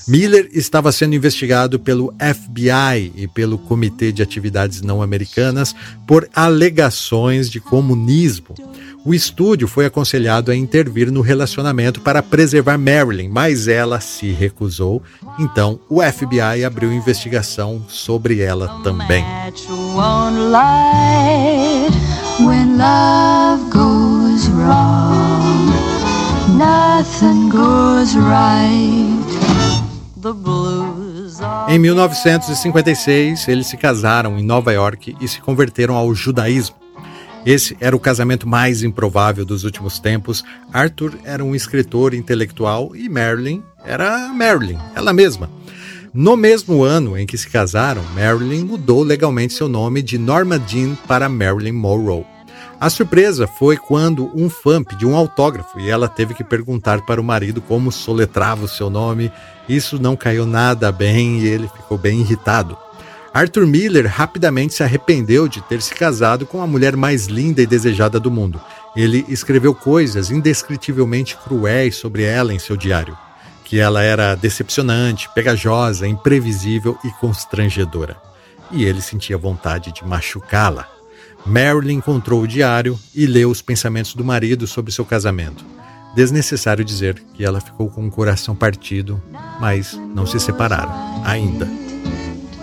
Miller 0.08 0.48
estava 0.52 0.90
sendo 0.90 1.14
investigado 1.14 1.78
pelo 1.78 2.12
FBI 2.18 3.12
e 3.14 3.28
pelo 3.28 3.56
Comitê 3.56 4.10
de 4.10 4.22
Atividades 4.22 4.82
Não 4.82 5.00
Americanas 5.00 5.74
por 6.06 6.28
alegações 6.34 7.48
de 7.48 7.60
comunismo. 7.60 8.54
O 9.04 9.12
estúdio 9.12 9.66
foi 9.66 9.84
aconselhado 9.84 10.52
a 10.52 10.56
intervir 10.56 11.10
no 11.10 11.22
relacionamento 11.22 12.00
para 12.00 12.22
preservar 12.22 12.78
Marilyn, 12.78 13.28
mas 13.28 13.66
ela 13.66 14.00
se 14.00 14.30
recusou. 14.30 15.02
Então, 15.40 15.80
o 15.88 16.00
FBI 16.00 16.64
abriu 16.64 16.92
investigação 16.92 17.84
sobre 17.88 18.40
ela 18.40 18.68
também. 18.84 19.24
Em 31.68 31.78
1956, 31.78 33.48
eles 33.48 33.66
se 33.66 33.76
casaram 33.76 34.38
em 34.38 34.44
Nova 34.44 34.72
York 34.72 35.16
e 35.20 35.26
se 35.26 35.40
converteram 35.40 35.96
ao 35.96 36.14
judaísmo. 36.14 36.81
Esse 37.44 37.76
era 37.80 37.96
o 37.96 38.00
casamento 38.00 38.48
mais 38.48 38.82
improvável 38.82 39.44
dos 39.44 39.64
últimos 39.64 39.98
tempos. 39.98 40.44
Arthur 40.72 41.14
era 41.24 41.44
um 41.44 41.54
escritor 41.54 42.14
intelectual 42.14 42.94
e 42.94 43.08
Marilyn 43.08 43.62
era 43.84 44.28
Marilyn, 44.28 44.78
ela 44.94 45.12
mesma. 45.12 45.50
No 46.14 46.36
mesmo 46.36 46.84
ano 46.84 47.18
em 47.18 47.26
que 47.26 47.38
se 47.38 47.48
casaram, 47.48 48.02
Marilyn 48.14 48.64
mudou 48.64 49.02
legalmente 49.02 49.54
seu 49.54 49.68
nome 49.68 50.02
de 50.02 50.18
Norma 50.18 50.62
Jean 50.66 50.94
para 51.08 51.28
Marilyn 51.28 51.72
Monroe. 51.72 52.26
A 52.78 52.90
surpresa 52.90 53.46
foi 53.46 53.76
quando 53.76 54.30
um 54.34 54.50
fã 54.50 54.82
pediu 54.82 55.08
um 55.08 55.16
autógrafo 55.16 55.80
e 55.80 55.88
ela 55.88 56.08
teve 56.08 56.34
que 56.34 56.44
perguntar 56.44 57.02
para 57.06 57.20
o 57.20 57.24
marido 57.24 57.60
como 57.60 57.90
soletrava 57.90 58.64
o 58.64 58.68
seu 58.68 58.90
nome. 58.90 59.32
Isso 59.68 60.00
não 60.00 60.16
caiu 60.16 60.44
nada 60.44 60.92
bem 60.92 61.40
e 61.40 61.46
ele 61.46 61.68
ficou 61.68 61.96
bem 61.96 62.20
irritado. 62.20 62.76
Arthur 63.34 63.66
Miller 63.66 64.06
rapidamente 64.06 64.74
se 64.74 64.82
arrependeu 64.82 65.48
de 65.48 65.62
ter 65.62 65.80
se 65.80 65.94
casado 65.94 66.44
com 66.44 66.60
a 66.60 66.66
mulher 66.66 66.96
mais 66.96 67.26
linda 67.26 67.62
e 67.62 67.66
desejada 67.66 68.20
do 68.20 68.30
mundo. 68.30 68.60
Ele 68.94 69.24
escreveu 69.28 69.74
coisas 69.74 70.30
indescritivelmente 70.30 71.36
cruéis 71.36 71.96
sobre 71.96 72.22
ela 72.24 72.52
em 72.52 72.58
seu 72.58 72.76
diário 72.76 73.16
que 73.72 73.78
ela 73.78 74.02
era 74.02 74.34
decepcionante, 74.34 75.30
pegajosa, 75.34 76.06
imprevisível 76.06 76.98
e 77.02 77.10
constrangedora. 77.12 78.18
E 78.70 78.84
ele 78.84 79.00
sentia 79.00 79.38
vontade 79.38 79.92
de 79.92 80.04
machucá-la. 80.04 80.86
Marilyn 81.46 81.94
encontrou 81.94 82.42
o 82.42 82.46
diário 82.46 83.00
e 83.14 83.24
leu 83.24 83.48
os 83.48 83.62
pensamentos 83.62 84.14
do 84.14 84.22
marido 84.22 84.66
sobre 84.66 84.92
seu 84.92 85.06
casamento. 85.06 85.64
Desnecessário 86.14 86.84
dizer 86.84 87.18
que 87.32 87.42
ela 87.42 87.62
ficou 87.62 87.88
com 87.88 88.06
o 88.06 88.10
coração 88.10 88.54
partido, 88.54 89.22
mas 89.58 89.98
não 90.14 90.26
se 90.26 90.38
separaram 90.38 90.92
ainda. 91.24 91.81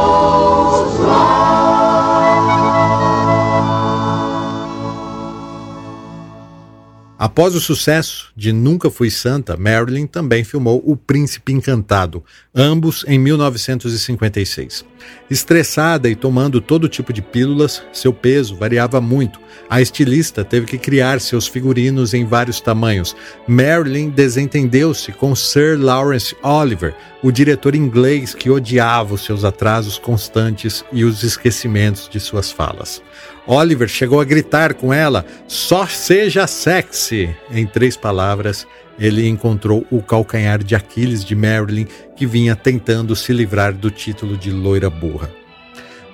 Após 7.21 7.55
o 7.55 7.61
sucesso 7.61 8.33
de 8.35 8.51
Nunca 8.51 8.91
Fui 8.91 9.11
Santa, 9.11 9.55
Marilyn 9.55 10.07
também 10.07 10.43
filmou 10.43 10.83
O 10.87 10.97
Príncipe 10.97 11.53
Encantado, 11.53 12.25
ambos 12.55 13.05
em 13.07 13.19
1956. 13.19 14.87
Estressada 15.31 16.09
e 16.09 16.17
tomando 16.17 16.63
todo 16.63 16.89
tipo 16.89 17.13
de 17.13 17.21
pílulas, 17.21 17.83
seu 17.93 18.11
peso 18.11 18.57
variava 18.57 19.03
muito. 19.03 19.39
A 19.69 19.83
estilista 19.83 20.43
teve 20.43 20.65
que 20.65 20.79
criar 20.79 21.21
seus 21.21 21.47
figurinos 21.47 22.15
em 22.15 22.25
vários 22.25 22.59
tamanhos. 22.59 23.15
Marilyn 23.47 24.09
desentendeu-se 24.09 25.13
com 25.13 25.37
Sir 25.37 25.79
Lawrence 25.79 26.35
Oliver, 26.43 26.95
o 27.23 27.31
diretor 27.31 27.75
inglês 27.75 28.35
que 28.35 28.49
odiava 28.49 29.13
os 29.13 29.27
seus 29.27 29.45
atrasos 29.45 29.99
constantes 29.99 30.83
e 30.91 31.05
os 31.05 31.23
esquecimentos 31.23 32.09
de 32.09 32.19
suas 32.19 32.51
falas. 32.51 33.03
Oliver 33.47 33.89
chegou 33.89 34.21
a 34.21 34.25
gritar 34.25 34.75
com 34.75 34.93
ela: 34.93 35.25
só 35.47 35.87
seja 35.87 36.47
sexy, 36.47 37.35
em 37.51 37.67
três 37.67 37.97
palavras 37.97 38.67
ele 39.01 39.27
encontrou 39.27 39.87
o 39.91 40.03
calcanhar 40.03 40.63
de 40.63 40.75
Aquiles 40.75 41.25
de 41.25 41.35
Marilyn, 41.35 41.87
que 42.15 42.27
vinha 42.27 42.55
tentando 42.55 43.17
se 43.17 43.33
livrar 43.33 43.73
do 43.73 43.91
título 43.91 44.37
de 44.37 44.51
loira 44.51 44.91
burra. 44.91 45.31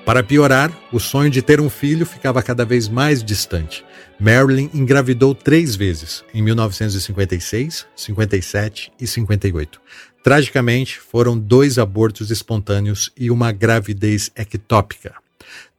Para 0.04 0.22
piorar, 0.22 0.70
o 0.92 1.00
sonho 1.00 1.28
de 1.28 1.42
ter 1.42 1.60
um 1.60 1.68
filho 1.68 2.06
ficava 2.06 2.40
cada 2.40 2.64
vez 2.64 2.88
mais 2.88 3.24
distante. 3.24 3.84
Marilyn 4.20 4.70
engravidou 4.72 5.34
três 5.34 5.74
vezes, 5.74 6.22
em 6.32 6.40
1956, 6.40 7.84
57 7.96 8.92
e 9.00 9.06
58. 9.06 9.80
Tragicamente, 10.22 11.00
foram 11.00 11.36
dois 11.36 11.76
abortos 11.76 12.30
espontâneos 12.30 13.10
e 13.16 13.32
uma 13.32 13.50
gravidez 13.50 14.30
ectópica. 14.36 15.25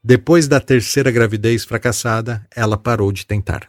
Depois 0.09 0.47
da 0.47 0.61
terceira 0.61 1.11
gravidez 1.11 1.65
fracassada, 1.65 2.47
ela 2.55 2.77
parou 2.77 3.11
de 3.11 3.25
tentar. 3.25 3.67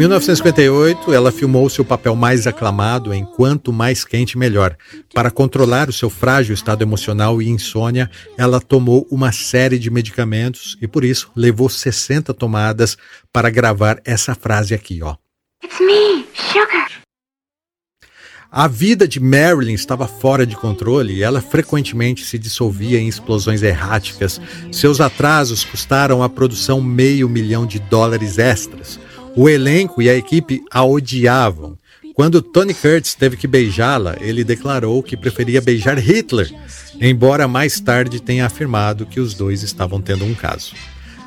1958, 0.00 1.12
ela 1.12 1.30
filmou 1.30 1.68
seu 1.68 1.84
papel 1.84 2.16
mais 2.16 2.46
aclamado 2.46 3.12
em 3.12 3.22
Quanto 3.22 3.70
Mais 3.70 4.02
Quente 4.02 4.38
Melhor. 4.38 4.74
Para 5.12 5.30
controlar 5.30 5.90
o 5.90 5.92
seu 5.92 6.08
frágil 6.08 6.54
estado 6.54 6.80
emocional 6.80 7.42
e 7.42 7.50
insônia, 7.50 8.10
ela 8.38 8.62
tomou 8.62 9.06
uma 9.10 9.30
série 9.30 9.78
de 9.78 9.90
medicamentos 9.90 10.78
e 10.80 10.88
por 10.88 11.04
isso 11.04 11.30
levou 11.36 11.68
60 11.68 12.32
tomadas 12.32 12.96
para 13.30 13.50
gravar 13.50 14.00
essa 14.02 14.34
frase 14.34 14.72
aqui, 14.72 15.02
ó. 15.02 15.16
It's 15.62 15.78
me, 15.80 16.24
sugar. 16.34 16.90
A 18.50 18.66
vida 18.66 19.06
de 19.06 19.20
Marilyn 19.20 19.74
estava 19.74 20.08
fora 20.08 20.46
de 20.46 20.56
controle 20.56 21.12
e 21.12 21.22
ela 21.22 21.42
frequentemente 21.42 22.24
se 22.24 22.38
dissolvia 22.38 22.98
em 22.98 23.06
explosões 23.06 23.62
erráticas. 23.62 24.40
Seus 24.72 24.98
atrasos 24.98 25.62
custaram 25.62 26.22
à 26.22 26.28
produção 26.28 26.80
meio 26.80 27.28
milhão 27.28 27.66
de 27.66 27.78
dólares 27.78 28.38
extras. 28.38 28.98
O 29.42 29.48
elenco 29.48 30.02
e 30.02 30.10
a 30.10 30.14
equipe 30.14 30.62
a 30.70 30.84
odiavam. 30.84 31.74
Quando 32.12 32.42
Tony 32.42 32.74
Curtis 32.74 33.14
teve 33.14 33.38
que 33.38 33.46
beijá-la, 33.46 34.18
ele 34.20 34.44
declarou 34.44 35.02
que 35.02 35.16
preferia 35.16 35.62
beijar 35.62 35.98
Hitler, 35.98 36.52
embora 37.00 37.48
mais 37.48 37.80
tarde 37.80 38.20
tenha 38.20 38.44
afirmado 38.44 39.06
que 39.06 39.18
os 39.18 39.32
dois 39.32 39.62
estavam 39.62 39.98
tendo 39.98 40.26
um 40.26 40.34
caso. 40.34 40.74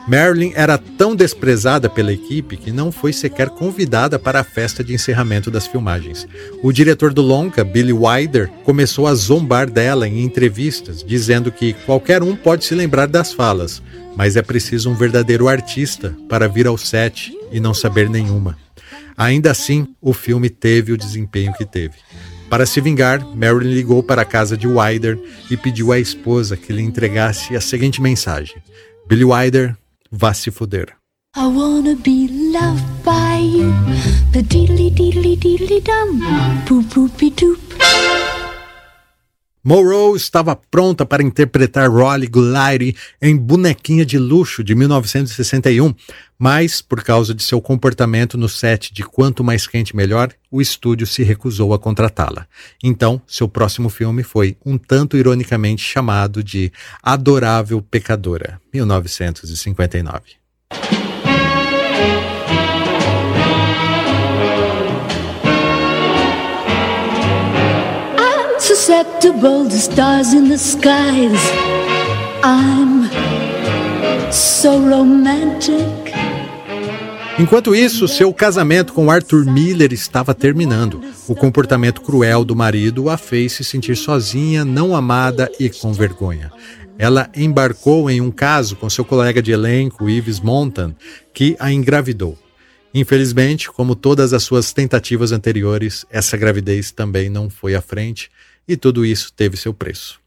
Marilyn 0.06 0.51
era 0.54 0.78
tão 0.78 1.16
desprezada 1.16 1.89
pela 1.89 2.12
equipe 2.12 2.58
que 2.58 2.72
não 2.72 2.91
foi 2.91 3.14
sequer 3.14 3.49
convidada 3.49 4.20
para 4.20 4.41
a 4.41 4.43
festa 4.43 4.84
de 4.84 4.93
encerramento 4.93 5.49
das 5.49 5.66
filmagens. 5.66 6.28
O 6.62 6.74
diretor 6.74 7.14
do 7.14 7.22
longa, 7.22 7.64
Billy 7.64 7.93
Wilder, 7.93 8.49
começou 8.66 9.08
a 9.08 9.16
zombar 9.16 9.70
dela 9.70 10.08
em 10.08 10.22
entrevistas, 10.22 11.01
dizendo 11.04 11.51
que 11.51 11.74
qualquer 11.86 12.22
um 12.22 12.36
pode 12.36 12.66
se 12.66 12.76
lembrar 12.76 13.08
das 13.08 13.32
falas, 13.32 13.82
mas 14.16 14.36
é 14.36 14.41
preciso 14.41 14.89
um 14.89 14.95
verdadeiro 14.95 15.47
artista 15.47 16.14
para 16.28 16.49
vir 16.49 16.68
ao 16.68 16.78
set 16.78 17.34
e 17.49 17.62
não 17.62 17.74
saber 17.74 18.10
nenhuma. 18.10 18.58
Ainda 19.16 19.51
assim, 19.51 19.88
o 20.01 20.12
filme 20.12 20.49
teve 20.49 20.91
o 20.91 20.97
desempenho 20.97 21.54
que 21.54 21.66
teve. 21.66 21.95
Para 22.49 22.66
se 22.66 22.82
vingar, 22.82 23.26
Marilyn 23.34 23.74
ligou 23.74 24.04
para 24.04 24.24
a 24.24 24.26
casa 24.26 24.58
de 24.58 24.68
Wilder 24.68 25.18
e 25.49 25.56
pediu 25.56 25.93
à 25.93 25.99
esposa 25.99 26.58
que 26.58 26.74
lhe 26.74 26.82
entregasse 26.82 27.56
a 27.56 27.62
seguinte 27.62 28.01
mensagem: 28.01 28.58
Billy 29.08 29.24
Wilder 29.24 29.76
Vá 30.16 30.32
se 30.32 30.51
fuder. 30.51 30.93
I 31.36 31.47
wanna 31.47 31.95
be 31.95 32.28
loved 32.53 32.86
by 33.03 33.39
you. 33.41 33.74
The 34.32 34.43
diddly 34.43 34.91
diddly 34.91 35.36
diddly 35.36 35.82
dum. 35.82 36.22
Poop 36.68 36.88
poopy 36.93 37.32
doop. 37.32 37.59
Morrow 39.64 40.16
estava 40.16 40.55
pronta 40.55 41.03
para 41.03 41.24
interpretar 41.24 41.89
Rolly 41.89 42.28
Goulart 42.28 42.95
em 43.20 43.36
Bonequinha 43.36 44.05
de 44.05 44.20
Luxo 44.20 44.64
de 44.64 44.76
1961, 44.76 45.95
mas, 46.44 46.82
por 46.82 47.02
causa 47.02 47.34
de 47.34 47.41
seu 47.41 47.62
comportamento 47.62 48.38
no 48.38 48.50
set 48.50 48.94
de 48.94 49.02
Quanto 49.02 49.46
Mais 49.46 49.66
Quente 49.66 49.96
Melhor, 49.96 50.30
o 50.52 50.60
estúdio 50.60 51.08
se 51.08 51.24
recusou 51.24 51.74
a 51.74 51.80
contratá-la. 51.80 52.46
Então, 52.84 53.22
seu 53.26 53.48
próximo 53.48 53.88
filme 53.88 54.24
foi 54.24 54.58
um 54.66 54.78
tanto 54.78 55.16
ironicamente 55.16 55.82
chamado 55.82 56.44
de 56.44 56.70
Adorável 57.02 57.82
Pecadora, 57.82 58.60
1959. 58.74 60.22
susceptible 68.60 69.70
to 69.70 69.78
stars 69.78 70.34
in 70.34 70.50
the 70.50 70.58
skies. 70.58 71.39
I'm 72.44 73.10
so 74.30 74.80
romantic. 74.80 76.03
Enquanto 77.40 77.74
isso, 77.74 78.08
seu 78.08 78.32
casamento 78.32 78.94
com 78.94 79.10
Arthur 79.10 79.44
Miller 79.46 79.92
estava 79.92 80.36
terminando. 80.36 81.02
O 81.28 81.36
comportamento 81.36 82.02
cruel 82.02 82.46
do 82.46 82.56
marido 82.56 83.10
a 83.10 83.18
fez 83.18 83.54
se 83.54 83.64
sentir 83.64 83.98
sozinha, 83.98 84.64
não 84.64 84.96
amada 84.96 85.52
e 85.60 85.68
com 85.68 85.92
vergonha. 85.92 86.52
Ela 86.98 87.30
embarcou 87.36 88.08
em 88.08 88.22
um 88.22 88.30
caso 88.30 88.76
com 88.76 88.88
seu 88.88 89.04
colega 89.04 89.42
de 89.42 89.52
elenco, 89.52 90.08
Yves 90.08 90.40
Montan, 90.40 90.96
que 91.34 91.56
a 91.60 91.72
engravidou. 91.72 92.38
Infelizmente, 92.94 93.72
como 93.72 93.96
todas 93.96 94.32
as 94.32 94.44
suas 94.44 94.72
tentativas 94.72 95.32
anteriores, 95.32 96.06
essa 96.12 96.38
gravidez 96.38 96.92
também 96.92 97.30
não 97.30 97.50
foi 97.50 97.74
à 97.74 97.82
frente 97.82 98.30
e 98.68 98.78
tudo 98.78 99.04
isso 99.04 99.34
teve 99.34 99.58
seu 99.58 99.74
preço. 99.74 100.20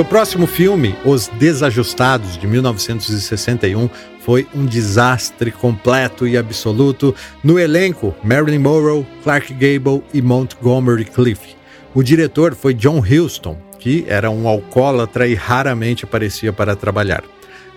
Seu 0.00 0.04
próximo 0.06 0.46
filme, 0.46 0.96
Os 1.04 1.28
Desajustados, 1.28 2.38
de 2.38 2.46
1961, 2.46 3.90
foi 4.20 4.48
um 4.54 4.64
desastre 4.64 5.50
completo 5.50 6.26
e 6.26 6.38
absoluto. 6.38 7.14
No 7.44 7.58
elenco, 7.58 8.16
Marilyn 8.24 8.60
Monroe, 8.60 9.06
Clark 9.22 9.52
Gable 9.52 10.02
e 10.14 10.22
Montgomery 10.22 11.04
Clift. 11.04 11.54
O 11.94 12.02
diretor 12.02 12.54
foi 12.54 12.72
John 12.72 13.00
Huston, 13.00 13.58
que 13.78 14.06
era 14.08 14.30
um 14.30 14.48
alcoólatra 14.48 15.28
e 15.28 15.34
raramente 15.34 16.06
aparecia 16.06 16.50
para 16.50 16.74
trabalhar. 16.74 17.22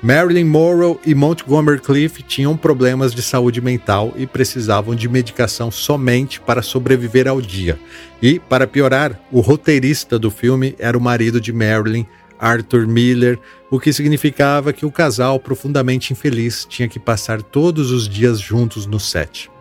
Marilyn 0.04 0.43
Monroe 0.43 0.99
e 1.06 1.16
Montgomery 1.16 1.80
Cliff 1.80 2.22
tinham 2.24 2.58
problemas 2.58 3.16
de 3.16 3.22
saúde 3.22 3.62
mental 3.62 4.14
e 4.18 4.28
precisavam 4.28 4.93
de 4.93 5.08
medicação 5.08 5.72
somente 5.72 6.41
para 6.41 6.62
sobreviver 6.62 7.26
ao 7.26 7.39
dia. 7.39 7.80
E, 8.22 8.38
para 8.38 8.68
piorar, 8.68 9.18
o 9.32 9.39
roteirista 9.39 10.20
do 10.20 10.30
filme 10.30 10.76
era 10.78 10.97
o 10.97 11.01
marido 11.01 11.39
de 11.39 11.54
Marilyn, 11.54 12.06
Arthur 12.38 12.86
Miller, 12.86 13.39
o 13.72 13.80
que 13.80 13.93
significava 13.93 14.74
que 14.74 14.86
o 14.86 14.91
casal 14.91 15.39
profundamente 15.39 16.12
infeliz 16.12 16.66
tinha 16.66 16.89
que 16.89 16.99
passar 16.99 17.41
todos 17.41 17.89
os 17.89 18.10
dias 18.10 18.41
juntos 18.41 18.86
no 18.86 18.99
set. 18.99 19.53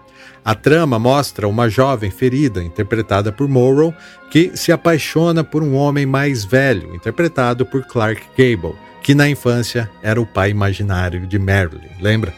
A 0.44 0.56
trama 0.56 0.98
mostra 0.98 1.46
uma 1.46 1.68
jovem 1.68 2.10
ferida, 2.10 2.62
interpretada 2.62 3.30
por 3.30 3.48
Morrow, 3.48 3.94
que 4.28 4.56
se 4.56 4.72
apaixona 4.72 5.44
por 5.44 5.62
um 5.62 5.74
homem 5.74 6.04
mais 6.04 6.44
velho, 6.44 6.94
interpretado 6.94 7.64
por 7.64 7.84
Clark 7.84 8.22
Gable, 8.36 8.76
que 9.02 9.14
na 9.14 9.28
infância 9.28 9.88
era 10.02 10.20
o 10.20 10.26
pai 10.26 10.50
imaginário 10.50 11.26
de 11.28 11.38
Marilyn, 11.38 11.90
lembra? 12.00 12.34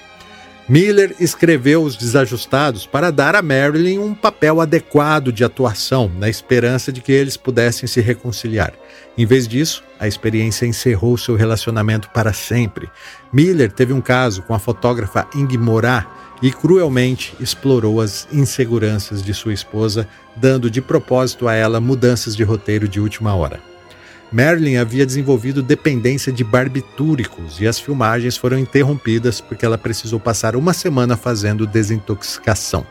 Miller 0.66 1.14
escreveu 1.20 1.82
Os 1.82 1.94
Desajustados 1.94 2.86
para 2.86 3.10
dar 3.10 3.36
a 3.36 3.42
Marilyn 3.42 3.98
um 3.98 4.14
papel 4.14 4.62
adequado 4.62 5.30
de 5.30 5.44
atuação, 5.44 6.10
na 6.18 6.28
esperança 6.28 6.90
de 6.90 7.02
que 7.02 7.12
eles 7.12 7.36
pudessem 7.36 7.86
se 7.86 8.00
reconciliar. 8.00 8.72
Em 9.16 9.26
vez 9.26 9.46
disso, 9.46 9.84
a 10.00 10.08
experiência 10.08 10.64
encerrou 10.66 11.18
seu 11.18 11.36
relacionamento 11.36 12.08
para 12.10 12.32
sempre. 12.32 12.88
Miller 13.30 13.70
teve 13.70 13.92
um 13.92 14.00
caso 14.00 14.42
com 14.42 14.54
a 14.54 14.58
fotógrafa 14.58 15.28
Ing 15.34 15.56
Morá 15.58 16.06
e 16.44 16.52
cruelmente 16.52 17.34
explorou 17.40 18.02
as 18.02 18.28
inseguranças 18.30 19.22
de 19.22 19.32
sua 19.32 19.54
esposa, 19.54 20.06
dando 20.36 20.70
de 20.70 20.82
propósito 20.82 21.48
a 21.48 21.54
ela 21.54 21.80
mudanças 21.80 22.36
de 22.36 22.42
roteiro 22.44 22.86
de 22.86 23.00
última 23.00 23.34
hora. 23.34 23.60
Marilyn 24.30 24.76
havia 24.76 25.06
desenvolvido 25.06 25.62
dependência 25.62 26.30
de 26.30 26.44
barbitúricos 26.44 27.62
e 27.62 27.66
as 27.66 27.78
filmagens 27.78 28.36
foram 28.36 28.58
interrompidas 28.58 29.40
porque 29.40 29.64
ela 29.64 29.78
precisou 29.78 30.20
passar 30.20 30.54
uma 30.54 30.74
semana 30.74 31.16
fazendo 31.16 31.66
desintoxicação. 31.66 32.86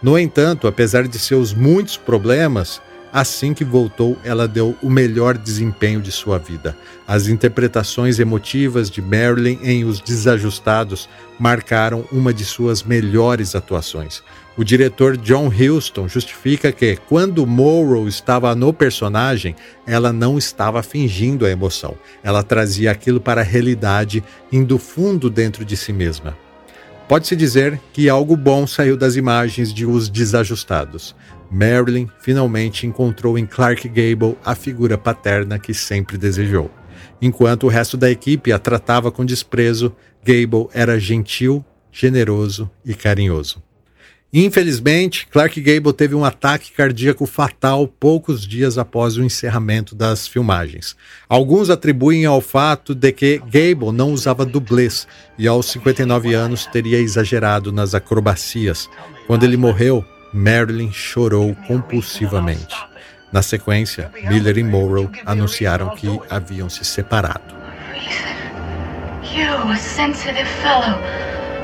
No 0.00 0.16
entanto, 0.16 0.68
apesar 0.68 1.08
de 1.08 1.18
seus 1.18 1.52
muitos 1.52 1.96
problemas, 1.96 2.80
assim 3.12 3.54
que 3.54 3.64
voltou, 3.64 4.16
ela 4.24 4.46
deu 4.46 4.76
o 4.82 4.90
melhor 4.90 5.36
desempenho 5.36 6.00
de 6.00 6.12
sua 6.12 6.38
vida. 6.38 6.76
As 7.06 7.28
interpretações 7.28 8.18
emotivas 8.18 8.90
de 8.90 9.00
Marilyn 9.00 9.58
em 9.62 9.84
Os 9.84 10.00
Desajustados 10.00 11.08
marcaram 11.38 12.04
uma 12.10 12.32
de 12.32 12.44
suas 12.44 12.82
melhores 12.82 13.54
atuações. 13.54 14.22
O 14.56 14.64
diretor 14.64 15.16
John 15.18 15.48
Huston 15.48 16.08
justifica 16.08 16.72
que, 16.72 16.96
quando 17.08 17.46
Morrow 17.46 18.08
estava 18.08 18.54
no 18.54 18.72
personagem, 18.72 19.54
ela 19.86 20.12
não 20.12 20.38
estava 20.38 20.82
fingindo 20.82 21.44
a 21.44 21.50
emoção. 21.50 21.94
Ela 22.22 22.42
trazia 22.42 22.90
aquilo 22.90 23.20
para 23.20 23.42
a 23.42 23.44
realidade, 23.44 24.24
indo 24.50 24.78
fundo 24.78 25.28
dentro 25.28 25.64
de 25.64 25.76
si 25.76 25.92
mesma. 25.92 26.36
Pode-se 27.08 27.36
dizer 27.36 27.80
que 27.92 28.08
algo 28.08 28.36
bom 28.36 28.66
saiu 28.66 28.96
das 28.96 29.14
imagens 29.14 29.72
de 29.72 29.86
Os 29.86 30.08
Desajustados. 30.08 31.14
Marilyn 31.50 32.08
finalmente 32.20 32.86
encontrou 32.86 33.38
em 33.38 33.46
Clark 33.46 33.88
Gable 33.88 34.36
a 34.44 34.54
figura 34.54 34.98
paterna 34.98 35.58
que 35.58 35.72
sempre 35.72 36.18
desejou. 36.18 36.70
Enquanto 37.20 37.64
o 37.64 37.68
resto 37.68 37.96
da 37.96 38.10
equipe 38.10 38.52
a 38.52 38.58
tratava 38.58 39.10
com 39.10 39.24
desprezo, 39.24 39.94
Gable 40.24 40.68
era 40.72 40.98
gentil, 40.98 41.64
generoso 41.90 42.70
e 42.84 42.94
carinhoso. 42.94 43.62
Infelizmente, 44.32 45.26
Clark 45.30 45.58
Gable 45.60 45.92
teve 45.92 46.14
um 46.14 46.24
ataque 46.24 46.72
cardíaco 46.72 47.24
fatal 47.26 47.86
poucos 47.88 48.46
dias 48.46 48.76
após 48.76 49.16
o 49.16 49.22
encerramento 49.22 49.94
das 49.94 50.26
filmagens. 50.26 50.96
Alguns 51.28 51.70
atribuem 51.70 52.26
ao 52.26 52.40
fato 52.40 52.94
de 52.94 53.12
que 53.12 53.38
Gable 53.38 53.92
não 53.92 54.12
usava 54.12 54.44
dublês 54.44 55.06
e 55.38 55.46
aos 55.46 55.66
59 55.66 56.34
anos 56.34 56.66
teria 56.66 56.98
exagerado 56.98 57.72
nas 57.72 57.94
acrobacias. 57.94 58.90
Quando 59.26 59.44
ele 59.44 59.56
morreu, 59.56 60.04
Marilyn 60.36 60.92
chorou 60.92 61.56
compulsivamente. 61.66 62.76
Na 63.32 63.40
sequência, 63.40 64.10
Miller 64.28 64.58
e 64.58 64.62
Morrow 64.62 65.10
anunciaram 65.24 65.96
que 65.96 66.20
haviam 66.28 66.68
se 66.68 66.84
separado. 66.84 67.56
You, 69.34 69.70
a 69.70 69.76
sensitive 69.76 70.46
fellow, 70.62 71.00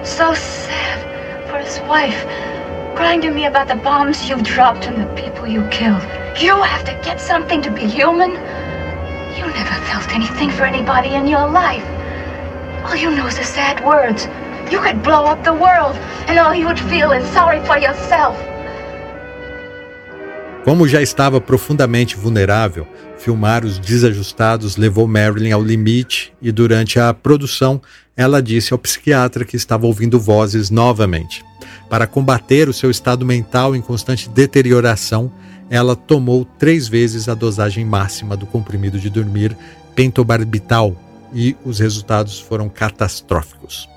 so 0.03 0.35
sad 0.35 1.01
for 1.49 1.59
his 1.59 1.79
wife. 1.87 2.27
crying 2.95 3.20
to 3.20 3.31
me 3.31 3.47
about 3.47 3.68
the 3.68 3.77
bombs 3.77 4.29
you 4.29 4.41
dropped 4.43 4.87
and 4.87 5.03
the 5.03 5.23
people 5.23 5.47
you 5.47 5.66
killed. 5.68 6.03
You 6.41 6.55
have 6.62 6.85
to 6.85 6.93
get 7.05 7.20
something 7.20 7.61
to 7.62 7.70
be 7.70 7.87
human. 7.87 8.31
You 9.37 9.47
never 9.47 9.77
felt 9.87 10.14
anything 10.14 10.51
for 10.51 10.64
anybody 10.64 11.14
in 11.14 11.27
your 11.27 11.49
life. 11.49 11.85
All 12.85 12.97
you 12.97 13.11
know 13.11 13.27
is 13.27 13.37
the 13.37 13.45
sad 13.45 13.85
words. 13.85 14.29
You 14.70 14.81
could 14.81 15.03
blow 15.03 15.25
up 15.25 15.45
the 15.45 15.53
world, 15.53 15.97
and 16.27 16.39
all 16.39 16.55
you 16.55 16.66
would 16.66 16.81
feel 16.81 17.12
is 17.12 17.27
sorry 17.33 17.61
for 17.66 17.79
yourself. 17.79 18.51
Como 20.65 20.87
já 20.87 21.03
estava 21.03 21.41
profundamente 21.41 22.17
vulnerável, 22.17 22.87
filmar 23.19 23.65
os 23.65 23.79
desajustados 23.79 24.77
levou 24.77 25.09
Marilyn 25.09 25.51
ao 25.51 25.63
limite 25.63 26.33
e 26.41 26.53
durante 26.53 27.01
a 27.01 27.13
produção 27.13 27.83
ela 28.17 28.41
disse 28.41 28.73
ao 28.73 28.79
psiquiatra 28.79 29.45
que 29.45 29.57
estava 29.57 29.87
ouvindo 29.87 30.21
vozes 30.21 30.71
novamente. 30.71 31.45
Para 31.91 32.07
combater 32.07 32.69
o 32.69 32.73
seu 32.73 32.91
estado 32.91 33.27
mental 33.27 33.75
em 33.75 33.81
constante 33.81 34.29
deterioração, 34.29 35.33
ela 35.69 35.97
tomou 35.97 36.45
três 36.45 36.87
vezes 36.87 37.29
a 37.29 37.35
dosagem 37.35 37.85
máxima 37.85 38.37
do 38.37 38.47
comprimido 38.47 39.01
de 39.01 39.11
dormir 39.11 39.57
pentobarbital 39.97 40.95
e 41.35 41.57
os 41.65 41.81
resultados 41.81 42.39
foram 42.39 42.69
catastróficos. 42.69 43.91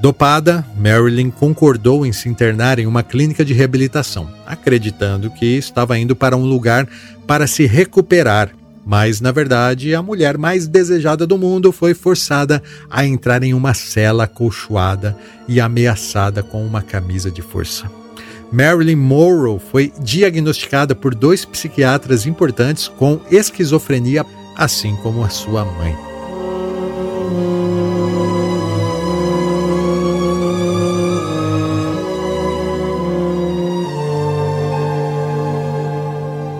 Dopada, 0.00 0.64
Marilyn 0.76 1.30
concordou 1.30 2.06
em 2.06 2.12
se 2.12 2.28
internar 2.28 2.78
em 2.78 2.86
uma 2.86 3.02
clínica 3.02 3.44
de 3.44 3.52
reabilitação, 3.52 4.30
acreditando 4.46 5.30
que 5.30 5.56
estava 5.56 5.98
indo 5.98 6.14
para 6.14 6.36
um 6.36 6.44
lugar 6.44 6.88
para 7.26 7.46
se 7.46 7.66
recuperar 7.66 8.52
mas, 8.88 9.20
na 9.20 9.30
verdade, 9.30 9.94
a 9.94 10.02
mulher 10.02 10.38
mais 10.38 10.66
desejada 10.66 11.26
do 11.26 11.36
mundo 11.36 11.70
foi 11.70 11.92
forçada 11.92 12.62
a 12.88 13.04
entrar 13.04 13.42
em 13.42 13.52
uma 13.52 13.74
cela 13.74 14.24
acolchoada 14.24 15.14
e 15.46 15.60
ameaçada 15.60 16.42
com 16.42 16.64
uma 16.64 16.80
camisa 16.80 17.30
de 17.30 17.42
força. 17.42 17.84
Marilyn 18.50 18.96
Monroe 18.96 19.60
foi 19.70 19.92
diagnosticada 20.00 20.94
por 20.94 21.14
dois 21.14 21.44
psiquiatras 21.44 22.24
importantes 22.24 22.88
com 22.88 23.20
esquizofrenia, 23.30 24.24
assim 24.56 24.96
como 25.02 25.22
a 25.22 25.28
sua 25.28 25.66
mãe. 25.66 26.07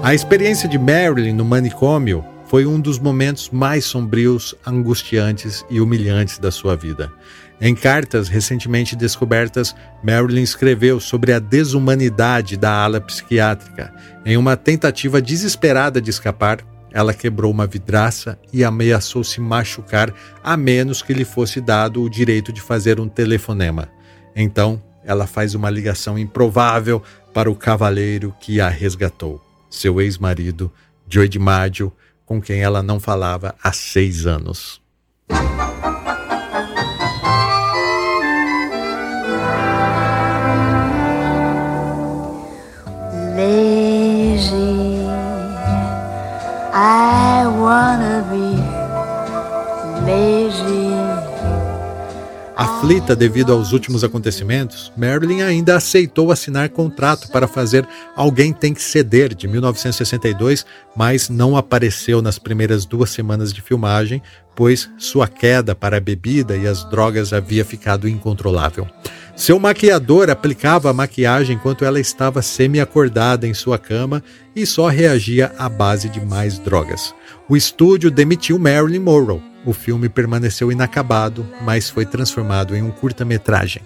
A 0.09 0.15
experiência 0.15 0.67
de 0.67 0.79
Marilyn 0.79 1.35
no 1.35 1.45
manicômio 1.45 2.25
foi 2.47 2.65
um 2.65 2.81
dos 2.81 2.99
momentos 2.99 3.51
mais 3.51 3.85
sombrios, 3.85 4.55
angustiantes 4.67 5.67
e 5.69 5.83
humilhantes 5.83 6.39
da 6.39 6.51
sua 6.51 6.75
vida. 6.75 7.13
Em 7.61 7.75
cartas 7.75 8.27
recentemente 8.27 8.97
descobertas, 8.97 9.77
Marilyn 10.03 10.43
escreveu 10.43 10.99
sobre 10.99 11.35
a 11.35 11.39
desumanidade 11.39 12.57
da 12.57 12.73
ala 12.73 13.03
psiquiátrica. 13.03 13.93
Em 14.25 14.39
uma 14.39 14.57
tentativa 14.57 15.21
desesperada 15.21 16.01
de 16.01 16.09
escapar, 16.09 16.61
ela 16.91 17.13
quebrou 17.13 17.53
uma 17.53 17.67
vidraça 17.67 18.39
e 18.51 18.65
ameaçou 18.65 19.23
se 19.23 19.43
machucar 19.43 20.11
a 20.43 20.57
menos 20.57 21.03
que 21.03 21.13
lhe 21.13 21.27
fosse 21.27 21.61
dado 21.61 22.03
o 22.03 22.09
direito 22.09 22.51
de 22.51 22.63
fazer 22.63 22.99
um 22.99 23.11
telefonema. 23.11 23.91
Então, 24.35 24.83
ela 25.05 25.27
faz 25.27 25.55
uma 25.55 25.69
ligação 25.69 26.19
improvável 26.19 27.03
para 27.35 27.51
o 27.51 27.55
cavaleiro 27.55 28.35
que 28.41 28.59
a 28.59 28.71
resgatou 28.71 29.47
seu 29.71 30.01
ex-marido, 30.01 30.73
Joey 31.09 31.29
DiMaggio, 31.29 31.93
com 32.25 32.41
quem 32.41 32.61
ela 32.61 32.83
não 32.83 33.01
falava 33.01 33.55
há 33.63 33.73
seis 33.73 34.27
anos. 34.27 34.81
Lazy, 43.37 45.07
I 46.75 47.47
wanna 47.47 48.23
be 48.31 48.48
Aflita 52.59 53.15
devido 53.15 53.53
aos 53.53 53.71
últimos 53.71 54.03
acontecimentos, 54.03 54.93
Marilyn 54.97 55.43
ainda 55.43 55.77
aceitou 55.77 56.33
assinar 56.33 56.69
contrato 56.71 57.29
para 57.29 57.47
fazer 57.47 57.87
Alguém 58.17 58.53
Tem 58.53 58.75
que 58.75 58.83
Ceder, 58.83 59.33
de 59.33 59.47
1962, 59.47 60.67
mas 60.97 61.29
não 61.29 61.57
apareceu 61.57 62.21
nas 62.21 62.37
primeiras 62.37 62.85
duas 62.85 63.11
semanas 63.11 63.53
de 63.53 63.63
filmagem, 63.63 64.21
pois 64.57 64.91
sua 64.99 65.29
queda 65.29 65.73
para 65.73 65.99
a 65.99 66.01
bebida 66.01 66.57
e 66.57 66.67
as 66.67 66.83
drogas 66.91 67.33
havia 67.33 67.65
ficado 67.65 68.09
incontrolável. 68.09 68.89
Seu 69.37 69.57
maquiador 69.61 70.29
aplicava 70.29 70.91
a 70.91 70.93
maquiagem 70.93 71.55
enquanto 71.55 71.85
ela 71.85 72.01
estava 72.01 72.43
semi-acordada 72.43 73.47
em 73.47 73.55
sua 73.55 73.79
cama 73.79 74.21
e 74.59 74.67
só 74.67 74.89
reagia 74.89 75.53
à 75.59 75.69
base 75.69 76.09
de 76.09 76.21
mais 76.21 76.59
drogas. 76.59 77.15
O 77.49 77.57
estúdio 77.57 78.11
demitiu 78.11 78.59
Marilyn 78.59 79.01
Monroe 79.01 79.49
o 79.69 79.73
filme 79.75 80.09
permaneceu 80.09 80.73
inacabado, 80.73 81.47
mas 81.63 81.91
foi 81.91 82.07
transformado 82.07 82.75
em 82.75 82.83
um 82.83 82.91
curta-metragem. 82.91 83.83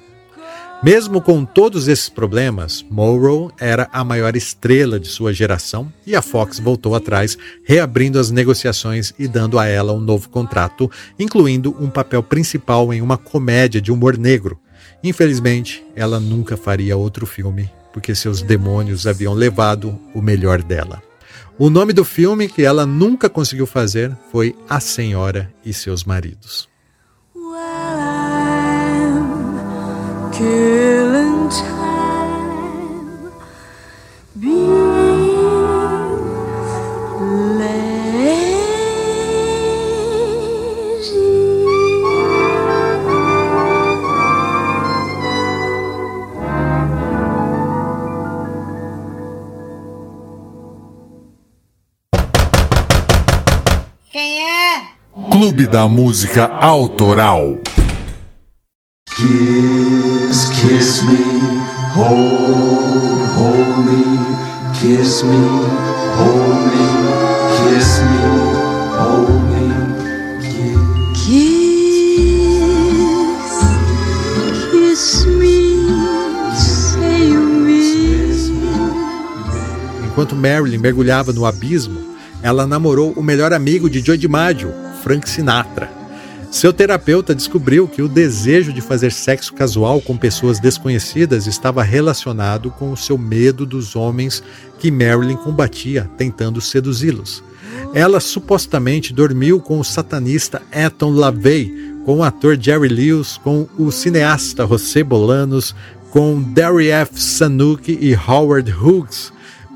Mesmo 0.82 1.20
com 1.20 1.44
todos 1.44 1.86
esses 1.86 2.08
problemas, 2.08 2.84
Morrow 2.90 3.52
era 3.58 3.88
a 3.92 4.02
maior 4.02 4.34
estrela 4.36 4.98
de 4.98 5.06
sua 5.08 5.32
geração 5.32 5.92
e 6.04 6.14
a 6.14 6.22
Fox 6.22 6.58
voltou 6.58 6.94
atrás, 6.94 7.38
reabrindo 7.64 8.18
as 8.18 8.30
negociações 8.30 9.14
e 9.16 9.28
dando 9.28 9.58
a 9.58 9.66
ela 9.66 9.92
um 9.92 10.00
novo 10.00 10.28
contrato, 10.28 10.90
incluindo 11.18 11.76
um 11.80 11.88
papel 11.88 12.22
principal 12.22 12.92
em 12.92 13.00
uma 13.00 13.16
comédia 13.16 13.80
de 13.80 13.92
humor 13.92 14.18
negro. 14.18 14.58
Infelizmente, 15.04 15.84
ela 15.94 16.18
nunca 16.18 16.56
faria 16.56 16.96
outro 16.96 17.26
filme, 17.26 17.70
porque 17.92 18.14
seus 18.14 18.42
demônios 18.42 19.06
haviam 19.06 19.34
levado 19.34 19.98
o 20.14 20.22
melhor 20.22 20.62
dela. 20.62 21.02
O 21.58 21.68
nome 21.68 21.92
do 21.92 22.04
filme 22.04 22.48
que 22.48 22.62
ela 22.62 22.86
nunca 22.86 23.28
conseguiu 23.28 23.66
fazer 23.66 24.16
foi 24.30 24.56
A 24.68 24.80
Senhora 24.80 25.52
e 25.64 25.72
Seus 25.72 26.04
Maridos. 26.04 26.68
killing 30.32 31.32
Clube 55.42 55.66
da 55.66 55.88
Música 55.88 56.46
Autoral. 56.46 57.58
Kiss, 59.16 60.48
kiss 60.50 61.02
me, 61.02 61.18
hold, 61.96 63.26
hold 63.34 63.78
me, 63.84 64.04
kiss 64.78 65.24
me, 65.24 65.34
hold 66.16 66.62
me, 66.70 66.86
kiss 67.58 67.98
me, 68.02 68.22
hold 68.96 69.42
me, 69.50 69.64
kiss. 70.44 70.78
Kiss, 74.70 75.02
kiss 75.10 75.26
me, 75.26 75.56
say 76.54 77.30
you 77.30 77.42
miss 77.42 78.48
Enquanto 80.04 80.36
Marilyn 80.36 80.78
mergulhava 80.78 81.32
no 81.32 81.44
abismo, 81.44 81.98
ela 82.40 82.64
namorou 82.64 83.12
o 83.16 83.22
melhor 83.24 83.52
amigo 83.52 83.90
de 83.90 84.00
Joe 84.00 84.16
DiMaggio, 84.16 84.91
Frank 85.02 85.28
Sinatra. 85.28 85.90
Seu 86.50 86.72
terapeuta 86.72 87.34
descobriu 87.34 87.88
que 87.88 88.02
o 88.02 88.08
desejo 88.08 88.72
de 88.72 88.82
fazer 88.82 89.10
sexo 89.10 89.54
casual 89.54 90.02
com 90.02 90.16
pessoas 90.16 90.60
desconhecidas 90.60 91.46
estava 91.46 91.82
relacionado 91.82 92.70
com 92.70 92.92
o 92.92 92.96
seu 92.96 93.16
medo 93.16 93.64
dos 93.64 93.96
homens 93.96 94.42
que 94.78 94.90
Marilyn 94.90 95.36
combatia, 95.36 96.10
tentando 96.16 96.60
seduzi-los. 96.60 97.42
Ela 97.94 98.20
supostamente 98.20 99.14
dormiu 99.14 99.60
com 99.60 99.80
o 99.80 99.84
satanista 99.84 100.60
Eton 100.70 101.12
LaVey, 101.12 101.72
com 102.04 102.18
o 102.18 102.22
ator 102.22 102.58
Jerry 102.60 102.88
Lewis, 102.88 103.38
com 103.38 103.66
o 103.78 103.90
cineasta 103.90 104.66
José 104.66 105.02
Bolanos, 105.02 105.74
com 106.10 106.42
Derry 106.42 106.90
F. 106.90 107.18
Sanuki 107.18 107.98
e 107.98 108.14
Howard 108.14 108.70
Hughes 108.70 109.32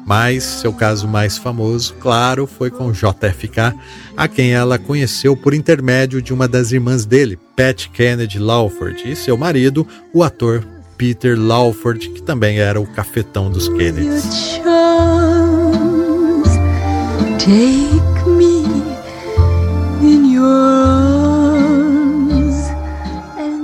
mas 0.06 0.44
seu 0.44 0.72
caso 0.72 1.08
mais 1.08 1.36
famoso, 1.36 1.94
claro, 1.94 2.46
foi 2.46 2.70
com 2.70 2.92
JFK, 2.92 3.74
a 4.16 4.28
quem 4.28 4.52
ela 4.52 4.78
conheceu 4.78 5.36
por 5.36 5.52
intermédio 5.52 6.22
de 6.22 6.32
uma 6.32 6.46
das 6.46 6.70
irmãs 6.70 7.04
dele, 7.04 7.36
Pat 7.56 7.88
Kennedy 7.88 8.38
Lawford, 8.38 9.02
e 9.10 9.16
seu 9.16 9.36
marido, 9.36 9.86
o 10.14 10.22
ator 10.22 10.64
Peter 10.96 11.38
Lawford, 11.38 12.08
que 12.10 12.22
também 12.22 12.60
era 12.60 12.80
o 12.80 12.86
cafetão 12.86 13.50
dos 13.50 13.68
Kennedys. 13.68 14.60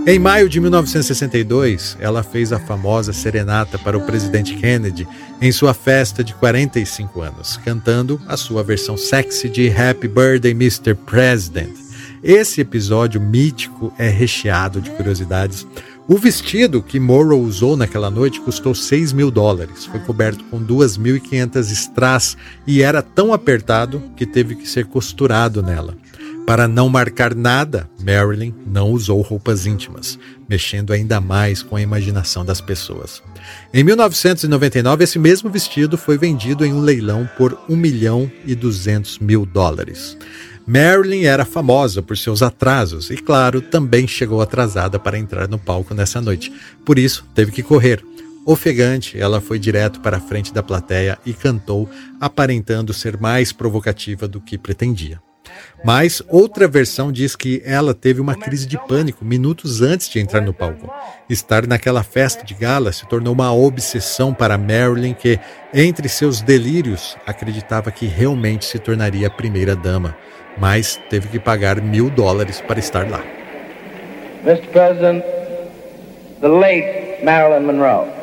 Em 0.05 0.19
maio 0.19 0.49
de 0.49 0.59
1962, 0.59 1.97
ela 2.01 2.25
fez 2.25 2.53
a 2.53 2.59
famosa 2.59 3.13
serenata 3.13 3.79
para 3.79 3.97
o 3.97 4.05
presidente 4.05 4.57
Kennedy 4.57 5.07
em 5.41 5.53
sua 5.53 5.73
festa 5.73 6.25
de 6.25 6.35
45 6.35 7.21
anos, 7.21 7.57
cantando 7.65 8.21
a 8.27 8.37
sua 8.37 8.65
versão 8.65 8.97
sexy 8.97 9.49
de 9.49 9.71
Happy 9.71 10.09
Birthday, 10.09 10.51
Mr. 10.51 10.95
President. 10.95 11.71
Esse 12.23 12.61
episódio 12.61 13.21
mítico 13.21 13.93
é 13.97 14.09
recheado 14.09 14.81
de 14.81 14.91
curiosidades. 14.91 15.67
O 16.09 16.19
vestido 16.19 16.83
que 16.83 16.99
Morrow 16.99 17.41
usou 17.41 17.77
naquela 17.77 18.11
noite 18.11 18.41
custou 18.41 18.75
6 18.75 19.13
mil 19.13 19.31
dólares. 19.31 19.87
Foi 19.87 20.01
coberto 20.01 20.43
com 20.45 20.61
2.500 20.61 21.71
strass 21.71 22.37
e 22.67 22.83
era 22.83 23.03
tão 23.03 23.33
apertado 23.33 24.03
que 24.17 24.27
teve 24.27 24.57
que 24.57 24.69
ser 24.69 24.87
costurado 24.87 25.63
nela. 25.63 25.97
Para 26.47 26.67
não 26.67 26.89
marcar 26.89 27.35
nada, 27.35 27.89
Marilyn 28.05 28.53
não 28.67 28.91
usou 28.91 29.21
roupas 29.21 29.65
íntimas, 29.65 30.19
mexendo 30.49 30.93
ainda 30.93 31.21
mais 31.21 31.63
com 31.63 31.77
a 31.77 31.81
imaginação 31.81 32.45
das 32.45 32.61
pessoas. 32.61 33.23
Em 33.73 33.85
1999, 33.85 35.05
esse 35.05 35.19
mesmo 35.19 35.49
vestido 35.49 35.97
foi 35.97 36.19
vendido 36.19 36.65
em 36.65 36.73
um 36.73 36.81
leilão 36.81 37.29
por 37.39 37.59
1 37.69 37.77
milhão 37.77 38.31
e 38.45 38.55
200 38.55 39.21
mil 39.21 39.47
dólares. 39.47 40.17
Marilyn 40.67 41.25
era 41.25 41.45
famosa 41.45 42.03
por 42.03 42.17
seus 42.17 42.43
atrasos 42.43 43.11
e, 43.11 43.17
claro, 43.17 43.61
também 43.61 44.07
chegou 44.07 44.41
atrasada 44.41 44.99
para 44.99 45.19
entrar 45.19 45.49
no 45.49 45.59
palco 45.59 45.95
nessa 45.95 46.21
noite. 46.21 46.53
Por 46.85 46.99
isso, 46.99 47.25
teve 47.35 47.53
que 47.53 47.63
correr. 47.63 48.05
Ofegante, 48.45 49.19
ela 49.19 49.41
foi 49.41 49.59
direto 49.59 50.01
para 50.01 50.17
a 50.17 50.21
frente 50.21 50.53
da 50.53 50.63
plateia 50.63 51.17
e 51.25 51.33
cantou, 51.33 51.89
aparentando 52.21 52.93
ser 52.93 53.17
mais 53.17 53.53
provocativa 53.53 54.27
do 54.27 54.41
que 54.41 54.59
pretendia. 54.59 55.21
Mas 55.85 56.23
outra 56.29 56.69
versão 56.69 57.11
diz 57.11 57.35
que 57.35 57.63
ela 57.65 57.93
teve 57.93 58.21
uma 58.21 58.35
crise 58.35 58.67
de 58.67 58.79
pânico 58.79 59.25
minutos 59.25 59.83
antes 59.83 60.09
de 60.09 60.21
entrar 60.21 60.41
no 60.41 60.53
palco. 60.53 60.93
Estar 61.29 61.67
naquela 61.67 62.03
festa 62.03 62.45
de 62.45 62.55
gala 62.55 62.93
se 62.93 63.07
tornou 63.09 63.33
uma 63.33 63.53
obsessão 63.53 64.33
para 64.33 64.59
Marilyn, 64.59 65.15
que, 65.15 65.39
entre 65.75 66.09
seus 66.09 66.41
delírios, 66.41 67.17
acreditava 67.27 67.91
que 67.91 68.07
realmente 68.07 68.65
se 68.65 68.79
tornaria 68.79 69.27
a 69.27 69.31
primeira 69.31 69.75
dama, 69.75 70.17
mas 70.59 71.01
teve 71.11 71.29
que 71.29 71.41
pagar 71.41 71.81
mil 71.81 72.11
dólares 72.11 72.61
para 72.61 72.79
estar 72.79 73.09
lá. 73.11 73.23
Mr. 74.45 74.67
President, 74.69 75.25
the 76.41 76.49
late 76.49 77.25
Marilyn 77.25 77.65
Monroe. 77.65 78.23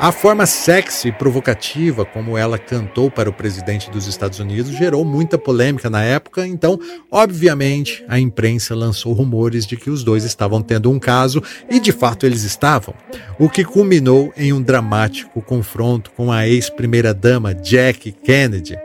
A 0.00 0.12
forma 0.12 0.46
sexy 0.46 1.08
e 1.08 1.12
provocativa 1.12 2.04
como 2.04 2.38
ela 2.38 2.56
cantou 2.56 3.10
para 3.10 3.28
o 3.28 3.32
presidente 3.32 3.90
dos 3.90 4.06
Estados 4.06 4.38
Unidos 4.38 4.70
gerou 4.70 5.04
muita 5.04 5.36
polêmica 5.36 5.90
na 5.90 6.04
época, 6.04 6.46
então, 6.46 6.78
obviamente, 7.10 8.04
a 8.06 8.16
imprensa 8.16 8.76
lançou 8.76 9.12
rumores 9.12 9.66
de 9.66 9.76
que 9.76 9.90
os 9.90 10.04
dois 10.04 10.22
estavam 10.22 10.62
tendo 10.62 10.88
um 10.88 11.00
caso 11.00 11.42
e 11.68 11.80
de 11.80 11.90
fato 11.90 12.24
eles 12.24 12.44
estavam, 12.44 12.94
o 13.40 13.48
que 13.48 13.64
culminou 13.64 14.32
em 14.36 14.52
um 14.52 14.62
dramático 14.62 15.42
confronto 15.42 16.12
com 16.12 16.30
a 16.30 16.46
ex-primeira-dama 16.46 17.52
Jackie 17.52 18.12
Kennedy. 18.12 18.78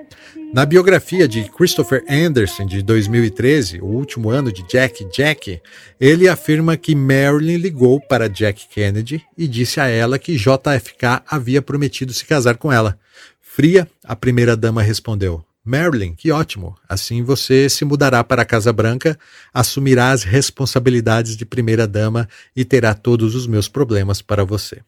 Na 0.54 0.68
biografia 0.68 1.28
de 1.28 1.46
Christopher 1.46 2.06
Anderson, 2.08 2.68
de 2.68 2.84
2013, 2.84 3.82
o 3.82 3.86
último 3.86 4.30
ano 4.30 4.52
de 4.52 4.62
Jack 4.68 5.04
Jack, 5.12 5.60
ele 6.00 6.30
afirma 6.30 6.78
que 6.78 6.94
Marilyn 6.94 7.58
ligou 7.58 8.00
para 8.00 8.30
Jack 8.30 8.68
Kennedy 8.68 9.26
e 9.36 9.48
disse 9.48 9.80
a 9.80 9.88
ela 9.88 10.20
que 10.20 10.38
JFK 10.38 11.24
havia 11.28 11.60
prometido 11.60 12.14
se 12.14 12.24
casar 12.24 12.58
com 12.58 12.72
ela. 12.72 13.00
Fria, 13.42 13.90
a 14.04 14.16
primeira-dama 14.16 14.84
respondeu: 14.84 15.44
Marilyn, 15.66 16.14
que 16.14 16.32
ótimo! 16.32 16.76
Assim 16.88 17.24
você 17.24 17.68
se 17.68 17.84
mudará 17.84 18.24
para 18.24 18.44
a 18.44 18.46
Casa 18.46 18.72
Branca, 18.72 19.18
assumirá 19.52 20.12
as 20.12 20.22
responsabilidades 20.22 21.36
de 21.36 21.48
primeira-dama 21.48 22.30
e 22.56 22.64
terá 22.64 22.94
todos 22.94 23.34
os 23.34 23.48
meus 23.48 23.68
problemas 23.68 24.22
para 24.22 24.46
você. 24.46 24.82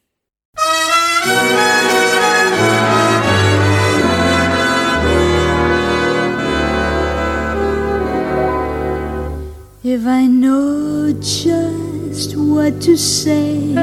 If 9.88 10.08
I 10.08 10.26
know 10.26 11.14
just 11.22 12.36
what 12.36 12.82
to 12.82 12.98
say 12.98 13.76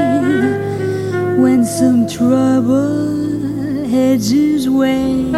when 1.38 1.64
some 1.64 2.08
trouble 2.08 3.86
heads 3.86 4.30
his 4.30 4.68
way 4.68 5.30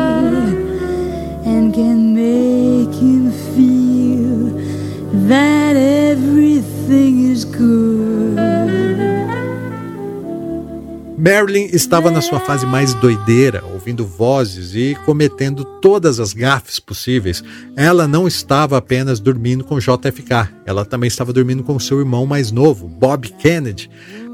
and 1.44 1.74
can 1.74 2.14
make 2.14 2.94
him 2.96 3.30
feel 3.52 4.58
that 5.28 5.76
everything 5.76 7.28
is 7.28 7.44
good. 7.44 8.03
Marilyn 11.16 11.68
estava 11.72 12.10
na 12.10 12.20
sua 12.20 12.40
fase 12.40 12.66
mais 12.66 12.92
doideira, 12.94 13.64
ouvindo 13.72 14.04
vozes 14.04 14.74
e 14.74 14.96
cometendo 15.06 15.64
todas 15.64 16.18
as 16.18 16.32
gafes 16.32 16.80
possíveis. 16.80 17.42
Ela 17.76 18.08
não 18.08 18.26
estava 18.26 18.76
apenas 18.76 19.20
dormindo 19.20 19.64
com 19.64 19.78
JFK, 19.78 20.50
ela 20.66 20.84
também 20.84 21.06
estava 21.06 21.32
dormindo 21.32 21.62
com 21.62 21.78
seu 21.78 22.00
irmão 22.00 22.26
mais 22.26 22.50
novo, 22.50 22.88
Bob 22.88 23.28
Kennedy. 23.38 23.88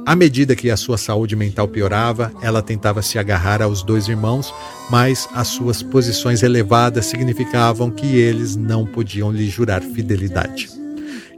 À 0.07 0.17
medida 0.17 0.57
que 0.57 0.71
a 0.71 0.77
sua 0.77 0.97
saúde 0.97 1.37
mental 1.37 1.69
piorava, 1.69 2.33
ela 2.43 2.63
tentava 2.63 3.03
se 3.03 3.19
agarrar 3.19 3.61
aos 3.61 3.83
dois 3.83 4.09
irmãos, 4.09 4.53
mas 4.91 5.29
as 5.35 5.49
suas 5.49 5.83
posições 5.83 6.43
elevadas 6.43 7.05
significavam 7.07 7.91
que 7.91 8.17
eles 8.17 8.57
não 8.57 8.87
podiam 8.87 9.31
lhe 9.31 9.49
jurar 9.49 9.83
fidelidade. 9.83 10.80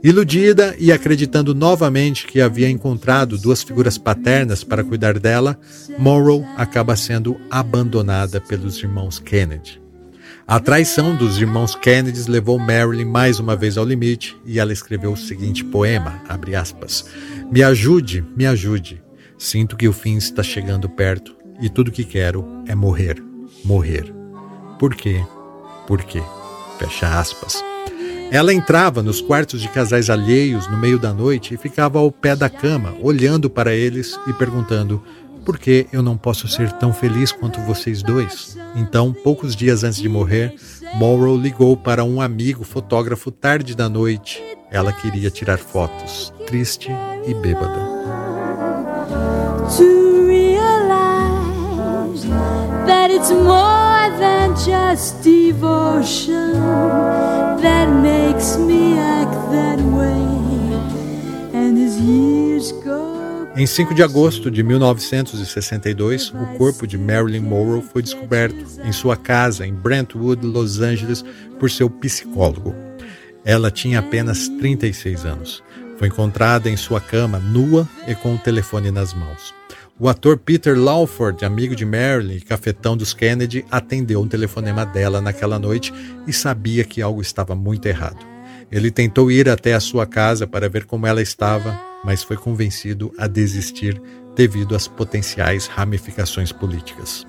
Iludida 0.03 0.75
e 0.77 0.91
acreditando 0.91 1.55
novamente 1.55 2.27
que 2.27 2.41
havia 2.41 2.69
encontrado 2.69 3.37
duas 3.37 3.63
figuras 3.63 3.97
paternas 3.97 4.61
para 4.61 4.83
cuidar 4.83 5.17
dela, 5.17 5.57
Morrow 5.97 6.45
acaba 6.57 6.93
sendo 6.97 7.39
abandonada 7.49 8.41
pelos 8.41 8.77
irmãos 8.79 9.17
Kennedy. 9.17 9.81
A 10.45 10.59
traição 10.59 11.15
dos 11.15 11.37
irmãos 11.37 11.73
Kennedy 11.73 12.29
levou 12.29 12.59
Marilyn 12.59 13.05
mais 13.05 13.39
uma 13.39 13.55
vez 13.55 13.77
ao 13.77 13.85
limite 13.85 14.35
e 14.45 14.59
ela 14.59 14.73
escreveu 14.73 15.13
o 15.13 15.17
seguinte 15.17 15.63
poema, 15.63 16.21
aspas, 16.59 17.05
Me 17.49 17.63
ajude, 17.63 18.25
me 18.35 18.45
ajude. 18.45 19.01
Sinto 19.37 19.77
que 19.77 19.87
o 19.87 19.93
fim 19.93 20.17
está 20.17 20.43
chegando 20.43 20.89
perto 20.89 21.33
e 21.61 21.69
tudo 21.69 21.91
que 21.93 22.03
quero 22.03 22.45
é 22.67 22.75
morrer, 22.75 23.23
morrer. 23.63 24.13
Por 24.77 24.95
quê? 24.95 25.23
Por 25.87 26.03
quê? 26.03 26.21
Fecha 26.77 27.17
aspas. 27.17 27.63
Ela 28.33 28.51
entrava 28.51 29.03
nos 29.03 29.21
quartos 29.21 29.61
de 29.61 29.69
casais 29.69 30.09
alheios 30.09 30.67
no 30.67 30.75
meio 30.75 30.97
da 30.97 31.13
noite 31.13 31.53
e 31.53 31.57
ficava 31.57 31.99
ao 31.99 32.11
pé 32.11 32.35
da 32.35 32.49
cama, 32.49 32.95
olhando 32.99 33.47
para 33.47 33.75
eles 33.75 34.19
e 34.25 34.33
perguntando: 34.33 35.03
por 35.45 35.59
que 35.59 35.85
eu 35.93 36.01
não 36.01 36.17
posso 36.17 36.47
ser 36.47 36.71
tão 36.71 36.91
feliz 36.91 37.31
quanto 37.31 37.61
vocês 37.61 38.01
dois? 38.01 38.57
Então, 38.75 39.13
poucos 39.13 39.55
dias 39.55 39.83
antes 39.83 40.01
de 40.01 40.09
morrer, 40.09 40.55
Morrow 40.95 41.37
ligou 41.37 41.77
para 41.77 42.03
um 42.03 42.19
amigo 42.19 42.63
fotógrafo 42.63 43.29
tarde 43.29 43.75
da 43.75 43.87
noite. 43.87 44.41
Ela 44.71 44.91
queria 44.91 45.29
tirar 45.29 45.59
fotos, 45.59 46.33
triste 46.47 46.89
e 47.27 47.35
bêbada. 47.35 47.93
It's 53.15 53.31
more 53.31 54.09
than 54.19 54.55
just 54.55 55.21
devotion 55.21 56.53
that 57.61 57.87
makes 58.01 58.57
me 58.57 58.97
act 58.97 59.35
that 59.51 59.79
way. 59.97 60.23
And 61.53 61.77
as 61.77 61.99
years 61.99 62.71
go 62.83 63.13
em 63.55 63.67
5 63.67 63.93
de 63.93 64.01
agosto 64.01 64.49
de 64.49 64.63
1962, 64.63 66.31
o 66.31 66.57
corpo 66.57 66.87
de 66.87 66.97
Marilyn 66.97 67.41
Monroe 67.41 67.83
foi 67.83 68.01
descoberto 68.01 68.65
em 68.83 68.91
sua 68.91 69.15
casa 69.15 69.67
em 69.67 69.71
Brentwood, 69.71 70.43
Los 70.43 70.79
Angeles, 70.81 71.23
por 71.59 71.69
seu 71.69 71.87
psicólogo. 71.87 72.73
Ela 73.45 73.69
tinha 73.69 73.99
apenas 73.99 74.47
36 74.47 75.23
anos. 75.23 75.63
Foi 75.99 76.07
encontrada 76.07 76.67
em 76.67 76.75
sua 76.75 76.99
cama, 76.99 77.37
nua 77.37 77.87
e 78.07 78.15
com 78.15 78.33
o 78.33 78.39
telefone 78.39 78.89
nas 78.89 79.13
mãos. 79.13 79.53
O 79.99 80.09
ator 80.09 80.39
Peter 80.39 80.77
Lawford, 80.77 81.45
amigo 81.45 81.75
de 81.75 81.85
Marilyn 81.85 82.37
e 82.37 82.41
cafetão 82.41 82.97
dos 82.97 83.13
Kennedy, 83.13 83.63
atendeu 83.69 84.21
um 84.21 84.27
telefonema 84.27 84.83
dela 84.83 85.21
naquela 85.21 85.59
noite 85.59 85.93
e 86.25 86.33
sabia 86.33 86.83
que 86.83 86.99
algo 86.99 87.21
estava 87.21 87.53
muito 87.53 87.85
errado. 87.85 88.25
Ele 88.71 88.89
tentou 88.89 89.31
ir 89.31 89.47
até 89.47 89.75
a 89.75 89.79
sua 89.79 90.07
casa 90.07 90.47
para 90.47 90.67
ver 90.67 90.85
como 90.85 91.05
ela 91.05 91.21
estava, 91.21 91.79
mas 92.03 92.23
foi 92.23 92.35
convencido 92.35 93.13
a 93.19 93.27
desistir 93.27 94.01
devido 94.35 94.75
às 94.75 94.87
potenciais 94.87 95.67
ramificações 95.67 96.51
políticas. 96.51 97.23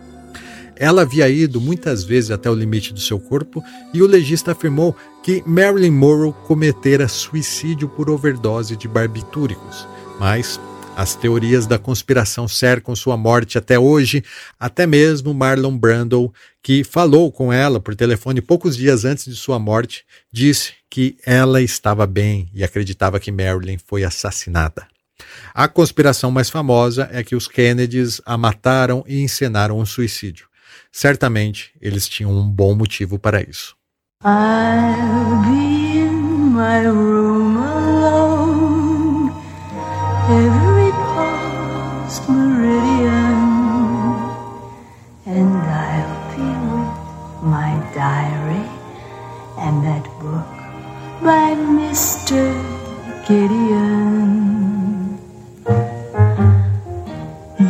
Ela 0.75 1.03
havia 1.03 1.29
ido 1.29 1.61
muitas 1.61 2.03
vezes 2.03 2.31
até 2.31 2.51
o 2.51 2.55
limite 2.55 2.95
do 2.95 3.01
seu 3.01 3.21
corpo 3.21 3.63
e 3.93 4.03
o 4.03 4.07
legista 4.07 4.53
afirmou 4.53 4.97
que 5.23 5.43
Marilyn 5.47 5.93
Monroe 5.93 6.35
cometera 6.47 7.09
suicídio 7.09 7.91
por 7.91 8.09
overdose 8.09 8.75
de 8.75 8.89
barbitúricos, 8.89 9.87
mas 10.19 10.59
as 10.97 11.15
teorias 11.15 11.67
da 11.67 11.79
conspiração 11.79 12.47
cercam 12.47 12.95
sua 12.95 13.17
morte 13.17 13.59
até 13.59 13.79
hoje, 13.79 14.23
até 14.59 14.87
mesmo 14.87 15.35
Marlon 15.35 15.77
Brando, 15.77 16.33
que 16.63 16.85
falou 16.85 17.33
com 17.33 17.53
ela 17.53 17.81
por 17.81 17.97
telefone 17.97 18.41
poucos 18.41 18.77
dias 18.77 19.05
antes 19.05 19.25
de 19.25 19.35
sua 19.35 19.59
morte, 19.59 20.05
disse 20.33 20.73
que 20.89 21.17
ela 21.27 21.61
estava 21.61 22.07
bem 22.07 22.49
e 22.55 22.63
acreditava 22.63 23.19
que 23.19 23.33
Marilyn 23.33 23.79
foi 23.79 24.05
assassinada. 24.05 24.87
A 25.53 25.67
conspiração 25.67 26.31
mais 26.31 26.49
famosa 26.49 27.09
é 27.13 27.23
que 27.23 27.35
os 27.35 27.49
Kennedys 27.49 28.21
a 28.25 28.39
mataram 28.39 29.05
e 29.07 29.21
encenaram 29.21 29.79
um 29.79 29.87
suicídio. 29.87 30.47
Certamente 30.93 31.73
eles 31.81 32.09
tinham 32.09 32.31
um 32.33 32.49
bom 32.49 32.75
motivo 32.75 33.19
para 33.19 33.43
isso. 33.43 33.75
I'll 34.25 35.43
be 35.43 35.99
in 35.99 36.53
my 36.53 36.87
room 36.87 37.59
alone. 37.59 39.33
Every 40.31 40.74
meridian. 42.29 43.41
And 45.27 45.55
I'll 45.85 46.21
be 46.33 46.49
with 46.73 46.93
my 47.55 47.73
diary 47.95 48.69
and 49.59 49.85
that 49.85 50.05
book 50.21 50.55
by 51.23 51.55
Mr. 51.79 52.41
Gideon. 53.27 55.19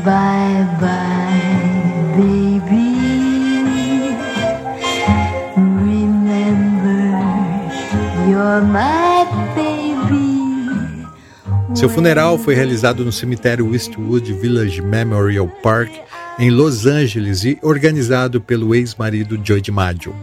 Bye 0.05 0.65
bye, 0.81 2.15
baby. 2.17 2.91
Remember, 5.89 7.05
you're 8.29 8.61
my 8.63 9.25
baby. 9.55 9.74
Seu 11.75 11.89
funeral 11.89 12.39
foi 12.39 12.55
realizado 12.55 13.05
no 13.05 13.11
cemitério 13.11 13.69
Westwood 13.69 14.33
Village 14.35 14.81
Memorial 14.81 15.49
Park, 15.61 15.91
em 16.39 16.49
Los 16.49 16.87
Angeles, 16.87 17.45
e 17.45 17.59
organizado 17.63 18.41
pelo 18.41 18.77
ex-marido 18.77 19.41
Joe 19.43 19.61
DiMaggio. 19.61 20.15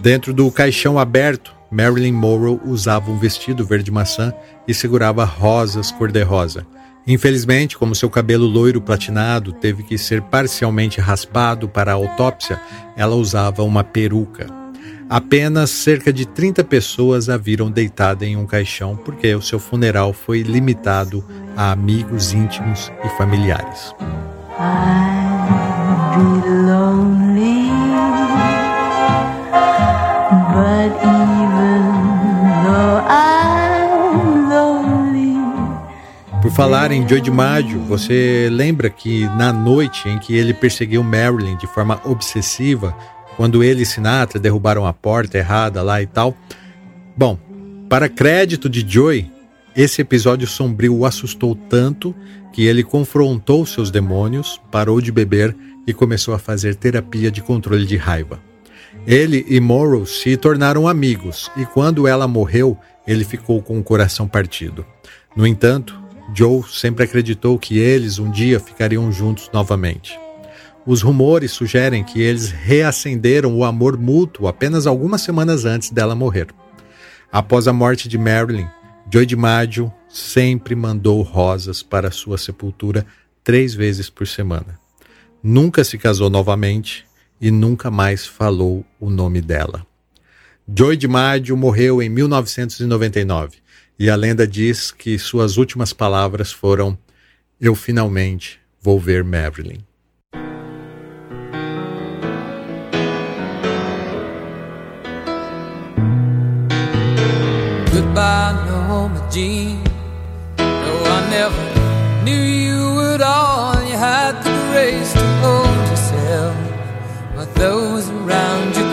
Dentro 0.00 0.32
do 0.32 0.48
caixão 0.52 0.96
aberto, 0.96 1.52
Marilyn 1.68 2.12
Monroe 2.12 2.60
usava 2.64 3.10
um 3.10 3.18
vestido 3.18 3.66
verde-maçã 3.66 4.32
e 4.68 4.72
segurava 4.72 5.24
rosas 5.24 5.90
cor-de-rosa. 5.90 6.64
Infelizmente, 7.06 7.76
como 7.76 7.94
seu 7.94 8.08
cabelo 8.08 8.46
loiro 8.46 8.80
platinado 8.80 9.52
teve 9.52 9.82
que 9.82 9.98
ser 9.98 10.22
parcialmente 10.22 11.00
raspado 11.00 11.68
para 11.68 11.90
a 11.90 11.96
autópsia, 11.96 12.60
ela 12.96 13.16
usava 13.16 13.64
uma 13.64 13.82
peruca. 13.82 14.63
Apenas 15.08 15.70
cerca 15.70 16.12
de 16.12 16.26
30 16.26 16.64
pessoas 16.64 17.28
a 17.28 17.36
viram 17.36 17.70
deitada 17.70 18.24
em 18.24 18.36
um 18.36 18.46
caixão 18.46 18.96
porque 18.96 19.34
o 19.34 19.42
seu 19.42 19.58
funeral 19.58 20.12
foi 20.12 20.42
limitado 20.42 21.24
a 21.56 21.72
amigos 21.72 22.32
íntimos 22.32 22.90
e 23.04 23.08
familiares. 23.16 23.94
Por 36.40 36.50
falar 36.50 36.92
em 36.92 37.08
Joe 37.08 37.20
DiMaggio, 37.20 37.80
você 37.80 38.48
lembra 38.50 38.90
que 38.90 39.26
na 39.36 39.52
noite 39.52 40.08
em 40.08 40.18
que 40.18 40.34
ele 40.36 40.52
perseguiu 40.54 41.02
Marilyn 41.02 41.56
de 41.56 41.66
forma 41.66 42.00
obsessiva, 42.04 42.94
quando 43.36 43.62
ele 43.62 43.82
e 43.82 43.86
Sinatra 43.86 44.38
derrubaram 44.38 44.86
a 44.86 44.92
porta 44.92 45.38
errada 45.38 45.82
lá 45.82 46.00
e 46.00 46.06
tal? 46.06 46.36
Bom, 47.16 47.38
para 47.88 48.08
crédito 48.08 48.68
de 48.68 48.84
Joey, 48.86 49.30
esse 49.76 50.00
episódio 50.02 50.46
sombrio 50.46 50.96
o 50.96 51.06
assustou 51.06 51.54
tanto 51.54 52.14
que 52.52 52.64
ele 52.64 52.84
confrontou 52.84 53.66
seus 53.66 53.90
demônios, 53.90 54.60
parou 54.70 55.00
de 55.00 55.10
beber 55.10 55.54
e 55.86 55.92
começou 55.92 56.34
a 56.34 56.38
fazer 56.38 56.76
terapia 56.76 57.30
de 57.30 57.42
controle 57.42 57.84
de 57.84 57.96
raiva. 57.96 58.40
Ele 59.06 59.44
e 59.48 59.60
Morrow 59.60 60.06
se 60.06 60.36
tornaram 60.36 60.86
amigos 60.86 61.50
e 61.56 61.66
quando 61.66 62.06
ela 62.06 62.28
morreu, 62.28 62.78
ele 63.06 63.24
ficou 63.24 63.60
com 63.60 63.78
o 63.78 63.82
coração 63.82 64.28
partido. 64.28 64.86
No 65.36 65.46
entanto, 65.46 66.00
Joe 66.32 66.62
sempre 66.68 67.04
acreditou 67.04 67.58
que 67.58 67.78
eles 67.78 68.18
um 68.18 68.30
dia 68.30 68.60
ficariam 68.60 69.10
juntos 69.10 69.50
novamente. 69.52 70.23
Os 70.86 71.00
rumores 71.00 71.52
sugerem 71.52 72.04
que 72.04 72.20
eles 72.20 72.50
reacenderam 72.50 73.56
o 73.56 73.64
amor 73.64 73.96
mútuo 73.96 74.46
apenas 74.46 74.86
algumas 74.86 75.22
semanas 75.22 75.64
antes 75.64 75.90
dela 75.90 76.14
morrer. 76.14 76.48
Após 77.32 77.66
a 77.66 77.72
morte 77.72 78.06
de 78.06 78.18
Marilyn, 78.18 78.68
Joe 79.10 79.24
DiMaggio 79.24 79.90
sempre 80.08 80.74
mandou 80.74 81.22
rosas 81.22 81.82
para 81.82 82.10
sua 82.10 82.36
sepultura 82.36 83.06
três 83.42 83.74
vezes 83.74 84.10
por 84.10 84.26
semana. 84.26 84.78
Nunca 85.42 85.84
se 85.84 85.96
casou 85.96 86.28
novamente 86.28 87.06
e 87.40 87.50
nunca 87.50 87.90
mais 87.90 88.26
falou 88.26 88.84
o 89.00 89.08
nome 89.08 89.40
dela. 89.40 89.86
Joy 90.68 90.96
DiMaggio 90.96 91.56
morreu 91.56 92.02
em 92.02 92.10
1999 92.10 93.58
e 93.98 94.10
a 94.10 94.16
lenda 94.16 94.46
diz 94.46 94.90
que 94.90 95.18
suas 95.18 95.56
últimas 95.56 95.94
palavras 95.94 96.52
foram: 96.52 96.98
Eu 97.60 97.74
finalmente 97.74 98.60
vou 98.80 99.00
ver 99.00 99.24
Marilyn. 99.24 99.80
Jean. 109.34 109.82
No, 110.58 110.94
I 111.06 111.28
never 111.28 112.24
knew 112.24 112.40
you 112.40 113.00
at 113.12 113.20
all. 113.20 113.74
You 113.82 113.96
had 113.96 114.40
the 114.44 114.50
grace 114.70 115.12
to 115.12 115.26
hold 115.42 115.66
yourself 115.90 116.54
while 117.34 117.46
those 117.56 118.08
around 118.10 118.76
you 118.76 118.84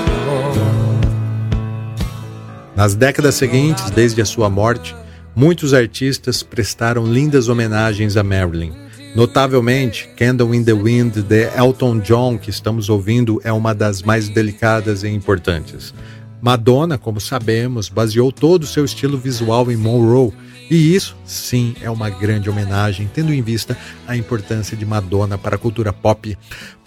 Nas 2.76 2.96
décadas 2.96 3.36
seguintes, 3.36 3.92
desde 3.92 4.22
a 4.22 4.26
sua 4.26 4.50
morte, 4.50 4.96
muitos 5.36 5.72
artistas 5.72 6.42
prestaram 6.42 7.06
lindas 7.06 7.48
homenagens 7.48 8.18
a 8.18 8.24
Marilyn. 8.24 8.74
Notavelmente, 9.16 10.10
Candle 10.16 10.56
in 10.56 10.64
the 10.64 10.74
Wind 10.74 11.22
de 11.22 11.44
Elton 11.56 12.00
John, 12.00 12.40
que 12.40 12.50
estamos 12.50 12.90
ouvindo, 12.90 13.40
é 13.44 13.52
uma 13.54 13.76
das 13.76 14.02
mais 14.02 14.30
delicadas 14.30 15.04
e 15.04 15.10
importantes. 15.10 15.94
Madonna, 16.42 16.98
como 16.98 17.22
sabemos, 17.22 17.88
baseou 17.88 18.32
todo 18.32 18.64
o 18.64 18.68
seu 18.68 18.84
estilo 18.84 19.18
visual 19.18 19.72
em 19.72 19.78
Monroe, 19.78 20.34
e 20.72 20.96
isso, 20.96 21.18
sim, 21.26 21.76
é 21.82 21.89
uma 21.89 22.10
grande 22.10 22.50
homenagem, 22.50 23.10
tendo 23.14 23.34
em 23.34 23.42
vista 23.42 23.78
a 24.08 24.16
importância 24.16 24.76
de 24.78 24.86
Madonna 24.86 25.38
para 25.38 25.58
a 25.58 25.60
cultura 25.60 25.92
pop. 25.92 26.38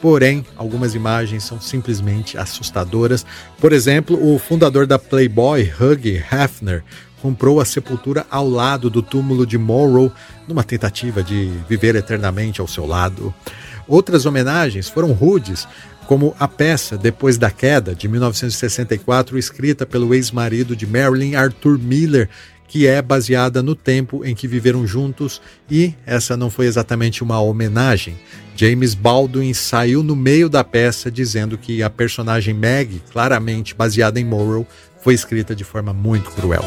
Porém, 0.01 0.45
algumas 0.57 0.95
imagens 0.95 1.45
são 1.45 1.61
simplesmente 1.61 2.39
assustadoras. 2.39 3.27
Por 3.61 3.75
exemplo, 3.75 4.19
o 4.35 4.39
fundador 4.39 4.87
da 4.87 4.99
Playboy, 4.99 5.71
Hugh 5.79 6.25
Hefner, 6.33 6.83
comprou 7.21 7.61
a 7.61 7.65
sepultura 7.67 8.27
ao 8.31 8.49
lado 8.49 8.89
do 8.89 9.03
túmulo 9.03 9.47
de 9.47 9.59
Monroe, 9.59 10.11
numa 10.49 10.65
tentativa 10.65 11.23
de 11.23 11.53
viver 11.69 11.95
eternamente 11.95 12.63
ao 12.63 12.67
seu 12.67 12.87
lado. 12.87 13.35
Outras 13.87 14.25
homenagens 14.25 14.89
foram 14.89 15.13
rudes, 15.13 15.69
como 16.07 16.35
a 16.39 16.47
peça 16.47 16.97
Depois 16.97 17.37
da 17.39 17.51
Queda, 17.51 17.95
de 17.95 18.09
1964, 18.09 19.39
escrita 19.39 19.87
pelo 19.87 20.15
ex-marido 20.15 20.77
de 20.77 20.87
Marilyn, 20.87 21.35
Arthur 21.35 21.79
Miller, 21.79 22.29
que 22.67 22.87
é 22.87 23.01
baseada 23.01 23.63
no 23.63 23.75
tempo 23.75 24.25
em 24.25 24.35
que 24.35 24.49
viveram 24.49 24.87
juntos 24.87 25.41
e 25.71 25.95
essa 26.05 26.37
não 26.37 26.51
foi 26.51 26.67
exatamente 26.67 27.23
uma 27.23 27.41
homenagem. 27.41 28.17
James 28.57 28.95
Baldwin 28.95 29.53
saiu 29.53 30.03
no 30.03 30.17
meio 30.17 30.49
da 30.49 30.65
peça 30.65 31.11
dizendo 31.11 31.59
que 31.59 31.83
a 31.83 31.91
personagem 31.91 32.55
Meg, 32.55 33.03
claramente 33.13 33.75
baseada 33.75 34.19
em 34.19 34.25
Morrow, 34.25 34.67
foi 35.03 35.15
escrita 35.15 35.55
de 35.55 35.65
forma 35.65 35.93
muito 35.93 36.31
cruel. 36.31 36.65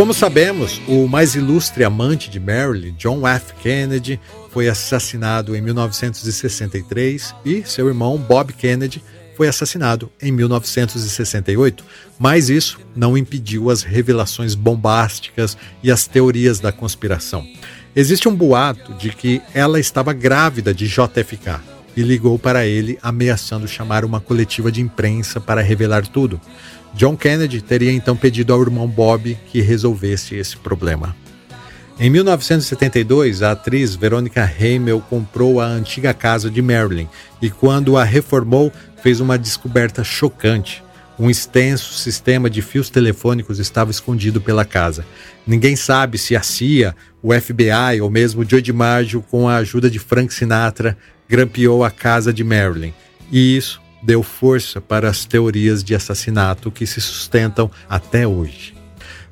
Como 0.00 0.14
sabemos, 0.14 0.80
o 0.88 1.06
mais 1.06 1.34
ilustre 1.34 1.84
amante 1.84 2.30
de 2.30 2.40
Marilyn, 2.40 2.94
John 2.96 3.28
F. 3.28 3.52
Kennedy, 3.62 4.18
foi 4.50 4.66
assassinado 4.66 5.54
em 5.54 5.60
1963 5.60 7.34
e 7.44 7.62
seu 7.66 7.86
irmão 7.86 8.16
Bob 8.16 8.50
Kennedy 8.54 9.04
foi 9.36 9.46
assassinado 9.46 10.10
em 10.18 10.32
1968. 10.32 11.84
Mas 12.18 12.48
isso 12.48 12.80
não 12.96 13.14
impediu 13.14 13.68
as 13.68 13.82
revelações 13.82 14.54
bombásticas 14.54 15.54
e 15.82 15.90
as 15.90 16.06
teorias 16.06 16.60
da 16.60 16.72
conspiração. 16.72 17.46
Existe 17.94 18.26
um 18.26 18.34
boato 18.34 18.94
de 18.94 19.10
que 19.10 19.42
ela 19.52 19.78
estava 19.78 20.14
grávida 20.14 20.72
de 20.72 20.88
JFK 20.88 21.60
e 21.94 22.00
ligou 22.00 22.38
para 22.38 22.64
ele 22.66 22.98
ameaçando 23.02 23.68
chamar 23.68 24.06
uma 24.06 24.18
coletiva 24.18 24.72
de 24.72 24.80
imprensa 24.80 25.38
para 25.38 25.60
revelar 25.60 26.06
tudo. 26.06 26.40
John 26.94 27.16
Kennedy 27.16 27.60
teria 27.60 27.92
então 27.92 28.16
pedido 28.16 28.52
ao 28.52 28.60
irmão 28.60 28.86
Bob 28.86 29.38
que 29.46 29.60
resolvesse 29.60 30.34
esse 30.34 30.56
problema. 30.56 31.14
Em 31.98 32.08
1972, 32.08 33.42
a 33.42 33.52
atriz 33.52 33.94
Veronica 33.94 34.42
Hamel 34.42 35.00
comprou 35.00 35.60
a 35.60 35.66
antiga 35.66 36.14
casa 36.14 36.50
de 36.50 36.62
Marilyn 36.62 37.06
e, 37.42 37.50
quando 37.50 37.96
a 37.98 38.04
reformou, 38.04 38.72
fez 39.02 39.20
uma 39.20 39.38
descoberta 39.38 40.02
chocante. 40.02 40.82
Um 41.18 41.28
extenso 41.28 41.92
sistema 41.92 42.48
de 42.48 42.62
fios 42.62 42.88
telefônicos 42.88 43.58
estava 43.58 43.90
escondido 43.90 44.40
pela 44.40 44.64
casa. 44.64 45.04
Ninguém 45.46 45.76
sabe 45.76 46.16
se 46.16 46.34
a 46.34 46.42
CIA, 46.42 46.96
o 47.22 47.38
FBI 47.38 48.00
ou 48.00 48.08
mesmo 48.08 48.48
Joe 48.48 48.62
DiMaggio, 48.62 49.22
com 49.30 49.46
a 49.46 49.56
ajuda 49.56 49.90
de 49.90 49.98
Frank 49.98 50.32
Sinatra, 50.32 50.96
grampeou 51.28 51.84
a 51.84 51.90
casa 51.90 52.32
de 52.32 52.42
Marilyn. 52.42 52.94
E 53.30 53.58
isso 53.58 53.78
deu 54.02 54.22
força 54.22 54.80
para 54.80 55.08
as 55.08 55.24
teorias 55.24 55.84
de 55.84 55.94
assassinato 55.94 56.70
que 56.70 56.86
se 56.86 57.00
sustentam 57.00 57.70
até 57.88 58.26
hoje. 58.26 58.74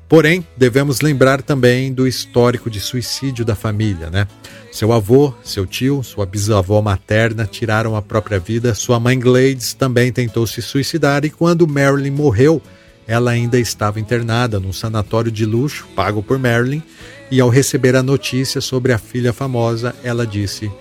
Porém, 0.09 0.45
devemos 0.57 1.01
lembrar 1.01 1.43
também 1.43 1.93
do 1.93 2.07
histórico 2.07 2.67
de 2.67 2.79
suicídio 2.79 3.45
da 3.45 3.55
família, 3.55 4.09
né? 4.09 4.27
Seu 4.71 4.91
avô, 4.91 5.33
seu 5.43 5.67
tio, 5.67 6.03
sua 6.03 6.25
bisavó 6.25 6.81
materna 6.81 7.45
tiraram 7.45 7.95
a 7.95 8.01
própria 8.01 8.39
vida, 8.39 8.73
sua 8.73 8.99
mãe 8.99 9.19
Glades 9.19 9.73
também 9.73 10.11
tentou 10.11 10.47
se 10.47 10.63
suicidar 10.63 11.25
e 11.25 11.29
quando 11.29 11.67
Marilyn 11.67 12.11
morreu, 12.11 12.59
ela 13.07 13.31
ainda 13.31 13.59
estava 13.59 13.99
internada 13.99 14.59
num 14.59 14.73
sanatório 14.73 15.31
de 15.31 15.45
luxo 15.45 15.87
pago 15.95 16.23
por 16.23 16.39
Marilyn 16.39 16.81
e 17.29 17.39
ao 17.39 17.49
receber 17.49 17.95
a 17.95 18.03
notícia 18.03 18.61
sobre 18.61 18.93
a 18.93 18.97
filha 18.97 19.31
famosa, 19.31 19.95
ela 20.03 20.25
disse: 20.25 20.71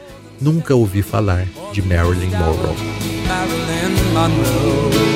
Nunca 0.40 0.74
ouvi 0.74 1.02
falar 1.02 1.46
de 1.72 1.82
Marilyn 1.82 2.30
Monroe. 2.30 3.17
Marilyn 3.28 3.94
Monroe. 4.14 5.07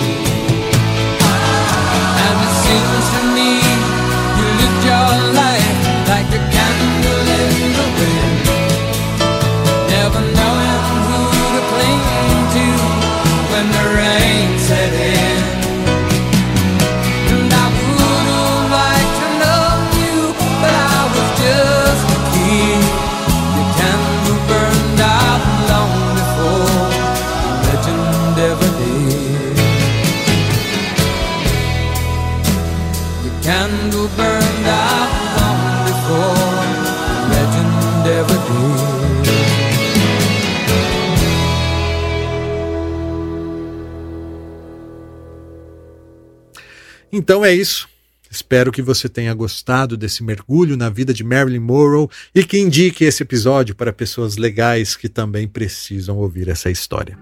Então 47.12 47.44
é 47.44 47.52
isso. 47.52 47.92
Espero 48.32 48.72
que 48.72 48.80
você 48.80 49.10
tenha 49.10 49.34
gostado 49.34 49.94
desse 49.94 50.22
mergulho 50.22 50.74
na 50.74 50.88
vida 50.88 51.12
de 51.12 51.22
Marilyn 51.22 51.60
Monroe 51.60 52.08
e 52.34 52.42
que 52.42 52.58
indique 52.58 53.04
esse 53.04 53.22
episódio 53.22 53.74
para 53.74 53.92
pessoas 53.92 54.38
legais 54.38 54.96
que 54.96 55.06
também 55.06 55.46
precisam 55.46 56.16
ouvir 56.16 56.48
essa 56.48 56.70
história. 56.70 57.18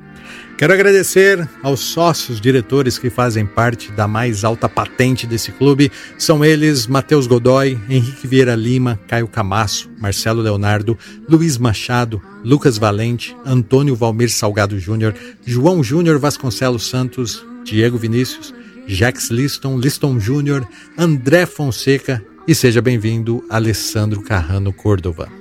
Quero 0.56 0.72
agradecer 0.72 1.48
aos 1.64 1.80
sócios 1.80 2.40
diretores 2.40 2.96
que 2.96 3.10
fazem 3.10 3.44
parte 3.44 3.90
da 3.90 4.06
mais 4.06 4.44
alta 4.44 4.68
patente 4.68 5.26
desse 5.26 5.50
clube. 5.50 5.90
São 6.16 6.44
eles 6.44 6.86
Matheus 6.86 7.26
Godoy, 7.26 7.76
Henrique 7.88 8.28
Vieira 8.28 8.54
Lima, 8.54 9.00
Caio 9.08 9.26
Camasso, 9.26 9.90
Marcelo 9.98 10.40
Leonardo, 10.40 10.96
Luiz 11.28 11.58
Machado, 11.58 12.22
Lucas 12.44 12.78
Valente, 12.78 13.36
Antônio 13.44 13.96
Valmir 13.96 14.30
Salgado 14.30 14.78
Júnior, 14.78 15.12
João 15.44 15.82
Júnior 15.82 16.20
Vasconcelos 16.20 16.86
Santos, 16.86 17.44
Diego 17.64 17.98
Vinícius, 17.98 18.54
Jax 18.86 19.30
Liston, 19.30 19.78
Liston 19.78 20.18
Jr., 20.18 20.64
André 20.96 21.46
Fonseca 21.46 22.22
e 22.46 22.54
seja 22.54 22.82
bem-vindo, 22.82 23.44
Alessandro 23.48 24.22
Carrano 24.22 24.72
Córdova. 24.72 25.40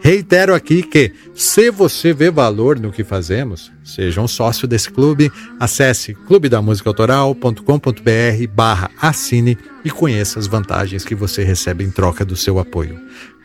Reitero 0.00 0.54
aqui 0.54 0.82
que, 0.82 1.12
se 1.34 1.70
você 1.70 2.12
vê 2.12 2.30
valor 2.30 2.78
no 2.78 2.90
que 2.90 3.04
fazemos, 3.04 3.70
seja 3.84 4.20
um 4.20 4.26
sócio 4.26 4.66
desse 4.66 4.90
clube, 4.90 5.30
acesse 5.60 6.14
clubedamusicaautoral.com.br 6.14 8.46
barra 8.52 8.90
assine 9.00 9.56
e 9.84 9.90
conheça 9.90 10.38
as 10.38 10.48
vantagens 10.48 11.04
que 11.04 11.14
você 11.14 11.44
recebe 11.44 11.84
em 11.84 11.90
troca 11.90 12.24
do 12.24 12.34
seu 12.34 12.58
apoio. 12.58 12.98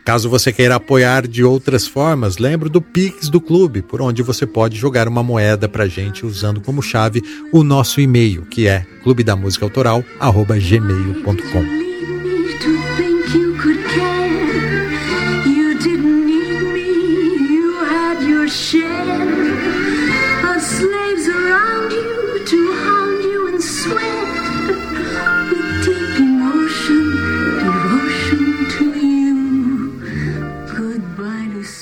Caso 0.08 0.28
você 0.30 0.50
queira 0.50 0.76
apoiar 0.76 1.28
de 1.28 1.44
outras 1.44 1.86
formas, 1.86 2.38
lembre 2.38 2.70
do 2.70 2.80
Pix 2.80 3.28
do 3.28 3.42
clube, 3.42 3.82
por 3.82 4.00
onde 4.00 4.22
você 4.22 4.46
pode 4.46 4.74
jogar 4.74 5.06
uma 5.06 5.22
moeda 5.22 5.68
para 5.68 5.86
gente 5.86 6.24
usando 6.24 6.62
como 6.62 6.80
chave 6.80 7.22
o 7.52 7.62
nosso 7.62 8.00
e-mail, 8.00 8.46
que 8.46 8.66
é 8.66 8.86
clubedamusicaautoral@gmail.com. 9.02 11.87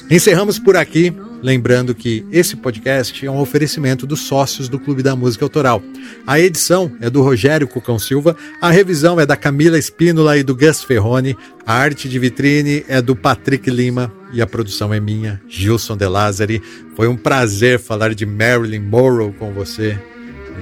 Encerramos 0.09 0.57
por 0.57 0.77
aqui, 0.77 1.13
lembrando 1.43 1.93
que 1.93 2.25
esse 2.31 2.55
podcast 2.55 3.27
é 3.27 3.31
um 3.31 3.41
oferecimento 3.41 4.07
dos 4.07 4.21
sócios 4.21 4.69
do 4.69 4.79
Clube 4.79 5.03
da 5.03 5.17
Música 5.17 5.45
Autoral. 5.45 5.83
A 6.25 6.39
edição 6.39 6.93
é 7.01 7.11
do 7.11 7.23
Rogério 7.23 7.67
Cucão 7.67 7.99
Silva, 7.99 8.37
a 8.61 8.71
revisão 8.71 9.19
é 9.19 9.27
da 9.27 9.37
Camila 9.37 9.77
Espínola 9.77 10.39
e 10.39 10.45
do 10.45 10.55
Gus 10.55 10.85
Ferrone, 10.85 11.37
a 11.67 11.75
arte 11.75 12.09
de 12.09 12.21
vitrine 12.21 12.85
é 12.87 13.03
do 13.03 13.17
Patrick 13.17 13.69
Lima 13.69 14.13
e 14.33 14.41
a 14.41 14.47
produção 14.47 14.95
é 14.95 15.01
minha, 15.01 15.41
Gilson 15.49 15.97
De 15.97 16.07
Lázari. 16.07 16.63
Foi 16.95 17.09
um 17.09 17.17
prazer 17.17 17.81
falar 17.81 18.15
de 18.15 18.25
Marilyn 18.25 18.81
Monroe 18.81 19.33
com 19.33 19.53
você 19.53 19.99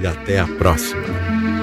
e 0.03 0.07
até 0.07 0.41
a 0.41 0.47
próxima. 0.47 1.54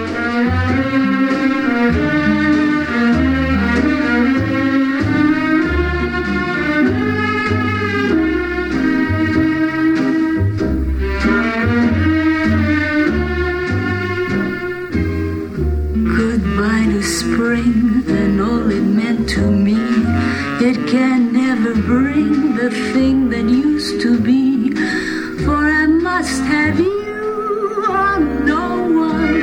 Spring 17.03 18.03
and 18.07 18.39
all 18.39 18.71
it 18.71 18.81
meant 18.81 19.29
to 19.29 19.41
me. 19.41 19.77
It 20.63 20.77
can 20.87 21.33
never 21.33 21.73
bring 21.73 22.55
the 22.55 22.69
thing 22.93 23.29
that 23.29 23.45
used 23.49 24.01
to 24.01 24.19
be. 24.19 24.71
For 25.43 25.55
I 25.55 25.85
must 25.87 26.43
have 26.43 26.79
you 26.79 27.85
or 27.89 28.19
no 28.19 28.67
one. 29.09 29.41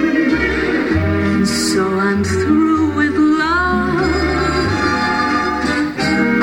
And 1.33 1.49
so 1.49 1.99
I'm 1.99 2.23
through 2.23 2.95
with 2.95 3.17
love. 3.17 4.01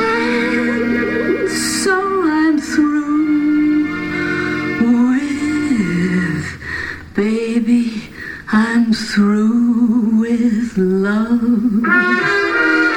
And 0.01 1.49
so 1.49 1.97
I'm 2.23 2.59
through 2.59 3.85
with 4.91 6.45
baby. 7.15 8.09
I'm 8.51 8.93
through 8.93 9.64
with 10.37 10.77
love. 10.77 12.94